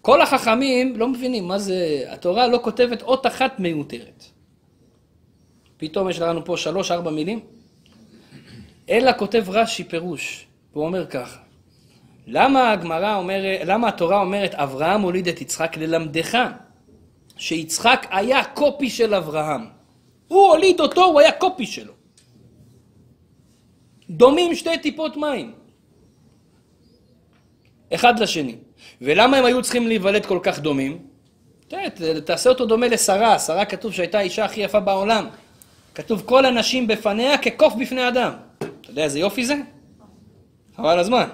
כל 0.02 0.22
החכמים 0.22 0.96
לא 0.96 1.08
מבינים 1.08 1.48
מה 1.48 1.58
זה, 1.58 2.04
התורה 2.08 2.48
לא 2.48 2.58
כותבת 2.62 3.02
אות 3.02 3.26
אחת 3.26 3.60
מיותרת. 3.60 4.24
פתאום 5.76 6.10
יש 6.10 6.20
לנו 6.20 6.44
פה 6.44 6.56
שלוש 6.56 6.90
ארבע 6.90 7.10
מילים. 7.10 7.40
אלא 8.90 9.12
כותב 9.18 9.44
רש"י 9.48 9.84
פירוש, 9.84 10.46
והוא 10.72 10.86
אומר 10.86 11.06
ככה: 11.06 11.38
למה 12.26 12.72
הגמרא 12.72 13.16
אומרת, 13.16 13.60
למה 13.64 13.88
התורה 13.88 14.20
אומרת 14.20 14.54
אברהם 14.54 15.00
הוליד 15.00 15.28
את 15.28 15.40
יצחק 15.40 15.76
ללמדך 15.76 16.38
שיצחק 17.36 18.06
היה 18.10 18.44
קופי 18.44 18.90
של 18.90 19.14
אברהם. 19.14 19.66
הוא 20.28 20.46
הוליד 20.46 20.80
אותו, 20.80 21.04
הוא 21.04 21.20
היה 21.20 21.32
קופי 21.32 21.66
שלו. 21.66 21.92
דומים 24.10 24.54
שתי 24.54 24.78
טיפות 24.78 25.16
מים. 25.16 25.52
אחד 27.94 28.20
לשני. 28.20 28.56
ולמה 29.00 29.36
הם 29.36 29.44
היו 29.44 29.62
צריכים 29.62 29.88
להיוולד 29.88 30.26
כל 30.26 30.38
כך 30.42 30.60
דומים? 30.60 31.06
תעשה 32.24 32.50
אותו 32.50 32.66
דומה 32.66 32.88
לשרה, 32.88 33.38
שרה 33.38 33.64
כתוב 33.64 33.92
שהייתה 33.92 34.18
האישה 34.18 34.44
הכי 34.44 34.60
יפה 34.60 34.80
בעולם. 34.80 35.28
כתוב 35.94 36.22
כל 36.26 36.46
הנשים 36.46 36.86
בפניה 36.86 37.38
כקוף 37.38 37.74
בפני 37.74 38.08
אדם. 38.08 38.32
אתה 38.58 38.90
יודע 38.90 39.04
איזה 39.04 39.18
יופי 39.18 39.44
זה? 39.44 39.54
חבל 40.76 40.98
הזמן. 40.98 41.28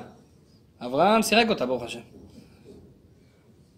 אברהם 0.81 1.23
סירק 1.23 1.49
אותה, 1.49 1.67
ברוך 1.67 1.83
השם. 1.83 2.01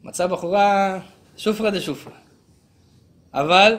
מצא 0.02 0.26
בחורה 0.26 0.98
שופרה 1.36 1.70
דה 1.70 1.80
שופרה. 1.80 2.16
אבל 3.34 3.76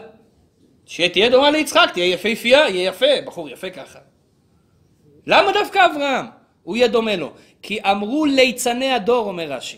שתהיה 0.86 1.30
דומה 1.30 1.52
ליצחק, 1.52 1.90
תהיה 1.94 2.06
יפהפייה, 2.06 2.70
יהיה 2.70 2.90
יפה, 2.90 3.06
בחור 3.26 3.50
יפה 3.50 3.70
ככה. 3.70 4.00
למה 5.28 5.52
דווקא 5.52 5.86
אברהם? 5.86 6.26
הוא 6.64 6.76
יהיה 6.76 6.88
דומה 6.88 7.16
לו. 7.16 7.32
כי 7.62 7.80
אמרו 7.92 8.26
ליצני 8.26 8.92
הדור, 8.92 9.28
אומר 9.28 9.52
רש"י. 9.52 9.78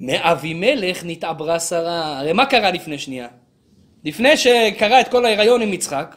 מאבימלך 0.00 1.02
נתעברה 1.04 1.60
שרה. 1.60 2.18
הרי 2.18 2.32
מה 2.32 2.46
קרה 2.46 2.70
לפני 2.70 2.98
שנייה? 2.98 3.28
לפני 4.04 4.36
שקרה 4.36 5.00
את 5.00 5.08
כל 5.08 5.24
ההיריון 5.24 5.62
עם 5.62 5.72
יצחק, 5.72 6.16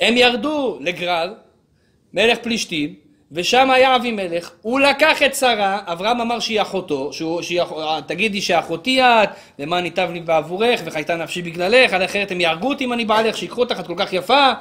הם 0.00 0.16
ירדו 0.16 0.78
לגרר, 0.80 1.34
מלך 2.14 2.38
פלישתים, 2.38 2.94
ושם 3.32 3.70
היה 3.70 3.96
אבימלך, 3.96 4.52
הוא 4.62 4.80
לקח 4.80 5.22
את 5.22 5.34
שרה, 5.34 5.80
אברהם 5.86 6.20
אמר 6.20 6.40
שהיא 6.40 6.62
אחותו, 6.62 7.12
שהוא, 7.12 7.42
שהיא, 7.42 7.62
תגידי 8.06 8.40
שאחותי 8.40 9.02
את, 9.02 9.28
למען 9.58 9.82
ניטב 9.82 10.10
לי 10.12 10.20
בעבורך, 10.20 10.80
וחייתה 10.84 11.16
נפשי 11.16 11.42
בגללך, 11.42 11.92
על 11.92 12.04
אחרת 12.04 12.30
הם 12.30 12.40
יהרגו 12.40 12.68
אותי 12.68 12.84
אם 12.84 12.92
אני 12.92 13.04
בעלך, 13.04 13.36
שיקחו 13.36 13.60
אותך, 13.60 13.80
את 13.80 13.86
כל 13.86 13.94
כך 13.96 14.12
יפה, 14.12 14.52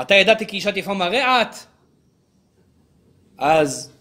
אתה 0.00 0.14
ידעתי 0.14 0.46
כי 0.46 0.56
אישת 0.56 0.76
יפה 0.76 0.94
מראה 0.94 1.42
את. 1.42 1.54
אז 3.38 3.92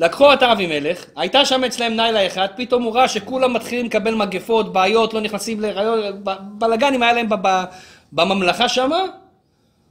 לקחו 0.00 0.32
את 0.32 0.42
אבימלך, 0.42 1.04
הייתה 1.16 1.44
שם 1.44 1.64
אצלם 1.64 1.92
לילה 1.92 2.26
אחד, 2.26 2.48
פתאום 2.56 2.82
הוא 2.82 2.94
ראה 2.94 3.08
שכולם 3.08 3.52
מתחילים 3.52 3.86
לקבל 3.86 4.14
מגפות, 4.14 4.72
בעיות, 4.72 5.14
לא 5.14 5.20
נכנסים 5.20 5.60
להיריון, 5.60 6.22
בלאגנים 6.40 7.02
היה 7.02 7.12
להם 7.12 7.28
בממלכה 8.12 8.68
שמה. 8.68 9.04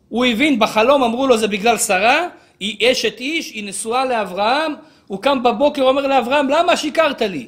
הוא 0.10 0.26
הבין 0.26 0.60
בחלום, 0.60 1.04
אמרו 1.04 1.28
לו 1.28 1.38
זה 1.38 1.48
בגלל 1.48 1.78
שרה, 1.78 2.28
היא 2.60 2.92
אשת 2.92 3.20
איש, 3.20 3.52
היא 3.52 3.70
נשואה 3.70 4.06
לאברהם, 4.06 4.74
הוא 5.08 5.22
קם 5.22 5.44
בבוקר, 5.44 5.84
אומר 5.84 6.08
לאברהם, 6.08 6.50
למה 6.50 6.78
שיקרת 6.78 7.22
לי? 7.22 7.48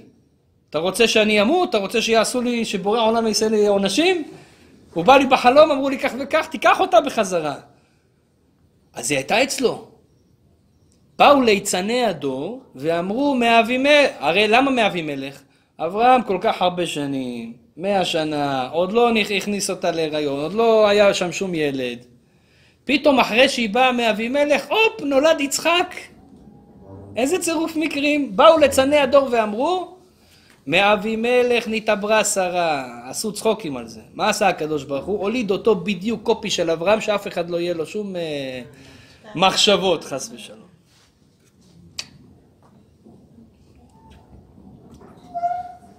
אתה 0.70 0.80
רוצה 0.80 1.08
שאני 1.08 1.42
אמות? 1.42 1.70
אתה 1.70 1.78
רוצה 1.78 2.02
שיעשו 2.02 2.42
לי, 2.42 2.66
שבורא 2.66 3.00
העולם 3.00 3.28
יעשה 3.28 3.50
לי 3.50 3.68
עונשים? 3.68 4.24
הוא 4.94 5.06
בא 5.06 5.18
לי 5.18 5.26
בחלום, 5.26 5.72
אמרו 5.72 5.90
לי 5.90 6.00
כך 6.00 6.12
וכך, 6.20 6.48
תיקח 6.48 6.80
אותה 6.80 7.02
בחזרה. 7.02 7.56
אז 8.94 9.12
היא 9.12 9.18
הייתה 9.18 9.44
אצלו. 9.44 9.88
באו 11.20 11.42
ליצני 11.42 12.06
הדור 12.06 12.62
ואמרו 12.76 13.36
מאבימלך, 13.36 14.10
הרי 14.20 14.48
למה 14.48 14.72
מאבימלך? 14.72 15.42
אברהם 15.80 16.24
כל 16.24 16.38
כך 16.42 16.62
הרבה 16.62 16.86
שנים, 16.86 17.54
מאה 17.78 18.06
שנה, 18.06 18.70
עוד 18.72 18.94
לא 18.94 19.10
הכניס 19.38 19.70
אותה 19.70 19.92
להיריון, 19.92 20.40
עוד 20.40 20.54
לא 20.54 20.88
היה 20.88 21.14
שם 21.14 21.32
שום 21.32 21.56
ילד. 21.56 22.06
פתאום 22.86 23.20
אחרי 23.20 23.50
שהיא 23.50 23.70
באה 23.70 23.92
מאבימלך, 23.92 24.66
הופ, 24.70 25.02
נולד 25.02 25.42
יצחק. 25.42 25.96
איזה 27.16 27.40
צירוף 27.40 27.76
מקרים. 27.76 28.36
באו 28.36 28.58
ליצני 28.58 28.98
הדור 28.98 29.28
ואמרו, 29.32 29.96
מאבימלך 30.72 31.68
נתעברה 31.68 32.24
שרה. 32.24 33.00
עשו 33.10 33.32
צחוקים 33.32 33.78
על 33.78 33.88
זה. 33.88 34.02
מה 34.14 34.30
עשה 34.30 34.48
הקדוש 34.48 34.84
ברוך 34.84 35.06
הוא? 35.06 35.20
הוליד 35.20 35.52
אותו 35.52 35.76
בדיוק 35.76 36.24
קופי 36.24 36.50
של 36.50 36.70
אברהם, 36.70 37.02
שאף 37.02 37.28
אחד 37.28 37.50
לא 37.50 37.60
יהיה 37.60 37.74
לו 37.74 37.86
שום 37.86 38.16
אה, 38.16 38.62
מחשבות, 39.36 40.04
חס 40.04 40.32
ושלום. 40.34 40.68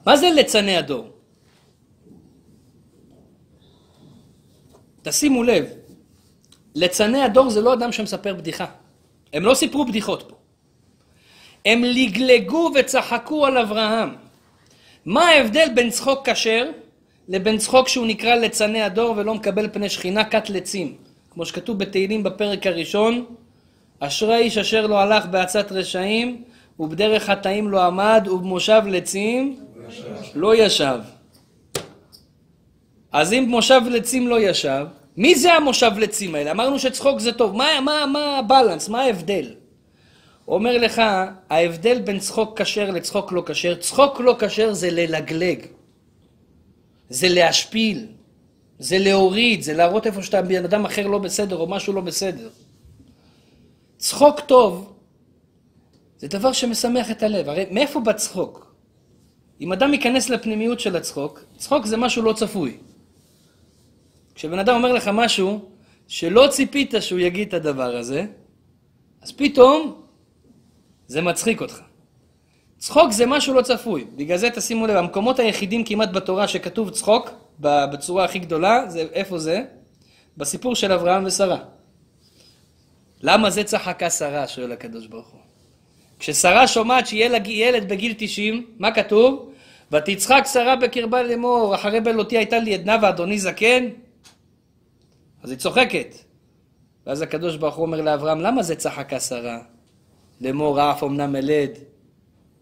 מה 0.06 0.16
זה 0.16 0.30
ליצני 0.30 0.76
הדור? 0.76 1.08
תשימו 5.02 5.42
לב, 5.42 5.66
ליצני 6.74 7.22
הדור 7.22 7.50
זה 7.50 7.60
לא 7.60 7.72
אדם 7.72 7.92
שמספר 7.92 8.34
בדיחה. 8.34 8.66
הם 9.32 9.42
לא 9.42 9.54
סיפרו 9.54 9.84
בדיחות 9.84 10.22
פה. 10.28 10.36
הם 11.64 11.84
לגלגו 11.84 12.70
וצחקו 12.74 13.46
על 13.46 13.58
אברהם. 13.58 14.21
מה 15.04 15.28
ההבדל 15.28 15.68
בין 15.74 15.90
צחוק 15.90 16.28
כשר 16.28 16.70
לבין 17.28 17.58
צחוק 17.58 17.88
שהוא 17.88 18.06
נקרא 18.06 18.34
ליצני 18.34 18.82
הדור 18.82 19.14
ולא 19.16 19.34
מקבל 19.34 19.68
פני 19.72 19.88
שכינה 19.88 20.24
כת 20.24 20.50
לצים? 20.50 20.94
כמו 21.30 21.46
שכתוב 21.46 21.78
בתהילים 21.78 22.22
בפרק 22.22 22.66
הראשון, 22.66 23.24
אשרי 24.00 24.36
איש 24.36 24.58
אשר 24.58 24.86
לא 24.86 25.00
הלך 25.00 25.26
בעצת 25.26 25.72
רשעים 25.72 26.42
ובדרך 26.80 27.22
חטאים 27.24 27.68
לא 27.68 27.82
עמד 27.82 28.28
ובמושב 28.30 28.82
לצים 28.86 29.56
לא 30.34 30.54
ישב. 30.56 30.98
אז 33.12 33.32
אם 33.32 33.46
מושב 33.48 33.80
לצים 33.90 34.28
לא 34.28 34.40
ישב, 34.40 34.86
מי 35.16 35.34
זה 35.34 35.52
המושב 35.54 35.92
לצים 35.98 36.34
האלה? 36.34 36.50
אמרנו 36.50 36.78
שצחוק 36.78 37.18
זה 37.18 37.32
טוב, 37.32 37.56
מה, 37.56 37.80
מה, 37.80 38.06
מה 38.06 38.38
הבלנס, 38.38 38.88
מה 38.88 39.00
ההבדל? 39.00 39.46
אומר 40.54 40.78
לך, 40.78 41.02
ההבדל 41.50 42.00
בין 42.00 42.18
צחוק 42.18 42.60
כשר 42.60 42.90
לצחוק 42.90 43.32
לא 43.32 43.42
כשר, 43.46 43.74
צחוק 43.74 44.20
לא 44.20 44.36
כשר 44.38 44.72
זה 44.72 44.90
ללגלג, 44.90 45.66
זה 47.08 47.28
להשפיל, 47.28 48.06
זה 48.78 48.98
להוריד, 48.98 49.62
זה 49.62 49.74
להראות 49.74 50.06
איפה 50.06 50.22
שאתה 50.22 50.42
בן 50.42 50.64
אדם 50.64 50.84
אחר 50.84 51.06
לא 51.06 51.18
בסדר 51.18 51.56
או 51.56 51.66
משהו 51.66 51.92
לא 51.92 52.00
בסדר. 52.00 52.48
צחוק 53.96 54.40
טוב 54.40 54.94
זה 56.18 56.28
דבר 56.28 56.52
שמשמח 56.52 57.10
את 57.10 57.22
הלב, 57.22 57.48
הרי 57.48 57.64
מאיפה 57.70 58.00
בא 58.00 58.12
צחוק? 58.12 58.74
אם 59.60 59.72
אדם 59.72 59.92
ייכנס 59.94 60.28
לפנימיות 60.28 60.80
של 60.80 60.96
הצחוק, 60.96 61.44
צחוק 61.56 61.86
זה 61.86 61.96
משהו 61.96 62.22
לא 62.22 62.32
צפוי. 62.32 62.76
כשבן 64.34 64.58
אדם 64.58 64.74
אומר 64.74 64.92
לך 64.92 65.10
משהו 65.14 65.60
שלא 66.08 66.46
ציפית 66.50 66.94
שהוא 67.00 67.18
יגיד 67.18 67.48
את 67.48 67.54
הדבר 67.54 67.96
הזה, 67.96 68.24
אז 69.22 69.32
פתאום 69.32 70.01
זה 71.06 71.22
מצחיק 71.22 71.60
אותך. 71.60 71.80
צחוק 72.78 73.12
זה 73.12 73.26
משהו 73.26 73.54
לא 73.54 73.62
צפוי. 73.62 74.04
בגלל 74.16 74.36
זה 74.36 74.50
תשימו 74.50 74.86
לב, 74.86 74.96
המקומות 74.96 75.38
היחידים 75.38 75.84
כמעט 75.84 76.08
בתורה 76.12 76.48
שכתוב 76.48 76.90
צחוק, 76.90 77.30
בצורה 77.60 78.24
הכי 78.24 78.38
גדולה, 78.38 78.84
זה, 78.88 79.06
איפה 79.12 79.38
זה? 79.38 79.62
בסיפור 80.36 80.74
של 80.74 80.92
אברהם 80.92 81.24
ושרה. 81.24 81.58
למה 83.20 83.50
זה 83.50 83.64
צחקה 83.64 84.10
שרה? 84.10 84.48
שואל 84.48 84.72
הקדוש 84.72 85.06
ברוך 85.06 85.28
הוא. 85.28 85.40
כששרה 86.18 86.68
שומעת 86.68 87.06
שיהיה 87.06 87.28
לה 87.28 87.38
ילד 87.46 87.88
בגיל 87.88 88.14
90, 88.18 88.66
מה 88.78 88.92
כתוב? 88.94 89.52
ותצחק 89.92 90.42
שרה 90.52 90.76
בקרבה 90.76 91.22
לאמור, 91.22 91.74
אחרי 91.74 92.00
בלותי 92.00 92.36
הייתה 92.36 92.58
לי 92.58 92.74
עדנה 92.74 92.96
ואדוני 93.02 93.38
זקן? 93.38 93.88
אז 95.42 95.50
היא 95.50 95.58
צוחקת. 95.58 96.14
ואז 97.06 97.22
הקדוש 97.22 97.56
ברוך 97.56 97.74
הוא 97.74 97.86
אומר 97.86 98.00
לאברהם, 98.00 98.40
למה 98.40 98.62
זה 98.62 98.76
צחקה 98.76 99.20
שרה? 99.20 99.58
לאמור 100.42 100.90
אף 100.90 101.04
אמנם 101.04 101.36
אלד, 101.36 101.70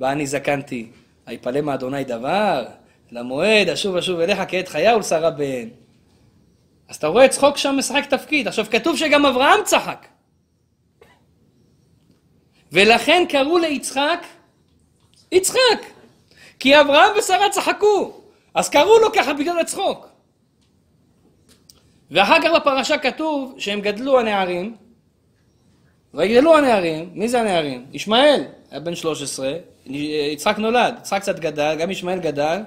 ואני 0.01 0.27
זקנתי. 0.27 0.91
היפלא 1.27 1.61
מאדוני 1.61 2.05
דבר? 2.05 2.67
למועד 3.11 3.69
אשוב 3.69 3.97
אשוב 3.97 4.21
אליך 4.21 4.39
כעת 4.49 4.69
חיה 4.69 4.97
ולשרה 4.97 5.31
בן. 5.31 5.69
אז 6.89 6.97
אתה 6.97 7.07
רואה 7.07 7.29
צחוק 7.29 7.57
שם 7.57 7.75
משחק 7.79 8.07
תפקיד. 8.11 8.49
עכשיו 8.49 8.67
כתוב 8.71 8.97
שגם 8.97 9.27
אברהם 9.27 9.61
צחק. 9.65 10.07
ולכן 12.73 13.25
קראו 13.29 13.59
ליצחק 13.59 14.27
יצחק. 15.33 15.81
כי 16.59 16.81
אברהם 16.81 17.19
ושרה 17.19 17.51
צחקו. 17.51 18.21
אז 18.55 18.69
קראו 18.69 18.99
לו 18.99 19.13
ככה 19.13 19.33
בגלל 19.33 19.59
הצחוק. 19.59 20.09
ואחר 22.11 22.37
כך 22.43 22.51
בפרשה 22.57 22.99
כתוב 22.99 23.55
שהם 23.59 23.81
גדלו 23.81 24.21
הנערים, 24.21 24.77
ויגדלו 26.15 26.57
הנערים, 26.57 27.11
מי 27.15 27.29
זה 27.29 27.41
הנערים? 27.41 27.87
ישמעאל 27.93 28.45
היה 28.71 28.81
בן 28.81 28.95
13, 28.95 29.53
יצחק 29.87 30.59
נולד, 30.59 30.95
יצחק 30.99 31.21
קצת 31.21 31.39
גדל, 31.39 31.77
גם 31.79 31.91
ישמעאל 31.91 32.21
גדל. 32.21 32.61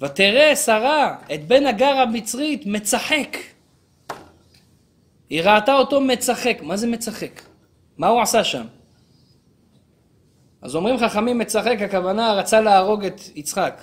ותראה 0.00 0.56
שרה 0.56 1.16
את 1.34 1.46
בן 1.46 1.66
הגר 1.66 1.86
המצרית 1.86 2.66
מצחק. 2.66 3.36
היא 5.30 5.42
ראתה 5.42 5.74
אותו 5.74 6.00
מצחק. 6.00 6.58
מה 6.62 6.76
זה 6.76 6.86
מצחק? 6.86 7.42
מה 7.98 8.08
הוא 8.08 8.20
עשה 8.20 8.44
שם? 8.44 8.66
אז 10.62 10.74
אומרים 10.74 10.98
חכמים 10.98 11.38
מצחק, 11.38 11.76
הכוונה 11.84 12.32
רצה 12.32 12.60
להרוג 12.60 13.04
את 13.04 13.20
יצחק. 13.34 13.82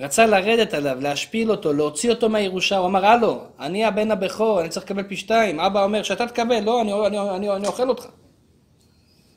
רצה 0.00 0.26
לרדת 0.26 0.74
עליו, 0.74 1.00
להשפיל 1.00 1.50
אותו, 1.50 1.72
להוציא 1.72 2.10
אותו 2.10 2.28
מהירושה. 2.28 2.76
הוא 2.76 2.86
אמר, 2.86 3.06
הלו, 3.06 3.40
אני 3.60 3.84
הבן 3.84 4.10
הבכור, 4.10 4.60
אני 4.60 4.68
צריך 4.68 4.86
לקבל 4.86 5.02
פי 5.02 5.16
שתיים. 5.16 5.60
אבא 5.60 5.84
אומר, 5.84 6.02
שאתה 6.02 6.26
תקבל, 6.26 6.60
לא, 6.60 6.80
אני, 6.80 6.92
אני, 7.06 7.18
אני, 7.30 7.50
אני 7.50 7.66
אוכל 7.66 7.88
אותך. 7.88 8.06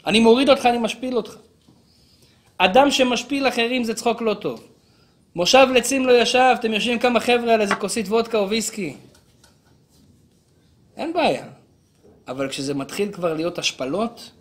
אני 0.07 0.19
מוריד 0.19 0.49
אותך, 0.49 0.65
אני 0.65 0.77
משפיל 0.77 1.17
אותך. 1.17 1.35
אדם 2.57 2.91
שמשפיל 2.91 3.47
אחרים 3.47 3.83
זה 3.83 3.93
צחוק 3.93 4.21
לא 4.21 4.33
טוב. 4.33 4.63
מושב 5.35 5.67
לצים 5.73 6.05
לא 6.05 6.21
ישב, 6.21 6.55
אתם 6.59 6.73
יושבים 6.73 6.99
כמה 6.99 7.19
חבר'ה 7.19 7.53
על 7.53 7.61
איזה 7.61 7.75
כוסית 7.75 8.07
וודקה 8.07 8.37
או 8.37 8.49
ויסקי. 8.49 8.95
אין 10.97 11.13
בעיה. 11.13 11.45
אבל 12.27 12.49
כשזה 12.49 12.73
מתחיל 12.73 13.11
כבר 13.11 13.33
להיות 13.33 13.59
השפלות, 13.59 14.31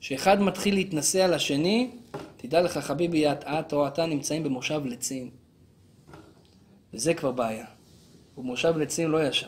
שאחד 0.00 0.40
מתחיל 0.40 0.74
להתנשא 0.74 1.24
על 1.24 1.34
השני, 1.34 1.90
תדע 2.46 2.62
לך 2.62 2.78
חביבי, 2.78 3.30
את, 3.32 3.44
את 3.44 3.72
או 3.72 3.86
אתה 3.86 4.06
נמצאים 4.06 4.44
במושב 4.44 4.86
לצים. 4.86 5.30
וזה 6.94 7.14
כבר 7.14 7.32
בעיה. 7.32 7.64
ומושב 8.38 8.76
לצים 8.76 9.10
לא 9.10 9.26
ישב. 9.26 9.46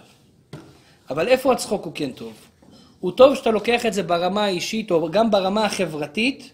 אבל 1.11 1.29
איפה 1.29 1.53
הצחוק 1.53 1.85
הוא 1.85 1.93
כן 1.95 2.13
טוב? 2.13 2.33
הוא 3.01 3.13
טוב 3.13 3.35
שאתה 3.35 3.51
לוקח 3.51 3.87
את 3.87 3.93
זה 3.93 4.03
ברמה 4.03 4.45
האישית 4.45 4.91
או 4.91 5.11
גם 5.11 5.31
ברמה 5.31 5.65
החברתית, 5.65 6.53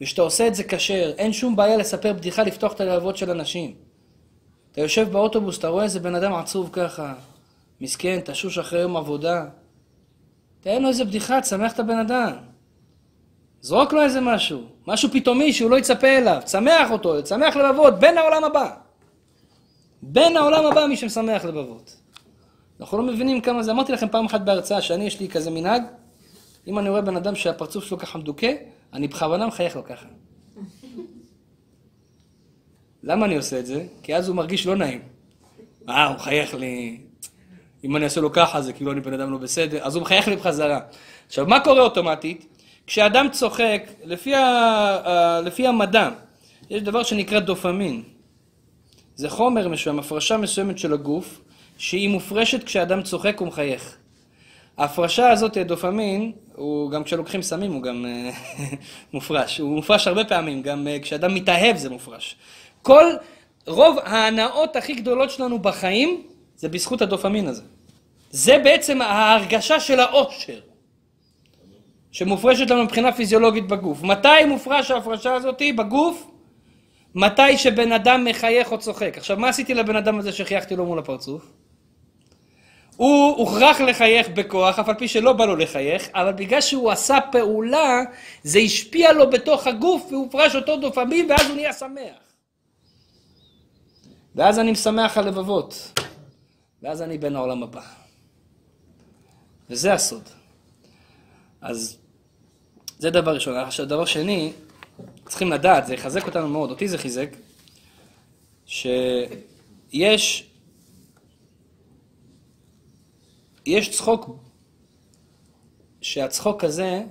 ושאתה 0.00 0.22
עושה 0.22 0.46
את 0.46 0.54
זה 0.54 0.64
כשר. 0.64 1.12
אין 1.18 1.32
שום 1.32 1.56
בעיה 1.56 1.76
לספר 1.76 2.12
בדיחה, 2.12 2.42
לפתוח 2.42 2.72
את 2.72 2.80
הלהבות 2.80 3.16
של 3.16 3.30
אנשים. 3.30 3.74
אתה 4.72 4.80
יושב 4.80 5.08
באוטובוס, 5.12 5.58
אתה 5.58 5.68
רואה 5.68 5.84
איזה 5.84 6.00
בן 6.00 6.14
אדם 6.14 6.34
עצוב 6.34 6.68
ככה, 6.72 7.14
מסכן, 7.80 8.20
תשוש 8.24 8.58
אחרי 8.58 8.80
יום 8.80 8.96
עבודה. 8.96 9.44
תן 10.60 10.82
לו 10.82 10.88
איזה 10.88 11.04
בדיחה, 11.04 11.40
תשמח 11.40 11.72
את 11.72 11.80
הבן 11.80 11.98
אדם. 11.98 12.51
זרוק 13.62 13.92
לו 13.92 14.02
איזה 14.02 14.20
משהו, 14.20 14.62
משהו 14.86 15.08
פתאומי 15.12 15.52
שהוא 15.52 15.70
לא 15.70 15.78
יצפה 15.78 16.08
אליו, 16.08 16.38
תשמח 16.44 16.90
אותו, 16.90 17.22
תשמח 17.22 17.56
לבבות, 17.56 17.98
בן 17.98 18.18
העולם 18.18 18.44
הבא. 18.44 18.70
בן 20.02 20.36
העולם 20.36 20.66
הבא 20.66 20.86
מי 20.86 20.96
שמשמח 20.96 21.44
לבבות. 21.44 21.96
אנחנו 22.80 22.98
לא 22.98 23.04
מבינים 23.04 23.40
כמה 23.40 23.62
זה, 23.62 23.70
אמרתי 23.70 23.92
לכם 23.92 24.08
פעם 24.08 24.26
אחת 24.26 24.40
בהרצאה 24.40 24.82
שאני 24.82 25.04
יש 25.04 25.20
לי 25.20 25.28
כזה 25.28 25.50
מנהג, 25.50 25.82
אם 26.66 26.78
אני 26.78 26.88
רואה 26.88 27.00
בן 27.00 27.16
אדם 27.16 27.34
שהפרצוף 27.34 27.84
שלו 27.84 27.98
ככה 27.98 28.18
מדוכא, 28.18 28.52
אני 28.92 29.08
בכוונה 29.08 29.46
מחייך 29.46 29.76
לו 29.76 29.84
ככה. 29.84 30.06
למה 33.02 33.26
אני 33.26 33.36
עושה 33.36 33.58
את 33.58 33.66
זה? 33.66 33.86
כי 34.02 34.16
אז 34.16 34.28
הוא 34.28 34.36
מרגיש 34.36 34.66
לא 34.66 34.76
נעים. 34.76 35.02
אה, 35.88 36.06
הוא 36.06 36.16
מחייך 36.16 36.54
לי. 36.54 37.00
אם 37.84 37.96
אני 37.96 38.04
אעשה 38.04 38.20
לו 38.20 38.32
ככה, 38.32 38.62
זה 38.62 38.72
כאילו 38.72 38.92
אני 38.92 39.00
בן 39.00 39.12
אדם 39.12 39.32
לא 39.32 39.38
בסדר, 39.38 39.78
אז 39.82 39.94
הוא 39.94 40.02
מחייך 40.02 40.28
לי 40.28 40.36
בחזרה. 40.36 40.80
עכשיו, 41.26 41.46
מה 41.46 41.60
קורה 41.60 41.80
אוטומטית? 41.80 42.51
כשאדם 42.86 43.28
צוחק, 43.32 43.82
לפי, 44.04 44.34
ה, 44.34 45.40
לפי 45.44 45.66
המדע, 45.66 46.10
יש 46.70 46.82
דבר 46.82 47.02
שנקרא 47.02 47.40
דופמין. 47.40 48.02
זה 49.16 49.30
חומר 49.30 49.68
מסוים, 49.68 49.98
הפרשה 49.98 50.36
מסוימת 50.36 50.78
של 50.78 50.92
הגוף, 50.92 51.40
שהיא 51.78 52.08
מופרשת 52.08 52.64
כשאדם 52.64 53.02
צוחק 53.02 53.40
ומחייך. 53.40 53.96
ההפרשה 54.78 55.30
הזאת, 55.30 55.58
דופמין, 55.58 56.32
הוא 56.54 56.90
גם 56.90 57.04
כשלוקחים 57.04 57.42
סמים 57.42 57.72
הוא 57.72 57.82
גם 57.82 58.06
אה, 58.06 58.30
מופרש. 59.12 59.58
הוא 59.58 59.76
מופרש 59.76 60.06
הרבה 60.06 60.24
פעמים, 60.24 60.62
גם 60.62 60.88
אה, 60.88 60.98
כשאדם 61.02 61.34
מתאהב 61.34 61.76
זה 61.76 61.90
מופרש. 61.90 62.36
כל, 62.82 63.04
רוב 63.66 63.98
ההנאות 64.04 64.76
הכי 64.76 64.94
גדולות 64.94 65.30
שלנו 65.30 65.58
בחיים 65.58 66.22
זה 66.56 66.68
בזכות 66.68 67.02
הדופמין 67.02 67.46
הזה. 67.46 67.62
זה 68.30 68.58
בעצם 68.58 69.02
ההרגשה 69.02 69.80
של 69.80 70.00
האושר, 70.00 70.60
שמופרשת 72.12 72.70
לנו 72.70 72.84
מבחינה 72.84 73.12
פיזיולוגית 73.12 73.68
בגוף. 73.68 74.02
מתי 74.02 74.44
מופרש 74.48 74.90
ההפרשה 74.90 75.34
הזאת 75.34 75.62
בגוף? 75.76 76.30
מתי 77.14 77.58
שבן 77.58 77.92
אדם 77.92 78.24
מחייך 78.24 78.72
או 78.72 78.78
צוחק. 78.78 79.14
עכשיו, 79.16 79.36
מה 79.36 79.48
עשיתי 79.48 79.74
לבן 79.74 79.96
אדם 79.96 80.18
הזה 80.18 80.32
שחייכתי 80.32 80.76
לו 80.76 80.86
מול 80.86 80.98
הפרצוף? 80.98 81.52
הוא 82.96 83.36
הוכרח 83.36 83.80
לחייך 83.80 84.28
בכוח, 84.28 84.78
אף 84.78 84.88
על 84.88 84.94
פי 84.94 85.08
שלא 85.08 85.32
בא 85.32 85.44
לו 85.44 85.56
לחייך, 85.56 86.08
אבל 86.14 86.32
בגלל 86.32 86.60
שהוא 86.60 86.90
עשה 86.90 87.18
פעולה, 87.32 88.02
זה 88.42 88.58
השפיע 88.58 89.12
לו 89.12 89.30
בתוך 89.30 89.66
הגוף 89.66 90.06
והוא 90.10 90.30
פרש 90.30 90.56
אותו 90.56 90.76
דופמין 90.76 91.30
ואז 91.30 91.46
הוא 91.46 91.56
נהיה 91.56 91.72
שמח. 91.72 92.16
ואז 94.34 94.58
אני 94.58 94.72
משמח 94.72 95.18
הלבבות, 95.18 96.00
ואז 96.82 97.02
אני 97.02 97.18
בן 97.18 97.36
העולם 97.36 97.62
הבא. 97.62 97.82
וזה 99.70 99.92
הסוד. 99.92 100.28
אז 101.60 102.01
זה 103.02 103.10
דבר 103.10 103.34
ראשון. 103.34 103.56
עכשיו, 103.56 103.86
דבר 103.86 104.04
שני, 104.04 104.52
צריכים 105.28 105.50
לדעת, 105.50 105.86
זה 105.86 105.94
יחזק 105.94 106.26
אותנו 106.26 106.48
מאוד, 106.48 106.70
אותי 106.70 106.88
זה 106.88 106.98
חיזק, 106.98 107.36
שיש 108.66 110.50
יש 113.66 113.90
צחוק, 113.90 114.30
שהצחוק 116.00 116.64
הזה, 116.64 117.02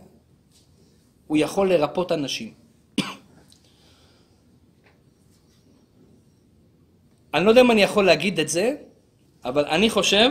הוא 1.27 1.37
יכול 1.37 1.73
לרפות 1.73 2.11
אנשים. 2.11 2.53
אני 7.33 7.45
לא 7.45 7.49
יודע 7.49 7.61
אם 7.61 7.71
אני 7.71 7.81
יכול 7.83 8.05
להגיד 8.05 8.39
את 8.39 8.49
זה, 8.49 8.75
אבל 9.45 9.65
אני 9.65 9.89
חושב 9.89 10.29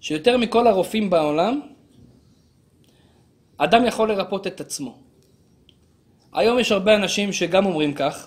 שיותר 0.00 0.36
מכל 0.36 0.66
הרופאים 0.66 1.10
בעולם, 1.10 1.71
אדם 3.64 3.86
יכול 3.86 4.12
לרפות 4.12 4.46
את 4.46 4.60
עצמו. 4.60 4.98
היום 6.32 6.58
יש 6.58 6.72
הרבה 6.72 6.94
אנשים 6.94 7.32
שגם 7.32 7.66
אומרים 7.66 7.94
כך, 7.94 8.26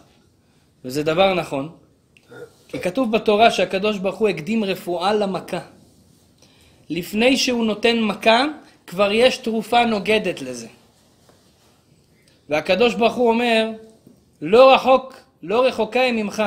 וזה 0.86 1.04
דבר 1.04 1.34
נכון, 1.34 1.70
כי 2.68 2.80
כתוב 2.80 3.12
בתורה 3.12 3.52
שהקדוש 3.52 3.98
ברוך 3.98 4.16
הוא 4.16 4.30
הקדים 4.30 4.64
רפואה 4.64 5.14
למכה. 5.14 5.60
לפני 6.90 7.38
שהוא 7.38 7.66
נותן 7.66 8.00
מכה, 8.00 8.46
כבר 8.88 9.12
יש 9.12 9.38
תרופה 9.38 9.86
נוגדת 9.86 10.42
לזה. 10.42 10.68
והקדוש 12.50 12.94
ברוך 12.94 13.14
הוא 13.14 13.30
אומר, 13.30 13.70
לא 14.42 14.74
רחוק, 14.74 15.14
לא 15.44 15.66
רחוקה 15.66 16.02
היא 16.02 16.24
ממך. 16.24 16.44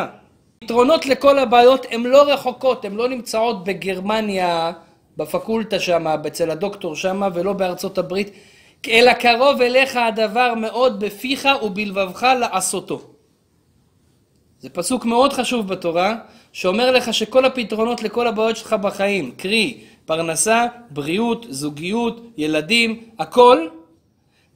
פתרונות 0.61 1.07
לכל 1.07 1.39
הבעיות 1.39 1.87
הן 1.91 2.03
לא 2.03 2.33
רחוקות, 2.33 2.85
הן 2.85 2.95
לא 2.95 3.09
נמצאות 3.09 3.65
בגרמניה, 3.65 4.73
בפקולטה 5.17 5.79
שם, 5.79 6.07
אצל 6.07 6.51
הדוקטור 6.51 6.97
שם, 6.97 7.23
ולא 7.35 7.53
בארצות 7.53 7.99
הברית, 7.99 8.31
אלא 8.87 9.13
קרוב 9.13 9.63
אליך 9.63 9.97
הדבר 9.97 10.55
מאוד 10.55 11.01
בפיך 11.01 11.49
ובלבבך 11.63 12.27
לעשותו. 12.41 13.01
זה 14.61 14.69
פסוק 14.71 15.05
מאוד 15.05 15.33
חשוב 15.33 15.69
בתורה, 15.69 16.17
שאומר 16.53 16.91
לך 16.91 17.15
שכל 17.15 17.45
הפתרונות 17.45 18.03
לכל 18.03 18.27
הבעיות 18.27 18.57
שלך 18.57 18.73
בחיים, 18.73 19.31
קרי 19.31 19.81
פרנסה, 20.05 20.67
בריאות, 20.91 21.47
זוגיות, 21.49 22.21
ילדים, 22.37 23.11
הכל, 23.19 23.69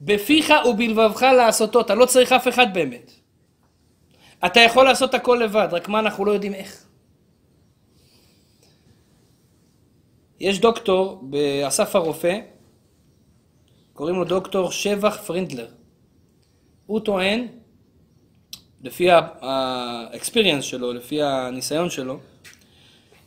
בפיך 0.01 0.53
ובלבבך 0.69 1.21
לעשותו, 1.21 1.81
אתה 1.81 1.95
לא 1.95 2.05
צריך 2.05 2.31
אף 2.31 2.47
אחד 2.47 2.73
באמת. 2.73 3.11
אתה 4.45 4.59
יכול 4.59 4.85
לעשות 4.85 5.13
הכל 5.13 5.39
לבד, 5.43 5.67
רק 5.71 5.89
מה 5.89 5.99
אנחנו 5.99 6.25
לא 6.25 6.31
יודעים 6.31 6.53
איך. 6.53 6.83
יש 10.39 10.59
דוקטור 10.59 11.19
באסף 11.21 11.95
הרופא, 11.95 12.39
קוראים 13.93 14.15
לו 14.15 14.23
דוקטור 14.23 14.71
שבח 14.71 15.17
פרינדלר. 15.25 15.67
הוא 16.85 16.99
טוען, 16.99 17.47
לפי 18.81 19.07
האקספיריאנס 19.11 20.63
שלו, 20.63 20.93
לפי 20.93 21.21
הניסיון 21.21 21.89
שלו, 21.89 22.19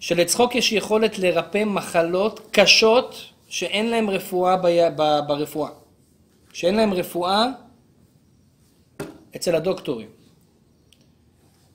שלצחוק 0.01 0.55
יש 0.55 0.73
יכולת 0.73 1.19
לרפא 1.19 1.65
מחלות 1.65 2.41
קשות 2.51 3.17
שאין 3.49 3.91
להן 3.91 4.09
רפואה 4.09 4.57
ב, 4.57 4.67
ב, 4.97 5.19
ברפואה. 5.27 5.71
שאין 6.53 6.75
להן 6.75 6.93
רפואה 6.93 7.47
אצל 9.37 9.55
הדוקטורים. 9.55 10.09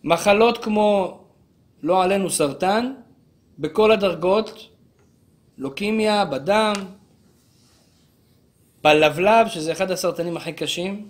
מחלות 0.03 0.63
כמו, 0.63 1.19
לא 1.83 2.03
עלינו 2.03 2.29
סרטן, 2.29 2.93
בכל 3.59 3.91
הדרגות, 3.91 4.67
לוקימיה, 5.57 6.25
בדם, 6.25 6.73
בלבלב, 8.83 9.47
שזה 9.47 9.71
אחד 9.71 9.91
הסרטנים 9.91 10.37
הכי 10.37 10.53
קשים. 10.53 11.09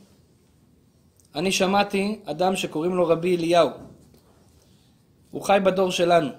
אני 1.36 1.52
שמעתי 1.52 2.20
אדם 2.26 2.56
שקוראים 2.56 2.96
לו 2.96 3.08
רבי 3.08 3.36
אליהו. 3.36 3.70
הוא 5.32 5.42
חי 5.42 5.58
בדור 5.64 5.92
שלנו. 5.92 6.30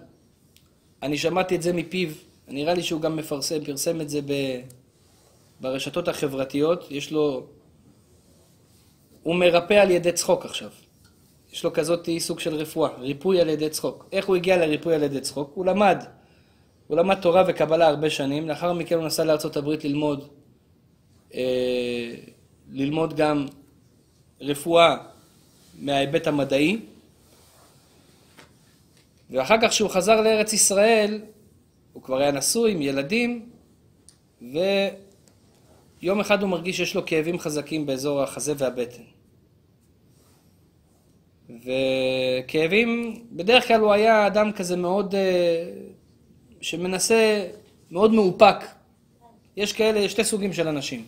אני 1.03 1.19
שמעתי 1.19 1.57
את 1.57 1.63
זה 1.63 1.73
מפיו, 1.73 2.09
נראה 2.49 2.75
לי 2.75 2.83
שהוא 2.83 3.01
גם 3.01 3.17
מפרסם, 3.17 3.65
פרסם 3.65 4.01
את 4.01 4.09
זה 4.09 4.21
ב, 4.23 4.33
ברשתות 5.61 6.09
החברתיות, 6.09 6.87
יש 6.91 7.13
לו... 7.13 7.47
הוא 9.23 9.35
מרפא 9.35 9.75
על 9.75 9.91
ידי 9.91 10.13
צחוק 10.13 10.45
עכשיו. 10.45 10.71
יש 11.53 11.65
לו 11.65 11.73
כזאת 11.73 12.09
סוג 12.19 12.41
של 12.41 12.55
רפואה, 12.55 12.91
ריפוי 12.99 13.41
על 13.41 13.49
ידי 13.49 13.69
צחוק. 13.69 14.09
איך 14.13 14.27
הוא 14.27 14.37
הגיע 14.37 14.57
לריפוי 14.57 14.95
על 14.95 15.03
ידי 15.03 15.21
צחוק? 15.21 15.51
הוא 15.55 15.67
למד. 15.67 16.05
הוא 16.87 16.97
למד 16.97 17.21
תורה 17.21 17.45
וקבלה 17.47 17.89
הרבה 17.89 18.11
שנים, 18.11 18.49
לאחר 18.49 18.73
מכן 18.73 18.95
הוא 18.95 19.05
נסע 19.05 19.25
לארה"ב 19.25 19.69
ללמוד, 19.85 20.29
ללמוד 22.73 23.17
גם 23.17 23.47
רפואה 24.41 24.97
מההיבט 25.79 26.27
המדעי, 26.27 26.81
ואחר 29.31 29.57
כך 29.63 29.69
כשהוא 29.69 29.91
חזר 29.91 30.21
לארץ 30.21 30.53
ישראל, 30.53 31.21
הוא 31.93 32.03
כבר 32.03 32.19
היה 32.19 32.31
נשוי 32.31 32.73
עם 32.73 32.83
ילדים, 32.83 33.49
ויום 36.03 36.21
אחד 36.21 36.43
הוא 36.43 36.51
מרגיש 36.51 36.77
שיש 36.77 36.95
לו 36.95 37.07
כאבים 37.07 37.39
חזקים 37.39 37.87
באזור 37.87 38.23
החזה 38.23 38.53
והבטן. 38.59 39.03
וכאבים, 41.51 43.23
בדרך 43.33 43.69
כלל 43.69 43.81
הוא 43.81 43.93
היה 43.93 44.27
אדם 44.27 44.53
כזה 44.53 44.77
מאוד, 44.77 45.15
אה, 45.15 45.65
שמנסה, 46.61 47.49
מאוד 47.91 48.13
מאופק. 48.13 48.57
יש 49.57 49.73
כאלה, 49.73 50.09
שתי 50.09 50.25
סוגים 50.25 50.53
של 50.53 50.69
אנשים. 50.69 51.05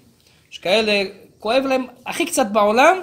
יש 0.55 0.59
כאלה, 0.59 1.11
כואב 1.39 1.65
להם 1.69 1.87
הכי 2.07 2.27
קצת 2.27 2.47
בעולם, 2.53 2.97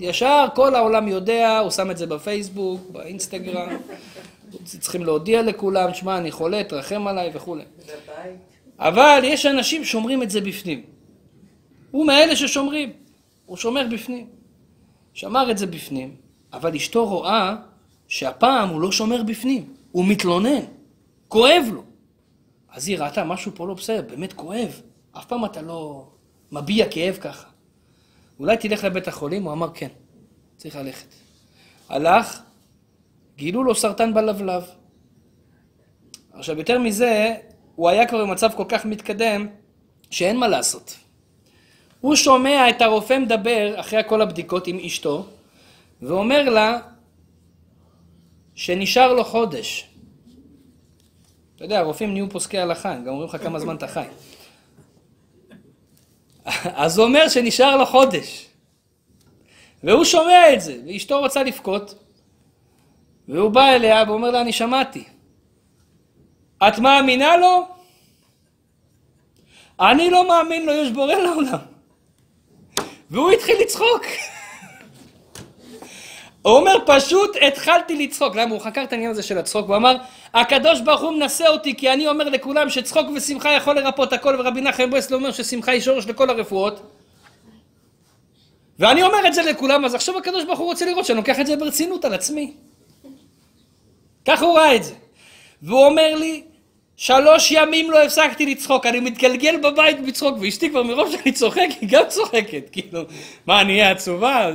ישר 0.00 0.46
כל 0.54 0.74
העולם 0.74 1.08
יודע, 1.08 1.58
הוא 1.58 1.70
שם 1.70 1.90
את 1.90 1.98
זה 1.98 2.06
בפייסבוק, 2.06 2.80
באינסטגרם, 2.92 3.76
צריכים 4.64 5.04
להודיע 5.04 5.42
לכולם, 5.42 5.94
שמע, 5.94 6.18
אני 6.18 6.30
חולה, 6.30 6.64
תרחם 6.64 7.06
עליי 7.06 7.30
וכולי. 7.34 7.64
אבל 8.78 9.20
יש 9.24 9.46
אנשים 9.46 9.84
שומרים 9.84 10.22
את 10.22 10.30
זה 10.30 10.40
בפנים. 10.40 10.82
הוא 11.90 12.06
מאלה 12.06 12.36
ששומרים, 12.36 12.92
הוא 13.46 13.56
שומר 13.56 13.86
בפנים. 13.90 14.26
שמר 15.14 15.50
את 15.50 15.58
זה 15.58 15.66
בפנים, 15.66 16.14
אבל 16.52 16.74
אשתו 16.74 17.06
רואה 17.06 17.56
שהפעם 18.08 18.68
הוא 18.68 18.80
לא 18.80 18.92
שומר 18.92 19.22
בפנים, 19.22 19.74
הוא 19.92 20.04
מתלונן, 20.06 20.64
כואב 21.28 21.64
לו. 21.72 21.82
אז 22.72 22.88
היא 22.88 22.98
ראתה, 22.98 23.24
משהו 23.24 23.52
פה 23.54 23.66
לא 23.66 23.74
בסדר, 23.74 24.02
באמת 24.10 24.32
כואב. 24.32 24.80
אף 25.12 25.24
פעם 25.24 25.44
אתה 25.44 25.62
לא 25.62 26.06
מביע 26.52 26.86
כאב 26.90 27.18
ככה. 27.20 27.48
אולי 28.38 28.56
תלך 28.56 28.84
לבית 28.84 29.08
החולים? 29.08 29.42
הוא 29.44 29.52
אמר, 29.52 29.70
כן, 29.74 29.88
צריך 30.56 30.76
ללכת. 30.76 31.06
הלך, 31.88 32.40
גילו 33.36 33.64
לו 33.64 33.74
סרטן 33.74 34.14
בלבלב. 34.14 34.64
עכשיו, 36.32 36.58
יותר 36.58 36.78
מזה, 36.78 37.34
הוא 37.74 37.88
היה 37.88 38.06
כבר 38.06 38.24
במצב 38.26 38.50
כל 38.56 38.64
כך 38.68 38.84
מתקדם, 38.84 39.46
שאין 40.10 40.36
מה 40.36 40.48
לעשות. 40.48 40.96
הוא 42.00 42.16
שומע 42.16 42.70
את 42.70 42.82
הרופא 42.82 43.18
מדבר, 43.18 43.80
אחרי 43.80 44.00
כל 44.08 44.22
הבדיקות 44.22 44.66
עם 44.66 44.78
אשתו, 44.78 45.26
ואומר 46.02 46.50
לה 46.50 46.78
שנשאר 48.54 49.12
לו 49.12 49.24
חודש. 49.24 49.86
אתה 51.56 51.64
יודע, 51.64 51.78
הרופאים 51.78 52.12
נהיו 52.12 52.30
פוסקי 52.30 52.58
הלכה, 52.58 52.92
הם 52.92 53.04
גם 53.04 53.08
אומרים 53.08 53.28
לך 53.28 53.36
כמה 53.42 53.58
זמן 53.58 53.76
אתה 53.76 53.88
חי. 53.88 54.04
אז 56.82 56.98
הוא 56.98 57.06
אומר 57.06 57.28
שנשאר 57.28 57.76
לו 57.76 57.86
חודש. 57.86 58.46
והוא 59.84 60.04
שומע 60.04 60.52
את 60.52 60.60
זה, 60.60 60.76
ואשתו 60.86 61.18
רוצה 61.18 61.42
לבכות, 61.42 61.94
והוא 63.28 63.50
בא 63.50 63.68
אליה 63.68 64.04
ואומר 64.08 64.30
לה, 64.30 64.40
אני 64.40 64.52
שמעתי. 64.52 65.04
את 66.68 66.78
מאמינה 66.78 67.36
לו? 67.36 67.68
אני 69.80 70.10
לא 70.10 70.28
מאמין 70.28 70.66
לו, 70.66 70.72
יש 70.72 70.90
בורא 70.90 71.14
לעולם. 71.14 71.58
והוא 73.10 73.30
התחיל 73.30 73.60
לצחוק. 73.60 74.02
הוא 76.42 76.52
אומר, 76.52 76.76
פשוט 76.86 77.36
התחלתי 77.46 77.96
לצחוק. 77.96 78.36
למה? 78.36 78.54
הוא 78.54 78.60
חקר 78.60 78.82
את 78.82 78.92
העניין 78.92 79.10
הזה 79.10 79.22
של 79.22 79.38
הצחוק, 79.38 79.66
והוא 79.66 79.76
אמר, 79.76 79.96
הקדוש 80.34 80.80
ברוך 80.80 81.00
הוא 81.00 81.12
מנסה 81.12 81.48
אותי, 81.48 81.76
כי 81.76 81.92
אני 81.92 82.08
אומר 82.08 82.28
לכולם 82.28 82.70
שצחוק 82.70 83.06
ושמחה 83.14 83.52
יכול 83.52 83.76
לרפות 83.76 84.12
הכל, 84.12 84.36
ורבי 84.38 84.60
נחם 84.60 84.90
ברסלב 84.90 85.18
אומר 85.18 85.32
ששמחה 85.32 85.72
היא 85.72 85.80
שורש 85.80 86.06
לכל 86.06 86.30
הרפואות. 86.30 86.80
ואני 88.78 89.02
אומר 89.02 89.26
את 89.26 89.34
זה 89.34 89.42
לכולם, 89.42 89.84
אז 89.84 89.94
עכשיו 89.94 90.18
הקדוש 90.18 90.44
ברוך 90.44 90.58
הוא 90.58 90.66
רוצה 90.66 90.86
לראות 90.86 91.06
שאני 91.06 91.16
לוקח 91.16 91.40
את 91.40 91.46
זה 91.46 91.56
ברצינות 91.56 92.04
על 92.04 92.14
עצמי. 92.14 92.52
ככה 94.26 94.44
הוא 94.44 94.58
ראה 94.58 94.76
את 94.76 94.84
זה. 94.84 94.94
והוא 95.62 95.86
אומר 95.86 96.14
לי, 96.14 96.42
שלוש 96.96 97.50
ימים 97.50 97.90
לא 97.90 98.02
הפסקתי 98.02 98.46
לצחוק, 98.46 98.86
אני 98.86 99.00
מתגלגל 99.00 99.56
בבית 99.56 100.06
בצחוק, 100.06 100.38
ואשתי 100.40 100.70
כבר 100.70 100.82
מרוב 100.82 101.10
שאני 101.12 101.32
צוחק, 101.32 101.68
היא 101.80 101.88
גם 101.92 102.02
צוחקת, 102.08 102.68
כאילו, 102.72 103.00
מה, 103.46 103.60
אני 103.60 103.72
אהיה 103.72 103.90
עצובה? 103.90 104.50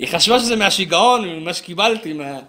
היא 0.00 0.08
חשבה 0.08 0.38
שזה 0.38 0.56
מהשיגעון, 0.56 1.28
ממה 1.28 1.54
שקיבלתי, 1.54 2.12
מה... 2.12 2.40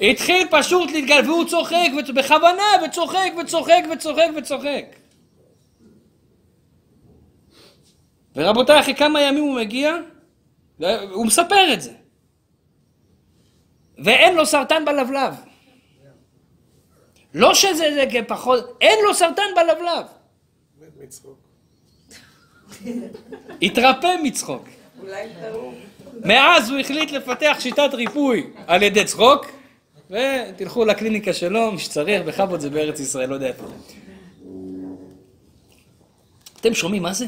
התחיל 0.00 0.48
פשוט 0.50 0.90
להתגלגל, 0.90 1.30
והוא 1.30 1.44
צוחק, 1.44 1.88
בכוונה, 2.14 2.62
וצוחק, 2.84 3.32
וצוחק, 3.42 3.82
וצוחק, 3.92 4.28
וצוחק. 4.36 4.84
ורבותיי, 8.36 8.80
אחרי 8.80 8.94
כמה 8.94 9.20
ימים 9.20 9.42
הוא 9.42 9.56
מגיע, 9.56 9.96
הוא 11.12 11.26
מספר 11.26 11.72
את 11.72 11.82
זה. 11.82 11.92
ואין 13.98 14.34
לו 14.34 14.46
סרטן 14.46 14.84
בלבלב. 14.84 15.34
לא 17.34 17.54
שזה 17.54 17.84
זה 17.94 18.20
פחות, 18.28 18.78
אין 18.80 18.98
לו 19.04 19.14
סרטן 19.14 19.42
בלבלב. 19.56 20.06
מצחוק. 21.02 21.38
התרפא 23.62 24.16
מצחוק. 24.22 24.68
אולי 25.00 25.28
טעו. 25.40 25.72
מאז 26.24 26.70
הוא 26.70 26.78
החליט 26.78 27.10
לפתח 27.10 27.56
שיטת 27.60 27.90
ריפוי 27.92 28.46
על 28.66 28.82
ידי 28.82 29.04
צחוק, 29.04 29.46
ותלכו 30.10 30.84
לקליניקה 30.84 31.32
שלו, 31.32 31.72
מי 31.72 31.78
שצריך, 31.78 32.22
בכבוד 32.22 32.60
זה 32.60 32.70
בארץ 32.70 33.00
ישראל, 33.00 33.28
לא 33.28 33.34
יודע 33.34 33.46
איפה. 33.46 33.66
אתם 36.60 36.74
שומעים 36.74 37.02
מה 37.02 37.12
זה? 37.12 37.26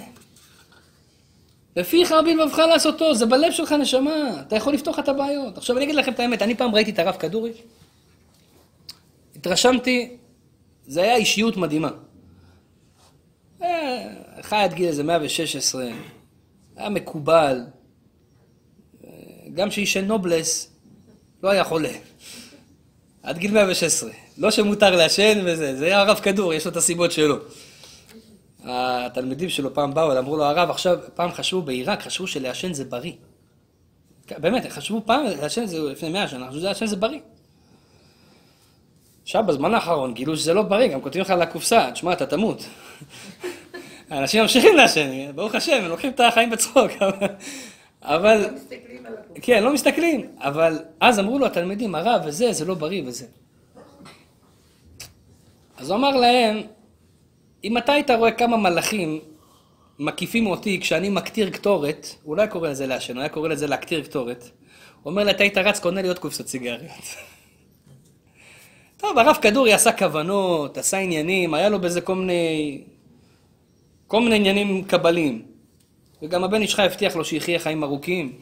לפיך 1.76 2.12
רבי 2.12 2.34
לבבך 2.34 2.59
לעשותו, 2.59 3.14
זה 3.14 3.26
בלב 3.26 3.53
שלך 3.53 3.72
נשמה, 3.72 4.40
אתה 4.40 4.57
יכול 4.57 4.74
לפתוח 4.74 4.99
את 4.99 5.09
הבעיות. 5.09 5.59
עכשיו 5.59 5.76
אני 5.76 5.84
אגיד 5.84 5.95
לכם 5.95 6.12
את 6.12 6.20
האמת, 6.20 6.42
אני 6.42 6.55
פעם 6.55 6.74
ראיתי 6.74 6.90
את 6.90 6.99
הרב 6.99 7.14
כדורי, 7.14 7.53
התרשמתי, 9.36 10.16
זה 10.86 11.03
היה 11.03 11.16
אישיות 11.16 11.57
מדהימה. 11.57 11.90
אה, 13.62 14.07
חי 14.42 14.57
עד 14.57 14.74
גיל 14.74 14.88
איזה 14.88 15.03
116, 15.03 15.88
היה 16.76 16.88
מקובל, 16.88 17.61
גם 19.55 19.70
שעישן 19.70 20.05
נובלס, 20.05 20.70
לא 21.42 21.50
היה 21.50 21.64
חולה. 21.64 21.92
עד 23.22 23.38
גיל 23.38 23.52
116. 23.52 24.11
לא 24.38 24.50
שמותר 24.50 24.96
לעשן 24.96 25.40
וזה, 25.44 25.76
זה 25.76 25.86
היה 25.86 26.00
הרב 26.00 26.18
כדור, 26.18 26.55
יש 26.55 26.64
לו 26.64 26.70
את 26.70 26.76
הסיבות 26.76 27.12
שלו. 27.12 27.36
התלמידים 28.64 29.48
שלו 29.48 29.74
פעם 29.74 29.94
באו, 29.94 30.18
אמרו 30.18 30.36
לו, 30.36 30.44
הרב, 30.44 30.70
עכשיו, 30.70 30.98
פעם 31.14 31.32
חשבו 31.32 31.62
בעיראק, 31.62 32.02
חשבו 32.02 32.26
שלעשן 32.26 32.72
זה 32.72 32.84
בריא. 32.84 33.12
באמת, 34.38 34.72
חשבו 34.72 35.02
פעם, 35.07 35.24
לעשן 35.42 35.66
זה 35.66 35.78
לפני 35.78 36.09
מאה 36.09 36.28
שנה, 36.28 36.48
חשבו 36.48 36.61
שלעשן 36.61 36.86
זה 36.86 36.96
בריא. 36.96 37.20
עכשיו, 39.22 39.44
בזמן 39.46 39.74
האחרון, 39.74 40.14
גילו 40.14 40.36
שזה 40.36 40.55
לא 40.55 40.62
בריא, 40.62 40.88
גם 40.88 41.00
כותבים 41.00 41.22
לך 41.22 41.30
על 41.30 41.42
הקופסה, 41.42 41.90
תשמע, 41.92 42.12
אתה 42.12 42.26
תמות. 42.26 42.64
אנשים 44.11 44.42
ממשיכים 44.42 44.76
לעשן, 44.76 45.32
ברוך 45.34 45.55
השם, 45.55 45.72
הם 45.72 45.88
לוקחים 45.88 46.11
את 46.11 46.20
החיים 46.20 46.50
בצחוק. 46.50 46.90
אבל, 48.05 48.55
מסתכלים 48.55 49.07
על 49.07 49.14
הקופסה. 49.14 49.40
כן, 49.42 49.62
לא 49.62 49.74
מסתכלים, 49.74 50.26
אבל 50.38 50.78
אז 51.00 51.18
אמרו 51.18 51.38
לו 51.38 51.46
התלמידים, 51.46 51.94
הרב 51.94 52.22
וזה, 52.24 52.52
זה 52.52 52.64
לא 52.64 52.74
בריא 52.74 53.02
וזה. 53.07 53.26
אז 55.76 55.90
הוא 55.90 55.98
אמר 55.98 56.16
להם, 56.16 56.62
אם 57.64 57.78
אתה 57.78 57.92
היית 57.92 58.11
רואה 58.11 58.32
כמה 58.32 58.57
מלאכים 58.57 59.20
מקיפים 59.98 60.46
אותי 60.46 60.80
כשאני 60.80 61.09
מקטיר 61.09 61.50
קטורת, 61.50 62.07
הוא 62.22 62.36
לא 62.36 62.42
היה 62.42 62.50
קורא 62.50 62.68
לזה 62.68 62.86
לעשן, 62.86 63.12
הוא 63.12 63.20
היה 63.20 63.28
קורא 63.28 63.48
לזה 63.48 63.66
להקטיר 63.66 64.05
קטורת. 64.05 64.50
הוא 65.02 65.11
אומר 65.11 65.24
לי, 65.24 65.30
אתה 65.30 65.42
היית 65.42 65.59
רץ, 65.59 65.80
קונה 65.80 66.02
לי 66.02 66.09
עוד 66.09 66.18
קופסת 66.18 66.46
סיגריות. 66.46 66.80
טוב, 69.00 69.18
הרב 69.18 69.36
כדורי 69.42 69.72
עשה 69.72 69.92
כוונות, 69.92 70.78
עשה 70.78 70.96
עניינים, 70.96 71.55
היה 71.55 71.68
לו 71.68 71.80
בזה 71.80 72.00
כל 72.00 72.14
מיני... 72.14 72.82
כל 74.07 74.20
מיני 74.20 74.36
עניינים 74.36 74.84
קבליים. 74.84 75.53
וגם 76.22 76.44
הבן 76.44 76.62
איש 76.62 76.74
חי 76.74 76.82
הבטיח 76.82 77.16
לו 77.16 77.24
שיחיה 77.24 77.58
חיים 77.58 77.84
ארוכים. 77.84 78.38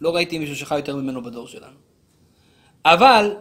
לא 0.00 0.14
ראיתי 0.14 0.38
מישהו 0.38 0.56
שחי 0.56 0.76
יותר 0.76 0.96
ממנו 0.96 1.22
בדור 1.22 1.48
שלנו. 1.48 1.76
אבל 2.84 3.36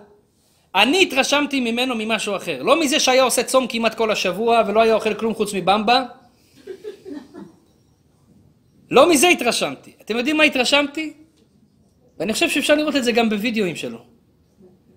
אני 0.76 1.02
התרשמתי 1.02 1.60
ממנו 1.60 1.96
ממשהו 1.96 2.36
אחר. 2.36 2.64
לא 2.64 2.82
מזה 2.82 3.00
שהיה 3.00 3.24
עושה 3.24 3.44
צום 3.44 3.68
כמעט 3.68 3.96
כל 3.96 4.12
השבוע 4.12 4.64
ולא 4.68 4.82
היה 4.82 4.94
אוכל 4.94 5.14
כלום 5.14 5.34
חוץ 5.34 5.54
מבמבה. 5.54 6.06
לא 8.92 9.10
מזה 9.10 9.28
התרשמתי. 9.28 9.94
אתם 10.02 10.18
יודעים 10.18 10.38
מה 10.38 10.44
התרשמתי? 10.44 11.14
ואני 12.20 12.34
חושב 12.34 12.50
שאפשר 12.50 12.76
לראות 12.76 12.96
את 12.96 13.04
זה 13.04 13.12
גם 13.12 13.30
בווידאוים 13.30 13.76
שלו. 13.76 14.06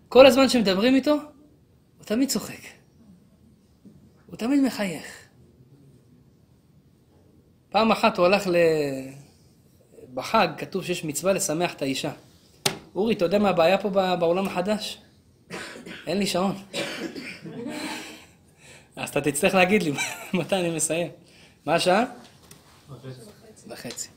כל 0.08 0.26
הזמן 0.26 0.48
שמדברים 0.48 0.94
איתו, 0.94 1.12
הוא 1.12 2.04
תמיד 2.04 2.28
צוחק. 2.28 2.60
הוא 4.26 4.36
תמיד 4.36 4.60
מחייך. 4.60 5.25
פעם 7.76 7.92
אחת 7.92 8.18
הוא 8.18 8.26
הלך 8.26 8.46
ל... 8.46 8.56
בחג, 10.14 10.48
כתוב 10.58 10.84
שיש 10.84 11.04
מצווה 11.04 11.32
לשמח 11.32 11.74
את 11.74 11.82
האישה. 11.82 12.12
אורי, 12.94 13.14
אתה 13.14 13.24
יודע 13.24 13.38
מה 13.38 13.48
הבעיה 13.48 13.78
פה 13.78 13.90
בעולם 14.16 14.46
החדש? 14.46 14.98
אין 16.06 16.18
לי 16.18 16.26
שעון. 16.26 16.54
אז 18.96 19.08
אתה 19.08 19.20
תצטרך 19.20 19.54
להגיד 19.54 19.82
לי 19.82 19.92
מתי 20.34 20.56
אני 20.56 20.76
מסיים. 20.76 21.10
מה 21.66 21.74
השעה? 21.74 22.04
וחצי. 23.66 24.08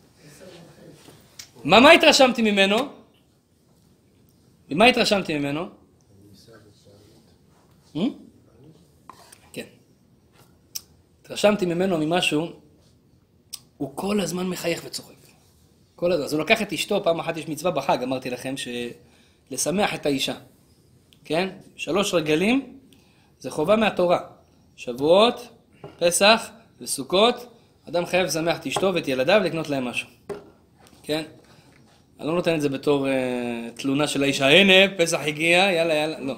מה, 1.63 1.79
מה 1.79 1.91
התרשמתי 1.91 2.51
ממנו? 2.51 2.77
ממה 4.69 4.85
התרשמתי 4.85 5.37
ממנו? 5.37 5.65
Hmm? 7.95 7.99
כן. 9.53 9.65
התרשמתי 11.21 11.65
ממנו 11.65 11.97
ממשהו, 11.97 12.68
הוא 13.79 13.91
כל 13.95 14.19
הזמן 14.19 14.47
מחייך 14.47 14.81
וצוחק. 14.85 15.13
כל 15.95 16.11
הזמן. 16.11 16.25
אז 16.25 16.33
הוא 16.33 16.41
לקח 16.41 16.61
את 16.61 16.73
אשתו, 16.73 17.03
פעם 17.03 17.19
אחת 17.19 17.37
יש 17.37 17.47
מצווה 17.47 17.71
בחג, 17.71 18.03
אמרתי 18.03 18.29
לכם, 18.29 18.57
ש... 18.57 18.67
לשמח 19.51 19.95
את 19.95 20.05
האישה. 20.05 20.33
כן? 21.25 21.49
שלוש 21.75 22.13
רגלים 22.13 22.77
זה 23.39 23.51
חובה 23.51 23.75
מהתורה. 23.75 24.19
שבועות, 24.75 25.47
פסח 25.99 26.49
וסוכות, 26.81 27.45
אדם 27.89 28.05
חייב 28.05 28.25
לשמח 28.25 28.57
את 28.57 28.67
אשתו 28.67 28.91
ואת 28.93 29.07
ילדיו 29.07 29.41
לקנות 29.45 29.69
להם 29.69 29.85
משהו. 29.85 30.07
כן? 31.03 31.23
אני 32.19 32.27
לא 32.27 32.33
נותן 32.33 32.55
את 32.55 32.61
זה 32.61 32.69
בתור 32.69 33.07
uh, 33.07 33.79
תלונה 33.79 34.07
של 34.07 34.23
האישה, 34.23 34.47
הנה, 34.47 34.97
פסח 34.97 35.19
הגיע, 35.25 35.71
יאללה, 35.71 35.93
יאללה, 35.93 36.19
לא. 36.19 36.35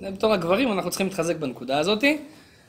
זה 0.00 0.10
בתור 0.10 0.32
הגברים, 0.32 0.72
אנחנו 0.72 0.90
צריכים 0.90 1.06
להתחזק 1.06 1.36
בנקודה 1.36 1.78
הזאת. 1.78 2.04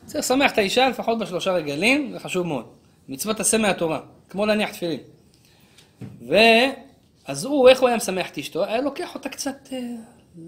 צריך 0.06 0.20
לשמח 0.20 0.52
את 0.52 0.58
האישה 0.58 0.89
לפחות 0.89 1.20
בשלושה 1.20 1.52
רגלים, 1.52 2.12
זה 2.14 2.20
חשוב 2.20 2.48
מאוד. 2.48 2.76
מצוות 3.08 3.39
עשה 3.39 3.58
מהתורה, 3.58 3.99
כמו 4.30 4.45
להניח 4.45 4.72
תפילין. 4.72 4.99
ואז 6.28 7.45
הוא, 7.45 7.70
איך 7.70 7.80
הוא 7.80 7.88
היה 7.88 7.97
משמח 7.97 8.30
את 8.30 8.38
אשתו? 8.38 8.64
היה 8.66 8.82
לוקח 8.82 9.16
אותה 9.16 9.30
קצת 9.30 9.70
אה, 9.74 9.80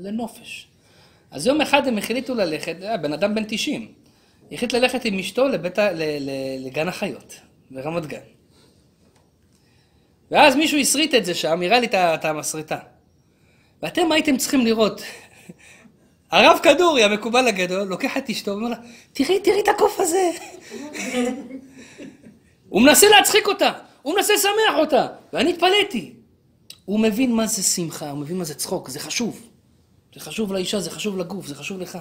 לנופש. 0.01 0.67
אז 1.31 1.47
יום 1.47 1.61
אחד 1.61 1.87
הם 1.87 1.97
החליטו 1.97 2.35
ללכת, 2.35 2.75
היה 2.81 2.97
בן 2.97 3.13
אדם 3.13 3.35
בן 3.35 3.43
90, 3.47 3.91
החליט 4.51 4.73
ללכת 4.73 5.05
עם 5.05 5.19
אשתו 5.19 5.47
לבית, 5.47 5.79
ל, 5.79 6.03
ל, 6.19 6.29
לגן 6.65 6.87
החיות, 6.87 7.33
ברמת 7.71 8.05
גן. 8.05 8.19
ואז 10.31 10.55
מישהו 10.55 10.79
הסריט 10.79 11.15
את 11.15 11.25
זה 11.25 11.33
שם, 11.35 11.61
הראה 11.61 11.79
לי 11.79 11.85
את 11.87 11.93
ה- 11.93 12.15
את 12.15 12.25
המסרטה. 12.25 12.77
ואתם 13.83 14.11
הייתם 14.11 14.37
צריכים 14.37 14.65
לראות, 14.65 15.01
הרב 16.31 16.59
כדורי, 16.63 17.03
המקובל 17.03 17.47
הגדול, 17.47 17.83
לוקח 17.83 18.17
את 18.17 18.29
אשתו 18.29 18.51
ואומר 18.51 18.69
לה, 18.69 18.75
תראי, 19.13 19.39
תראי 19.39 19.59
את 19.61 19.67
הקוף 19.67 19.99
הזה. 19.99 20.29
הוא 22.69 22.81
מנסה 22.81 23.07
להצחיק 23.09 23.47
אותה, 23.47 23.71
הוא 24.01 24.15
מנסה 24.15 24.33
לשמח 24.33 24.79
אותה, 24.79 25.07
ואני 25.33 25.49
התפלאתי. 25.49 26.13
הוא 26.85 26.99
מבין 26.99 27.35
מה 27.35 27.47
זה 27.47 27.63
שמחה, 27.63 28.09
הוא 28.09 28.19
מבין 28.19 28.37
מה 28.37 28.43
זה 28.43 28.55
צחוק, 28.55 28.89
זה 28.89 28.99
חשוב. 28.99 29.49
זה 30.13 30.19
חשוב 30.19 30.53
לאישה, 30.53 30.79
זה 30.79 30.91
חשוב 30.91 31.17
לגוף, 31.17 31.47
זה 31.47 31.55
חשוב 31.55 31.79
לך. 31.79 31.97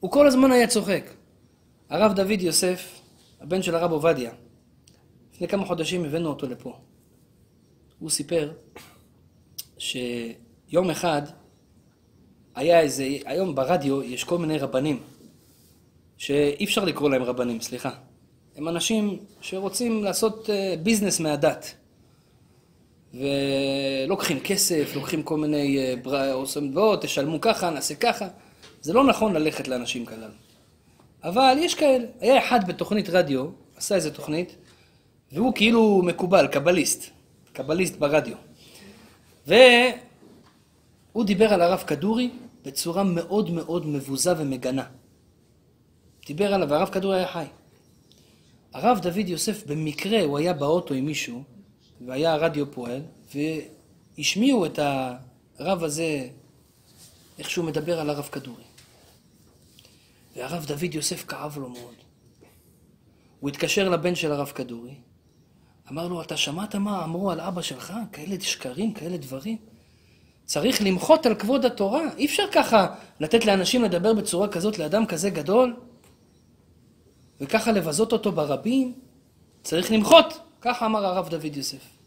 הוא 0.00 0.10
כל 0.10 0.26
הזמן 0.26 0.52
היה 0.52 0.66
צוחק. 0.66 1.10
הרב 1.90 2.12
דוד 2.12 2.40
יוסף, 2.40 3.00
הבן 3.40 3.62
של 3.62 3.74
הרב 3.74 3.92
עובדיה. 3.92 4.30
לפני 5.34 5.48
כמה 5.48 5.66
חודשים 5.66 6.04
הבאנו 6.04 6.28
אותו 6.28 6.46
לפה. 6.46 6.78
הוא 7.98 8.10
סיפר 8.10 8.52
שיום 9.78 10.90
אחד 10.90 11.22
היה 12.54 12.80
איזה, 12.80 13.08
היום 13.24 13.54
ברדיו 13.54 14.02
יש 14.02 14.24
כל 14.24 14.38
מיני 14.38 14.58
רבנים, 14.58 15.02
שאי 16.16 16.64
אפשר 16.64 16.84
לקרוא 16.84 17.10
להם 17.10 17.22
רבנים, 17.22 17.60
סליחה. 17.60 17.90
הם 18.58 18.68
אנשים 18.68 19.18
שרוצים 19.40 20.04
לעשות 20.04 20.50
אה, 20.50 20.74
ביזנס 20.82 21.20
מהדת. 21.20 21.74
ולוקחים 23.14 24.40
כסף, 24.40 24.92
לוקחים 24.94 25.22
כל 25.22 25.36
מיני, 25.36 25.78
אה, 26.12 26.32
עושים, 26.32 26.74
בואו 26.74 26.96
תשלמו 26.96 27.40
ככה, 27.40 27.70
נעשה 27.70 27.94
ככה. 27.94 28.28
זה 28.80 28.92
לא 28.92 29.04
נכון 29.04 29.34
ללכת 29.34 29.68
לאנשים 29.68 30.06
כאלה. 30.06 30.26
אבל 31.24 31.56
יש 31.60 31.74
כאלה. 31.74 32.04
היה 32.20 32.38
אחד 32.38 32.66
בתוכנית 32.68 33.08
רדיו, 33.08 33.46
עשה 33.76 33.94
איזה 33.94 34.10
תוכנית, 34.10 34.56
והוא 35.32 35.52
כאילו 35.54 36.02
מקובל, 36.04 36.46
קבליסט. 36.46 37.10
קבליסט 37.52 37.96
ברדיו. 37.96 38.36
והוא 39.46 41.24
דיבר 41.24 41.54
על 41.54 41.62
הרב 41.62 41.84
כדורי 41.86 42.30
בצורה 42.64 43.04
מאוד 43.04 43.50
מאוד 43.50 43.86
מבוזה 43.86 44.32
ומגנה. 44.38 44.84
דיבר 46.26 46.54
עליו, 46.54 46.68
והרב 46.68 46.88
כדורי 46.88 47.16
היה 47.16 47.28
חי. 47.28 47.44
הרב 48.72 48.98
דוד 49.02 49.28
יוסף 49.28 49.66
במקרה, 49.66 50.22
הוא 50.22 50.38
היה 50.38 50.52
באוטו 50.52 50.94
עם 50.94 51.06
מישהו, 51.06 51.42
והיה 52.06 52.32
הרדיו 52.32 52.72
פועל, 52.72 53.02
והשמיעו 53.34 54.66
את 54.66 54.78
הרב 55.58 55.84
הזה, 55.84 56.28
איך 57.38 57.50
שהוא 57.50 57.64
מדבר 57.64 58.00
על 58.00 58.10
הרב 58.10 58.28
כדורי. 58.32 58.62
והרב 60.36 60.64
דוד 60.66 60.94
יוסף 60.94 61.24
כאב 61.26 61.58
לו 61.58 61.68
מאוד. 61.68 61.94
הוא 63.40 63.50
התקשר 63.50 63.88
לבן 63.88 64.14
של 64.14 64.32
הרב 64.32 64.52
כדורי, 64.54 64.94
אמר 65.90 66.08
לו, 66.08 66.22
אתה 66.22 66.36
שמעת 66.36 66.74
מה 66.74 67.04
אמרו 67.04 67.30
על 67.30 67.40
אבא 67.40 67.62
שלך? 67.62 67.92
כאלה 68.12 68.40
שקרים, 68.40 68.92
כאלה 68.92 69.16
דברים? 69.16 69.56
צריך 70.44 70.82
למחות 70.82 71.26
על 71.26 71.34
כבוד 71.34 71.64
התורה. 71.64 72.02
אי 72.16 72.26
אפשר 72.26 72.42
ככה 72.52 72.94
לתת 73.20 73.44
לאנשים 73.44 73.84
לדבר 73.84 74.14
בצורה 74.14 74.48
כזאת 74.48 74.78
לאדם 74.78 75.06
כזה 75.06 75.30
גדול, 75.30 75.76
וככה 77.40 77.72
לבזות 77.72 78.12
אותו 78.12 78.32
ברבים. 78.32 78.92
צריך 79.62 79.92
למחות. 79.92 80.40
ככה 80.60 80.86
אמר 80.86 81.06
הרב 81.06 81.28
דוד 81.28 81.56
יוסף. 81.56 81.98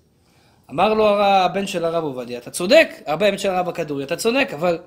אמר 0.71 0.93
לו 0.93 1.23
הבן 1.23 1.67
של 1.67 1.85
הרב 1.85 2.03
עובדיה, 2.03 2.39
אתה 2.39 2.51
צודק, 2.51 2.89
הבן 3.07 3.37
של 3.37 3.49
הרב 3.49 3.69
הכדורי, 3.69 4.03
אתה 4.03 4.15
צודק, 4.15 4.49
אבל 4.53 4.79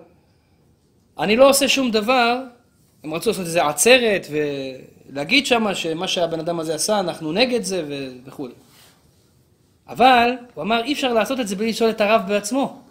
אני 1.18 1.36
לא 1.36 1.48
עושה 1.48 1.68
שום 1.68 1.90
דבר. 1.90 2.38
הם 3.04 3.14
רצו 3.14 3.30
לעשות 3.30 3.46
איזה 3.46 3.66
עצרת 3.66 4.26
ולהגיד 5.10 5.46
שמה 5.46 5.74
שמה 5.74 6.08
שהבן 6.08 6.40
אדם 6.40 6.60
הזה 6.60 6.74
עשה, 6.74 7.00
אנחנו 7.00 7.32
נגד 7.32 7.62
זה 7.62 7.84
ו- 7.88 8.12
וכולי. 8.24 8.54
אבל, 9.88 10.30
הוא 10.54 10.62
אמר, 10.62 10.84
אי 10.84 10.92
אפשר 10.92 11.12
לעשות 11.12 11.40
את 11.40 11.48
זה 11.48 11.56
בלי 11.56 11.68
לשאול 11.68 11.90
את 11.90 12.00
הרב 12.00 12.22
בעצמו. 12.28 12.82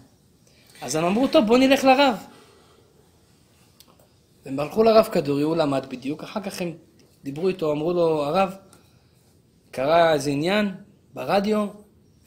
אז 0.82 0.95
הם 0.95 1.06
אמרו, 1.06 1.28
טוב, 1.28 1.45
בוא 1.45 1.58
נלך 1.58 1.84
לרב. 1.84 2.16
והם 4.45 4.60
הלכו 4.60 4.84
לרב 4.84 5.06
כדורי, 5.12 5.43
הוא 5.43 5.56
למד 5.56 5.86
בדיוק, 5.89 6.24
אחר 6.24 6.41
כך 6.41 6.62
הם 6.62 6.74
דיברו 7.24 7.47
איתו, 7.47 7.71
אמרו 7.71 7.93
לו, 7.93 8.24
הרב, 8.24 8.55
קרה 9.71 10.13
איזה 10.13 10.30
עניין 10.30 10.76
ברדיו, 11.13 11.67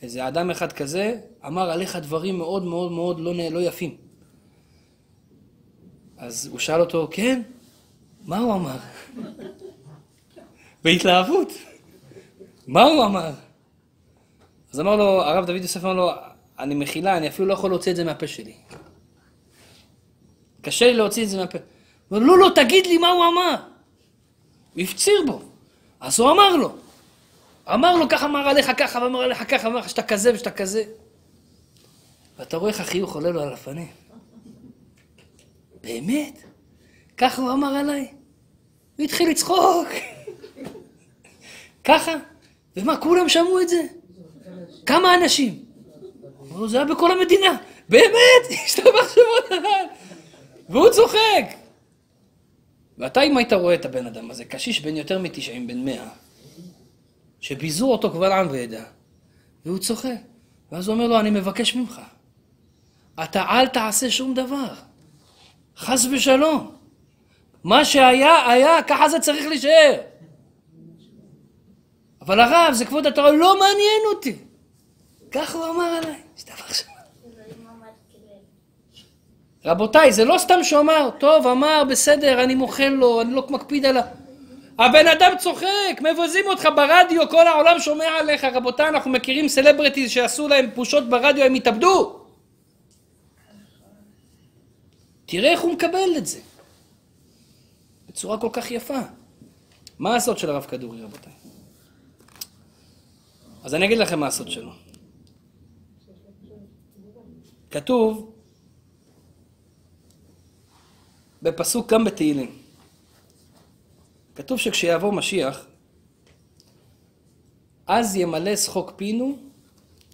איזה 0.03 0.29
אדם 0.29 0.51
אחד 0.51 0.73
כזה, 0.73 1.21
אמר 1.47 1.71
עליך 1.71 1.97
דברים 1.97 2.39
מאוד 2.39 2.65
מאוד 2.65 2.93
מאוד 2.93 3.21
לא, 3.21 3.33
לא 3.51 3.63
יפים. 3.63 3.97
אז 6.19 6.47
הוא 6.47 6.59
שאל 6.59 6.81
אותו, 6.81 7.09
כן? 7.11 7.43
מה 8.25 8.39
הוא 8.39 8.55
אמר? 8.55 8.77
בהתלהבות. 10.85 11.53
מה 12.67 12.83
הוא 12.83 13.05
אמר? 13.05 13.31
אז 14.73 14.81
אמר 14.81 14.97
לו, 14.97 15.23
הרב 15.23 15.47
דוד 15.47 15.57
יוסף 15.57 15.85
אמר 15.85 15.95
לו, 15.95 16.11
אני 16.59 16.75
מחילה, 16.75 17.17
אני 17.17 17.29
אפילו 17.29 17.49
לא 17.49 17.53
יכול 17.53 17.71
להוציא 17.71 17.93
את 17.93 17.97
זה 17.97 18.05
מהפה 18.05 18.27
שלי. 18.27 18.55
קשה 20.63 20.87
לי 20.87 20.95
להוציא 20.95 21.25
את 21.25 21.29
זה 21.29 21.37
מהפה. 21.37 21.59
הוא 22.09 22.19
אומר, 22.19 22.27
לא, 22.27 22.39
לא, 22.39 22.51
תגיד 22.55 22.87
לי 22.87 22.99
מה 22.99 23.09
הוא 23.09 23.25
אמר. 23.25 23.76
הוא 24.77 24.83
הפציר 24.83 25.23
בו. 25.27 25.43
אז 26.01 26.21
הוא 26.21 26.31
אמר 26.31 26.57
לו. 26.57 26.75
אמר 27.75 27.97
לו, 27.97 28.09
ככה 28.09 28.27
אמר 28.27 28.49
עליך 28.49 28.71
ככה, 28.79 28.99
ואמר 29.03 29.21
עליך 29.21 29.51
ככה, 29.51 29.69
ואמר 29.69 29.79
לך 29.79 29.89
שאתה 29.89 30.03
כזה 30.03 30.35
ושאתה 30.35 30.51
כזה. 30.51 30.85
ואתה 32.39 32.57
רואה 32.57 32.71
איך 32.71 32.81
החיוך 32.81 33.15
עולה 33.15 33.31
לו 33.31 33.43
על 33.43 33.53
הפנים. 33.53 33.89
באמת? 35.83 36.39
ככה 37.17 37.43
הוא 37.43 37.53
אמר 37.53 37.75
עליי? 37.75 38.13
הוא 38.97 39.05
התחיל 39.05 39.31
לצחוק. 39.31 39.89
ככה? 41.85 42.13
ומה, 42.77 42.97
כולם 42.97 43.29
שמעו 43.29 43.61
את 43.61 43.69
זה? 43.69 43.83
כמה 44.87 45.15
אנשים? 45.15 45.65
זה 46.67 46.77
היה 46.77 46.87
בכל 46.87 47.11
המדינה. 47.13 47.57
באמת? 47.89 48.43
השתבח 48.65 49.15
שמות 49.15 49.51
הרב. 49.51 49.87
והוא 50.69 50.91
צוחק. 50.91 51.66
ואתה, 52.99 53.23
אם 53.23 53.37
היית 53.37 53.53
רואה 53.53 53.75
את 53.75 53.85
הבן 53.85 54.07
אדם 54.07 54.31
הזה, 54.31 54.45
קשיש 54.45 54.81
בן 54.81 54.97
יותר 54.97 55.19
מ-90, 55.19 55.69
בן 55.69 55.85
100, 55.85 56.09
שביזו 57.41 57.93
אותו 57.93 58.13
קבל 58.13 58.33
עם 58.33 58.49
ועדה, 58.51 58.85
והוא 59.67 59.79
צוחק. 59.79 60.17
ואז 60.73 60.89
הוא 60.89 60.95
אומר 60.95 61.07
לו, 61.07 61.21
אני 61.21 61.31
מבקש 61.31 61.75
ממך, 61.75 62.01
אתה 63.25 63.45
אל 63.49 63.67
תעשה 63.67 64.11
שום 64.11 64.35
דבר. 64.35 64.75
חס 65.77 66.07
ושלום. 66.13 66.77
מה 67.65 67.85
שהיה, 67.85 68.51
היה, 68.51 68.83
ככה 68.83 69.09
זה 69.09 69.21
צריך 69.21 69.47
להישאר. 69.47 70.01
אבל 72.21 72.41
הרב, 72.41 72.75
זה 72.75 72.85
כבוד 72.85 73.07
התורה, 73.07 73.31
לא 73.31 73.59
מעניין 73.59 74.03
אותי. 74.15 74.37
ככה 75.31 75.59
הוא 75.59 75.67
אמר 75.67 75.85
עליי. 75.85 76.21
השתבח 76.37 76.75
שם. 76.75 76.96
רבותיי, 79.67 80.13
זה 80.13 80.25
לא 80.25 80.39
סתם 80.39 80.65
שהוא 80.65 80.81
אמר, 80.81 81.11
טוב, 81.19 81.47
אמר, 81.47 81.83
בסדר, 81.89 82.45
אני 82.45 82.55
מוחל 82.55 82.89
לו, 82.89 83.21
אני 83.21 83.33
לא 83.33 83.47
מקפיד 83.51 83.87
עליו. 83.87 84.03
הבן 84.79 85.07
אדם 85.07 85.33
צוחק, 85.39 86.01
מבזים 86.01 86.45
אותך 86.47 86.69
ברדיו, 86.77 87.29
כל 87.31 87.47
העולם 87.47 87.81
שומע 87.81 88.05
עליך. 88.05 88.45
רבותיי, 88.45 88.89
אנחנו 88.89 89.11
מכירים 89.11 89.49
סלבריטיז 89.49 90.11
שעשו 90.11 90.49
להם 90.49 90.71
פושות 90.75 91.09
ברדיו, 91.09 91.45
הם 91.45 91.55
התאבדו. 91.55 92.21
תראה 95.27 95.51
איך 95.51 95.61
הוא 95.61 95.73
מקבל 95.73 96.17
את 96.17 96.27
זה. 96.27 96.39
בצורה 98.09 98.39
כל 98.39 98.51
כך 98.53 98.71
יפה. 98.71 98.99
מה 99.99 100.17
הסוד 100.17 100.39
של 100.39 100.51
הרב 100.51 100.65
כדורי, 100.65 101.03
רבותיי? 101.03 101.33
אז 103.65 103.75
אני 103.75 103.87
אגיד 103.87 103.99
לכם 103.99 104.21
מה 104.21 104.27
הסוד 104.27 104.51
שלו. 104.51 104.71
כתוב 107.71 108.36
בפסוק 111.47 111.93
גם 111.93 112.05
בתהילים. 112.05 112.59
כתוב 114.35 114.59
שכשיעבור 114.59 115.13
משיח, 115.13 115.67
אז 117.87 118.17
ימלא 118.17 118.57
שחוק 118.57 118.93
פינו 118.97 119.39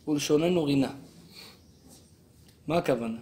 ולשוננו 0.09 0.64
רינה. 0.64 0.91
מה 2.66 2.78
הכוונה? 2.78 3.18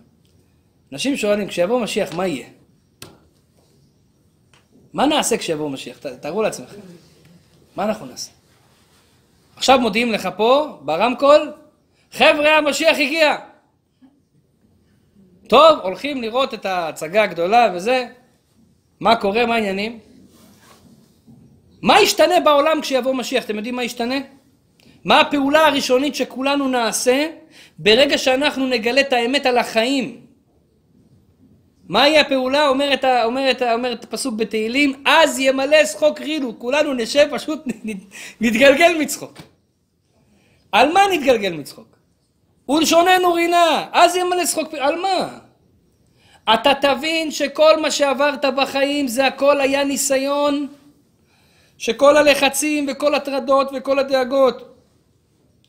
אנשים 0.93 1.17
שואלים, 1.17 1.49
כשיבוא 1.49 1.81
משיח, 1.81 2.15
מה 2.15 2.27
יהיה? 2.27 2.49
מה 4.93 5.07
נעשה 5.07 5.39
כשיבוא 5.39 5.71
משיח? 5.71 5.99
תארו 5.99 6.43
לעצמכם. 6.43 6.81
מה 7.77 7.85
אנחנו 7.85 8.07
נעשה? 8.07 8.31
עכשיו 9.57 9.81
מודיעים 9.81 10.13
לך 10.13 10.29
פה, 10.37 10.79
ברמקול, 10.83 11.53
חבר'ה, 12.13 12.59
המשיח 12.59 12.97
הגיע. 12.99 13.50
טוב, 15.51 15.79
הולכים 15.83 16.23
לראות 16.23 16.55
את 16.55 16.67
ההצגה 16.67 17.23
הגדולה 17.23 17.73
וזה. 17.75 18.07
מה 19.01 19.17
קורה, 19.17 19.47
מה 19.47 19.55
העניינים? 19.55 19.99
מה 21.83 22.01
ישתנה 22.01 22.41
בעולם 22.41 22.81
כשיבוא 22.81 23.15
משיח? 23.15 23.45
אתם 23.45 23.57
יודעים 23.57 23.77
מה 23.77 23.85
ישתנה? 23.85 24.15
מה 25.05 25.21
הפעולה 25.21 25.67
הראשונית 25.67 26.15
שכולנו 26.15 26.69
נעשה 26.69 27.29
ברגע 27.79 28.19
שאנחנו 28.19 28.67
נגלה 28.67 29.01
את 29.01 29.13
האמת 29.13 29.47
על 29.47 29.59
החיים? 29.59 30.21
מהי 31.89 32.19
הפעולה? 32.19 32.69
אומרת, 32.69 33.05
אומרת, 33.25 33.63
אומרת 33.63 34.05
הפסוק 34.05 34.35
בתהילים, 34.35 35.03
אז 35.07 35.39
ימלא 35.39 35.85
שחוק 35.85 36.21
רילו. 36.21 36.59
כולנו 36.59 36.95
נשב, 36.95 37.29
פשוט 37.31 37.65
נתגלגל 38.41 38.97
מצחוק. 39.01 39.39
על 40.73 40.93
מה 40.93 41.01
נתגלגל 41.13 41.53
מצחוק? 41.53 42.00
ולשוננו 42.71 43.33
רינה, 43.33 43.87
אז 43.93 44.17
ימלא 44.17 44.47
שחוק, 44.47 44.75
על 44.75 45.01
מה? 45.01 45.29
אתה 46.55 46.73
תבין 46.75 47.31
שכל 47.31 47.81
מה 47.81 47.91
שעברת 47.91 48.45
בחיים 48.45 49.09
זה 49.09 49.27
הכל 49.27 49.61
היה 49.61 49.85
ניסיון, 49.85 50.67
שכל 51.79 52.17
הלחצים 52.17 52.87
וכל 52.89 53.15
הטרדות 53.15 53.71
וכל 53.75 53.99
הדאגות 53.99 54.77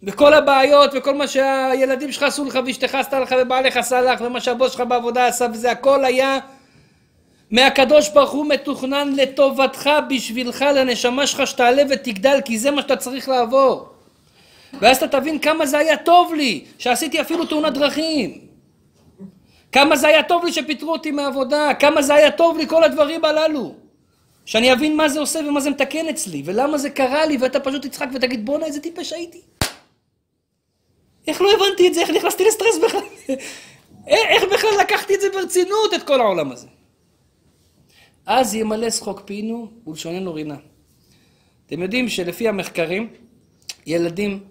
וכל 0.04 0.34
הבעיות 0.34 0.92
וכל 0.94 1.16
מה 1.16 1.28
שהילדים 1.28 2.12
שלך 2.12 2.24
עשו 2.24 2.46
לך 2.46 2.60
ואשתך 2.66 2.96
עשתה 2.96 3.20
לך 3.20 3.36
ובעלך 3.42 3.78
עשה 3.78 4.02
לך 4.02 4.22
ומה 4.22 4.42
שהבוס 4.42 4.72
שלך 4.72 4.82
בעבודה 4.82 5.28
עשה 5.28 5.48
וזה 5.54 5.72
הכל 5.72 6.06
היה 6.06 6.40
מהקדוש 7.52 8.10
ברוך 8.10 8.32
הוא 8.32 8.46
מתוכנן 8.50 9.14
לטובתך, 9.16 9.90
בשבילך, 10.10 10.62
לנשמה 10.62 11.28
שלך 11.28 11.48
שתעלה 11.48 11.84
ותגדל, 11.90 12.40
כי 12.46 12.60
זה 12.60 12.72
מה 12.72 12.82
שאתה 12.82 12.96
צריך 12.96 13.30
לעבור. 13.30 13.90
ואז 14.80 15.04
אתה 15.04 15.20
תבין 15.20 15.40
כמה 15.40 15.66
זה 15.66 15.78
היה 15.78 15.98
טוב 15.98 16.34
לי, 16.34 16.66
שעשיתי 16.78 17.22
אפילו 17.22 17.46
תאונת 17.46 17.74
דרכים. 17.74 18.42
כמה 19.72 19.96
זה 19.96 20.08
היה 20.08 20.24
טוב 20.24 20.46
לי 20.46 20.54
שפיטרו 20.54 20.92
אותי 20.92 21.12
מעבודה, 21.12 21.74
כמה 21.80 22.02
זה 22.02 22.14
היה 22.14 22.32
טוב 22.32 22.58
לי 22.58 22.68
כל 22.68 22.84
הדברים 22.84 23.26
הללו. 23.26 23.76
שאני 24.46 24.74
אבין 24.74 24.96
מה 24.96 25.10
זה 25.10 25.20
עושה 25.20 25.40
ומה 25.40 25.60
זה 25.60 25.70
מתקן 25.70 26.08
אצלי, 26.08 26.42
ולמה 26.46 26.78
זה 26.78 26.90
קרה 26.90 27.26
לי, 27.26 27.38
ואתה 27.38 27.60
פשוט 27.60 27.86
תצחק 27.86 28.08
ותגיד 28.14 28.46
בואנה 28.46 28.66
איזה 28.66 28.80
טיפש 28.80 29.14
הייתי. 29.14 29.42
איך 31.28 31.42
לא 31.42 31.50
הבנתי 31.54 31.88
את 31.88 31.94
זה, 31.94 32.02
איך 32.02 32.10
נכנסתי 32.10 32.46
לסטרס 32.46 32.78
בכלל? 32.84 33.02
איך 34.08 34.44
בכלל 34.54 34.70
לקחתי 34.80 35.16
את 35.16 35.22
זה 35.22 35.28
ברצינות, 35.34 35.94
את 35.94 36.04
כל 36.04 36.22
העולם 36.22 36.52
הזה? 36.52 36.68
אז 38.26 38.56
ימלא 38.56 38.90
שחוק 38.90 39.22
פינו 39.26 39.72
ולשוננו 39.88 40.34
רינה. 40.34 40.56
אתם 41.66 41.82
יודעים 41.82 42.10
שלפי 42.10 42.48
המחקרים, 42.48 43.10
ילדים 43.86 44.44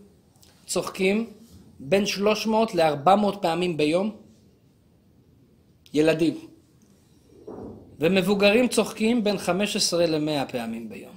צוחקים 0.71 1.27
בין 1.79 2.07
300 2.07 2.75
ל-400 2.75 3.37
פעמים 3.41 3.77
ביום. 3.77 4.11
ילדים. 5.95 6.35
ומבוגרים 8.01 8.69
צוחקים 8.69 9.25
בין 9.25 9.39
15 9.39 10.07
ל-100 10.07 10.53
פעמים 10.53 10.89
ביום. 10.89 11.13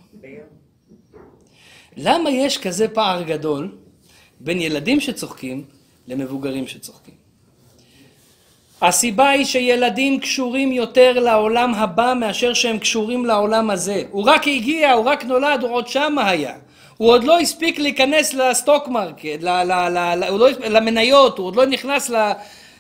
למה 1.98 2.30
יש 2.30 2.58
כזה 2.58 2.88
פער 2.88 3.24
גדול 3.24 3.78
בין 4.40 4.62
ילדים 4.62 5.00
שצוחקים 5.00 5.66
למבוגרים 6.08 6.68
שצוחקים? 6.68 7.16
הסיבה 8.82 9.30
היא 9.30 9.46
שילדים 9.46 10.20
קשורים 10.20 10.72
יותר 10.72 11.20
לעולם 11.20 11.74
הבא 11.74 12.14
מאשר 12.20 12.54
שהם 12.54 12.80
קשורים 12.80 13.26
לעולם 13.26 13.70
הזה. 13.70 14.04
הוא 14.12 14.24
רק 14.24 14.48
הגיע, 14.48 14.92
הוא 14.92 15.06
רק 15.06 15.26
נולד, 15.26 15.64
הוא 15.64 15.72
עוד 15.72 15.88
שמה 15.88 16.30
היה. 16.30 16.56
הוא 16.98 17.10
עוד 17.10 17.24
לא 17.24 17.40
הספיק 17.40 17.80
להיכנס 17.80 18.34
ל 18.34 18.43
stock 18.43 18.88
market, 18.88 19.42
לא, 19.42 19.64
למניות, 20.70 21.38
הוא 21.38 21.48
עוד 21.48 21.56
לא 21.56 21.66
נכנס 21.66 22.12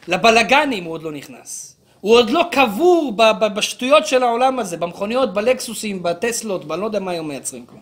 לבלגנים, 0.08 0.84
הוא 0.84 0.94
עוד 0.94 1.04
לא 1.04 1.12
נכנס. 1.12 1.76
הוא 2.02 2.16
עוד 2.16 2.30
לא 2.30 2.46
קבור 2.52 3.14
בשטויות 3.56 4.08
של 4.08 4.24
העולם 4.24 4.60
הזה, 4.60 4.78
במכוניות, 4.78 5.34
בלקסוסים, 5.34 6.04
בטסלות, 6.04 6.66
בלא 6.66 6.86
יודע 6.86 7.00
מה 7.00 7.12
היום 7.12 7.28
מייצרים 7.28 7.66
כבר. 7.66 7.80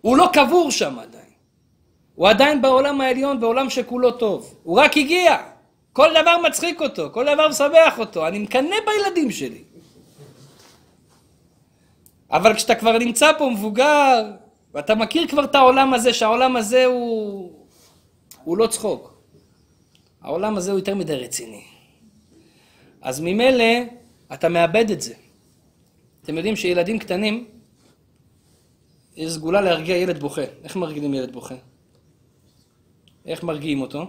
הוא 0.00 0.16
לא 0.16 0.28
קבור 0.32 0.70
שם 0.70 0.98
עדיין. 0.98 1.24
הוא 2.14 2.28
עדיין 2.28 2.62
בעולם 2.62 3.00
העליון, 3.00 3.40
בעולם 3.40 3.70
שכולו 3.70 4.10
טוב. 4.10 4.54
הוא 4.62 4.80
רק 4.80 4.96
הגיע. 4.96 5.36
כל 5.92 6.08
דבר 6.22 6.38
מצחיק 6.38 6.80
אותו, 6.80 7.08
כל 7.12 7.24
דבר 7.34 7.48
משמח 7.48 7.98
אותו. 7.98 8.26
אני 8.26 8.38
מקנא 8.38 8.76
בילדים 8.86 9.30
שלי. 9.30 9.62
אבל 12.30 12.54
כשאתה 12.54 12.74
כבר 12.74 12.98
נמצא 12.98 13.32
פה 13.38 13.50
מבוגר, 13.50 14.30
ואתה 14.74 14.94
מכיר 14.94 15.28
כבר 15.28 15.44
את 15.44 15.54
העולם 15.54 15.94
הזה, 15.94 16.12
שהעולם 16.12 16.56
הזה 16.56 16.84
הוא, 16.84 17.52
הוא 18.44 18.58
לא 18.58 18.66
צחוק. 18.66 19.22
העולם 20.22 20.56
הזה 20.56 20.70
הוא 20.70 20.78
יותר 20.78 20.94
מדי 20.94 21.16
רציני. 21.16 21.62
אז 23.02 23.20
ממילא 23.20 23.64
אתה 24.32 24.48
מאבד 24.48 24.90
את 24.90 25.00
זה. 25.00 25.14
אתם 26.22 26.36
יודעים 26.36 26.56
שילדים 26.56 26.98
קטנים, 26.98 27.48
יש 29.16 29.32
סגולה 29.32 29.60
להרגיע 29.60 29.96
ילד 29.96 30.20
בוכה. 30.20 30.42
איך 30.64 30.76
מרגילים 30.76 31.14
ילד 31.14 31.32
בוכה? 31.32 31.54
איך 33.26 33.42
מרגיעים 33.42 33.80
אותו? 33.80 34.06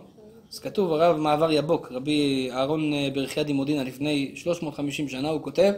אז 0.51 0.59
כתוב, 0.59 0.93
הרב 0.93 1.17
מעבר 1.17 1.51
יבוק, 1.51 1.91
רבי 1.91 2.49
אהרון 2.51 2.93
אה, 2.93 3.09
ברכיה 3.13 3.43
דימודינה, 3.43 3.83
לפני 3.83 4.31
350 4.35 5.09
שנה, 5.09 5.29
הוא 5.29 5.41
כותב, 5.41 5.73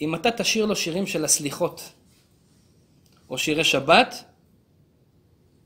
אם 0.00 0.14
אתה 0.14 0.30
תשאיר 0.30 0.66
לו 0.66 0.76
שירים 0.76 1.06
של 1.06 1.24
הסליחות, 1.24 1.92
או 3.32 3.38
שירי 3.38 3.64
שבת, 3.64 4.24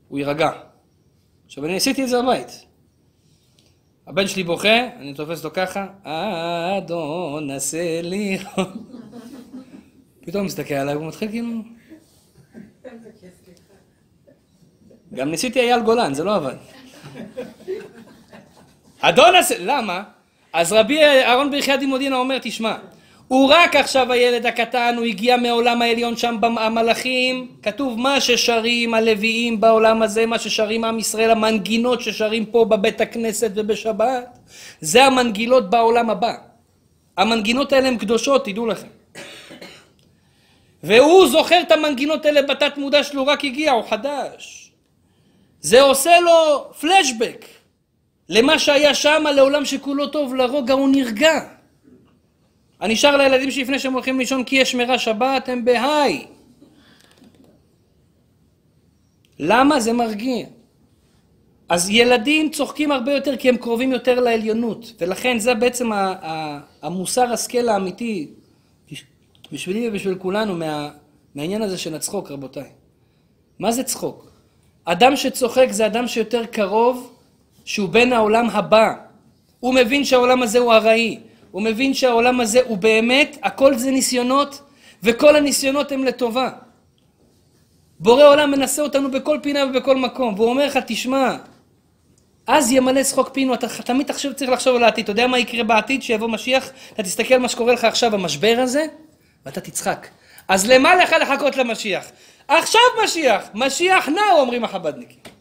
הוא 0.07 0.19
יירגע. 0.19 0.51
עכשיו, 1.45 1.65
אני 1.65 1.75
עשיתי 1.75 2.03
את 2.03 2.09
זה 2.09 2.21
בבית. 2.21 2.65
הבן 4.07 4.27
שלי 4.27 4.43
בוכה, 4.43 4.87
אני 4.99 5.13
תופס 5.13 5.45
אותו 5.45 5.55
ככה, 5.55 5.87
אדון 6.77 7.51
עשה 7.51 8.01
לי... 8.01 8.37
פתאום 10.25 10.45
מסתכל 10.45 10.73
עליי, 10.73 10.95
הוא 10.95 11.07
מתחיל 11.07 11.29
כאילו... 11.29 11.47
גם 15.13 15.31
ניסיתי 15.31 15.59
אייל 15.59 15.81
גולן, 15.81 16.13
זה 16.13 16.23
לא 16.23 16.35
עבד. 16.35 16.55
אדון 18.99 19.35
עשה... 19.35 19.55
למה? 19.59 20.03
אז 20.53 20.73
רבי 20.73 21.03
אהרון 21.03 21.51
ברכיית 21.51 21.79
לימודינה 21.79 22.15
אומר, 22.15 22.37
תשמע, 22.41 22.77
הוא 23.27 23.49
רק 23.53 23.75
עכשיו 23.75 24.11
הילד 24.11 24.45
הקטן, 24.45 24.95
הוא 24.97 25.05
הגיע 25.05 25.37
מעולם 25.37 25.81
העליון 25.81 26.17
שם 26.17 26.37
המלאכים, 26.43 27.47
כתוב 27.63 27.99
מה 27.99 28.21
ששרים 28.21 28.93
הלוויים 28.93 29.61
בעולם 29.61 30.01
הזה, 30.01 30.25
מה 30.25 30.39
ששרים 30.39 30.83
עם 30.83 30.99
ישראל, 30.99 31.31
המנגינות 31.31 32.01
ששרים 32.01 32.45
פה 32.45 32.65
בבית 32.65 33.01
הכנסת 33.01 33.51
ובשבת, 33.55 34.37
זה 34.81 35.03
המנגינות 35.03 35.69
בעולם 35.69 36.09
הבא. 36.09 36.33
המנגינות 37.17 37.73
האלה 37.73 37.87
הן 37.87 37.97
קדושות, 37.97 38.45
תדעו 38.45 38.67
לכם. 38.67 38.87
והוא 40.83 41.27
זוכר 41.27 41.61
את 41.61 41.71
המנגינות 41.71 42.25
האלה 42.25 42.41
בתת 42.41 42.77
מודע 42.77 43.03
שלו, 43.03 43.27
רק 43.27 43.45
הגיע, 43.45 43.71
הוא 43.71 43.83
חדש. 43.89 44.71
זה 45.61 45.81
עושה 45.81 46.19
לו 46.19 46.65
פלשבק 46.79 47.45
למה 48.29 48.59
שהיה 48.59 48.93
שם, 48.93 49.23
לעולם 49.35 49.65
שכולו 49.65 50.07
טוב, 50.07 50.35
לרוגע 50.35 50.73
הוא 50.73 50.89
נרגע. 50.89 51.56
אני 52.81 52.95
שר 52.95 53.17
לילדים 53.17 53.51
שלפני 53.51 53.79
שהם 53.79 53.93
הולכים 53.93 54.19
לישון 54.19 54.43
כי 54.43 54.55
יש 54.55 54.71
שמירה 54.71 54.99
שבת, 54.99 55.49
הם 55.49 55.65
בהיי. 55.65 56.25
למה? 59.39 59.79
זה 59.79 59.93
מרגיע. 59.93 60.45
אז 61.69 61.89
ילדים 61.89 62.49
צוחקים 62.49 62.91
הרבה 62.91 63.13
יותר 63.13 63.37
כי 63.37 63.49
הם 63.49 63.57
קרובים 63.57 63.91
יותר 63.91 64.19
לעליונות, 64.19 64.93
ולכן 64.99 65.39
זה 65.39 65.53
בעצם 65.53 65.89
המוסר 66.81 67.33
השכל 67.33 67.69
האמיתי 67.69 68.27
בשבילי 69.51 69.89
ובשביל 69.89 70.15
כולנו 70.15 70.55
מה, 70.55 70.89
מהעניין 71.35 71.61
הזה 71.61 71.77
של 71.77 71.95
הצחוק, 71.95 72.31
רבותיי. 72.31 72.69
מה 73.59 73.71
זה 73.71 73.83
צחוק? 73.83 74.31
אדם 74.85 75.15
שצוחק 75.15 75.67
זה 75.71 75.85
אדם 75.85 76.07
שיותר 76.07 76.45
קרוב, 76.45 77.13
שהוא 77.65 77.89
בן 77.89 78.13
העולם 78.13 78.49
הבא. 78.49 78.93
הוא 79.59 79.73
מבין 79.73 80.05
שהעולם 80.05 80.43
הזה 80.43 80.59
הוא 80.59 80.73
ארעי. 80.73 81.19
הוא 81.57 81.63
מבין 81.63 81.93
שהעולם 81.93 82.41
הזה 82.41 82.59
הוא 82.65 82.77
באמת, 82.77 83.37
הכל 83.43 83.77
זה 83.77 83.91
ניסיונות, 83.91 84.61
וכל 85.03 85.35
הניסיונות 85.35 85.91
הם 85.91 86.03
לטובה. 86.03 86.49
בורא 87.99 88.23
עולם 88.23 88.51
מנסה 88.51 88.81
אותנו 88.81 89.11
בכל 89.11 89.37
פינה 89.43 89.65
ובכל 89.65 89.97
מקום, 89.97 90.33
והוא 90.33 90.49
אומר 90.49 90.65
לך, 90.65 90.79
תשמע, 90.87 91.37
אז 92.47 92.71
ימלא 92.71 93.03
שחוק 93.03 93.29
פינו, 93.29 93.53
אתה 93.53 93.67
תמיד 93.83 94.07
תחשב, 94.07 94.33
צריך 94.33 94.51
לחשוב 94.51 94.75
על 94.75 94.83
העתיד. 94.83 95.03
אתה 95.03 95.11
יודע 95.11 95.27
מה 95.27 95.39
יקרה 95.39 95.63
בעתיד, 95.63 96.03
שיבוא 96.03 96.29
משיח? 96.29 96.69
אתה 96.93 97.03
תסתכל 97.03 97.33
על 97.33 97.39
מה 97.39 97.49
שקורה 97.49 97.73
לך 97.73 97.83
עכשיו 97.83 98.11
במשבר 98.11 98.57
הזה, 98.59 98.85
ואתה 99.45 99.61
תצחק. 99.61 100.07
אז 100.47 100.69
למה 100.69 100.95
לך 100.95 101.15
לחכות 101.21 101.57
למשיח? 101.57 102.11
עכשיו 102.47 102.81
משיח, 103.03 103.43
משיח 103.53 104.09
נאו, 104.09 104.39
אומרים 104.39 104.63
החב"דניקים. 104.63 105.36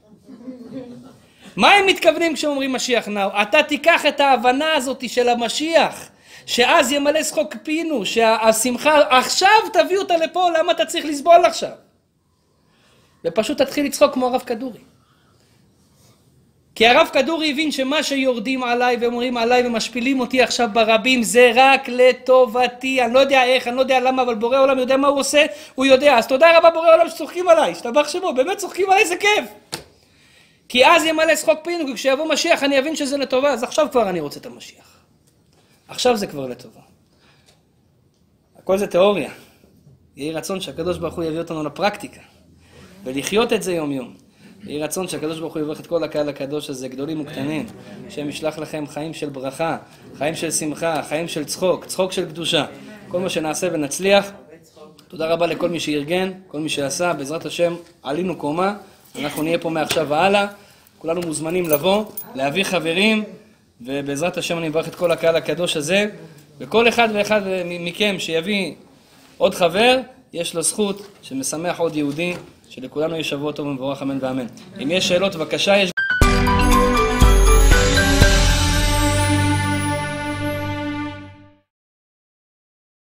מה 1.56 1.70
הם 1.72 1.86
מתכוונים 1.86 2.34
כשאומרים 2.34 2.72
משיח 2.72 3.08
נאו? 3.08 3.28
אתה 3.42 3.62
תיקח 3.62 4.06
את 4.06 4.20
ההבנה 4.20 4.72
הזאת 4.72 5.08
של 5.08 5.28
המשיח, 5.28 6.08
שאז 6.46 6.92
ימלא 6.92 7.22
שחוק 7.22 7.54
פינו, 7.62 8.06
שהשמחה, 8.06 9.00
עכשיו 9.18 9.48
תביא 9.72 9.98
אותה 9.98 10.16
לפה, 10.16 10.50
למה 10.58 10.72
אתה 10.72 10.86
צריך 10.86 11.04
לסבול 11.04 11.44
עכשיו? 11.44 11.70
ופשוט 13.24 13.62
תתחיל 13.62 13.86
לצחוק 13.86 14.14
כמו 14.14 14.26
הרב 14.26 14.42
כדורי. 14.46 14.80
כי 16.74 16.86
הרב 16.86 17.10
כדורי 17.12 17.50
הבין 17.50 17.72
שמה 17.72 18.02
שיורדים 18.02 18.62
עליי 18.62 18.96
ואומרים 19.00 19.36
עליי 19.36 19.66
ומשפילים 19.66 20.20
אותי 20.20 20.42
עכשיו 20.42 20.68
ברבים 20.72 21.22
זה 21.22 21.52
רק 21.54 21.88
לטובתי, 21.88 23.02
אני 23.02 23.14
לא 23.14 23.18
יודע 23.18 23.44
איך, 23.44 23.68
אני 23.68 23.76
לא 23.76 23.80
יודע 23.80 24.00
למה, 24.00 24.22
אבל 24.22 24.34
בורא 24.34 24.58
עולם 24.58 24.78
יודע 24.78 24.96
מה 24.96 25.08
הוא 25.08 25.20
עושה, 25.20 25.46
הוא 25.74 25.86
יודע. 25.86 26.18
אז 26.18 26.26
תודה 26.26 26.58
רבה 26.58 26.70
בורא 26.70 26.94
עולם 26.94 27.08
שצוחקים 27.08 27.48
עליי, 27.48 27.72
השתבח 27.72 28.08
שמו, 28.08 28.34
באמת 28.34 28.56
צוחקים 28.56 28.90
עליי, 28.90 29.06
זה 29.06 29.16
כיף. 29.16 29.80
כי 30.68 30.86
אז 30.86 31.04
ימלא 31.04 31.36
שחוק 31.36 31.58
פינו, 31.64 31.86
כי 31.86 31.94
כשיבוא 31.94 32.32
משיח 32.32 32.62
אני 32.62 32.78
אבין 32.78 32.96
שזה 32.96 33.16
לטובה, 33.16 33.50
אז 33.50 33.62
עכשיו 33.62 33.86
כבר 33.92 34.08
אני 34.08 34.20
רוצה 34.20 34.40
את 34.40 34.46
המשיח. 34.46 34.96
עכשיו 35.88 36.16
זה 36.16 36.26
כבר 36.26 36.46
לטובה. 36.46 36.80
הכל 38.58 38.78
זה 38.78 38.86
תיאוריה. 38.86 39.30
יהי 40.16 40.32
רצון 40.32 40.60
שהקדוש 40.60 40.98
ברוך 40.98 41.14
הוא 41.14 41.24
יביא 41.24 41.38
אותנו 41.38 41.64
לפרקטיקה, 41.64 42.20
ולחיות 43.04 43.52
את 43.52 43.62
זה 43.62 43.72
יום 43.72 43.92
יום. 43.92 44.14
יהי 44.64 44.82
רצון 44.82 45.08
שהקדוש 45.08 45.38
ברוך 45.38 45.54
הוא 45.54 45.62
יברך 45.62 45.80
את 45.80 45.86
כל 45.86 46.04
הקהל 46.04 46.28
הקדוש 46.28 46.70
הזה, 46.70 46.88
גדולים 46.88 47.20
וקטנים, 47.20 47.66
שהם 48.08 48.28
ישלח 48.28 48.58
לכם 48.58 48.86
חיים 48.86 49.14
של 49.14 49.28
ברכה, 49.28 49.76
חיים 50.14 50.34
של 50.34 50.50
שמחה, 50.50 51.02
חיים 51.08 51.28
של 51.28 51.44
צחוק, 51.44 51.84
צחוק 51.84 52.12
של 52.12 52.28
קדושה. 52.28 52.66
כל 53.08 53.20
מה 53.20 53.28
שנעשה 53.28 53.68
ונצליח. 53.72 54.30
תודה 55.08 55.26
רבה 55.26 55.46
לכל 55.46 55.68
מי 55.68 55.80
שארגן, 55.80 56.32
כל 56.48 56.60
מי 56.60 56.68
שעשה, 56.68 57.12
בעזרת 57.12 57.46
השם 57.46 57.74
עלינו 58.02 58.36
קומה. 58.36 58.76
אנחנו 59.18 59.42
נהיה 59.42 59.58
פה 59.58 59.70
מעכשיו 59.70 60.08
והלאה, 60.08 60.46
כולנו 60.98 61.20
מוזמנים 61.20 61.68
לבוא, 61.68 62.04
להביא 62.34 62.64
חברים, 62.64 63.24
ובעזרת 63.80 64.36
השם 64.36 64.58
אני 64.58 64.68
מברך 64.68 64.88
את 64.88 64.94
כל 64.94 65.10
הקהל 65.10 65.36
הקדוש 65.36 65.76
הזה, 65.76 66.06
וכל 66.58 66.88
אחד 66.88 67.08
ואחד 67.14 67.40
מכם 67.64 68.16
שיביא 68.18 68.74
עוד 69.38 69.54
חבר, 69.54 70.00
יש 70.32 70.54
לו 70.54 70.62
זכות 70.62 71.06
שמשמח 71.22 71.78
עוד 71.78 71.96
יהודי, 71.96 72.34
שלכולנו 72.68 73.16
יש 73.16 73.30
שבוע 73.30 73.52
טוב 73.52 73.66
ומבורך 73.66 74.02
אמן 74.02 74.18
ואמן. 74.20 74.46
אם 74.82 74.90
יש 74.90 75.08
שאלות, 75.08 75.34
בבקשה, 75.36 75.76
יש... 75.76 75.90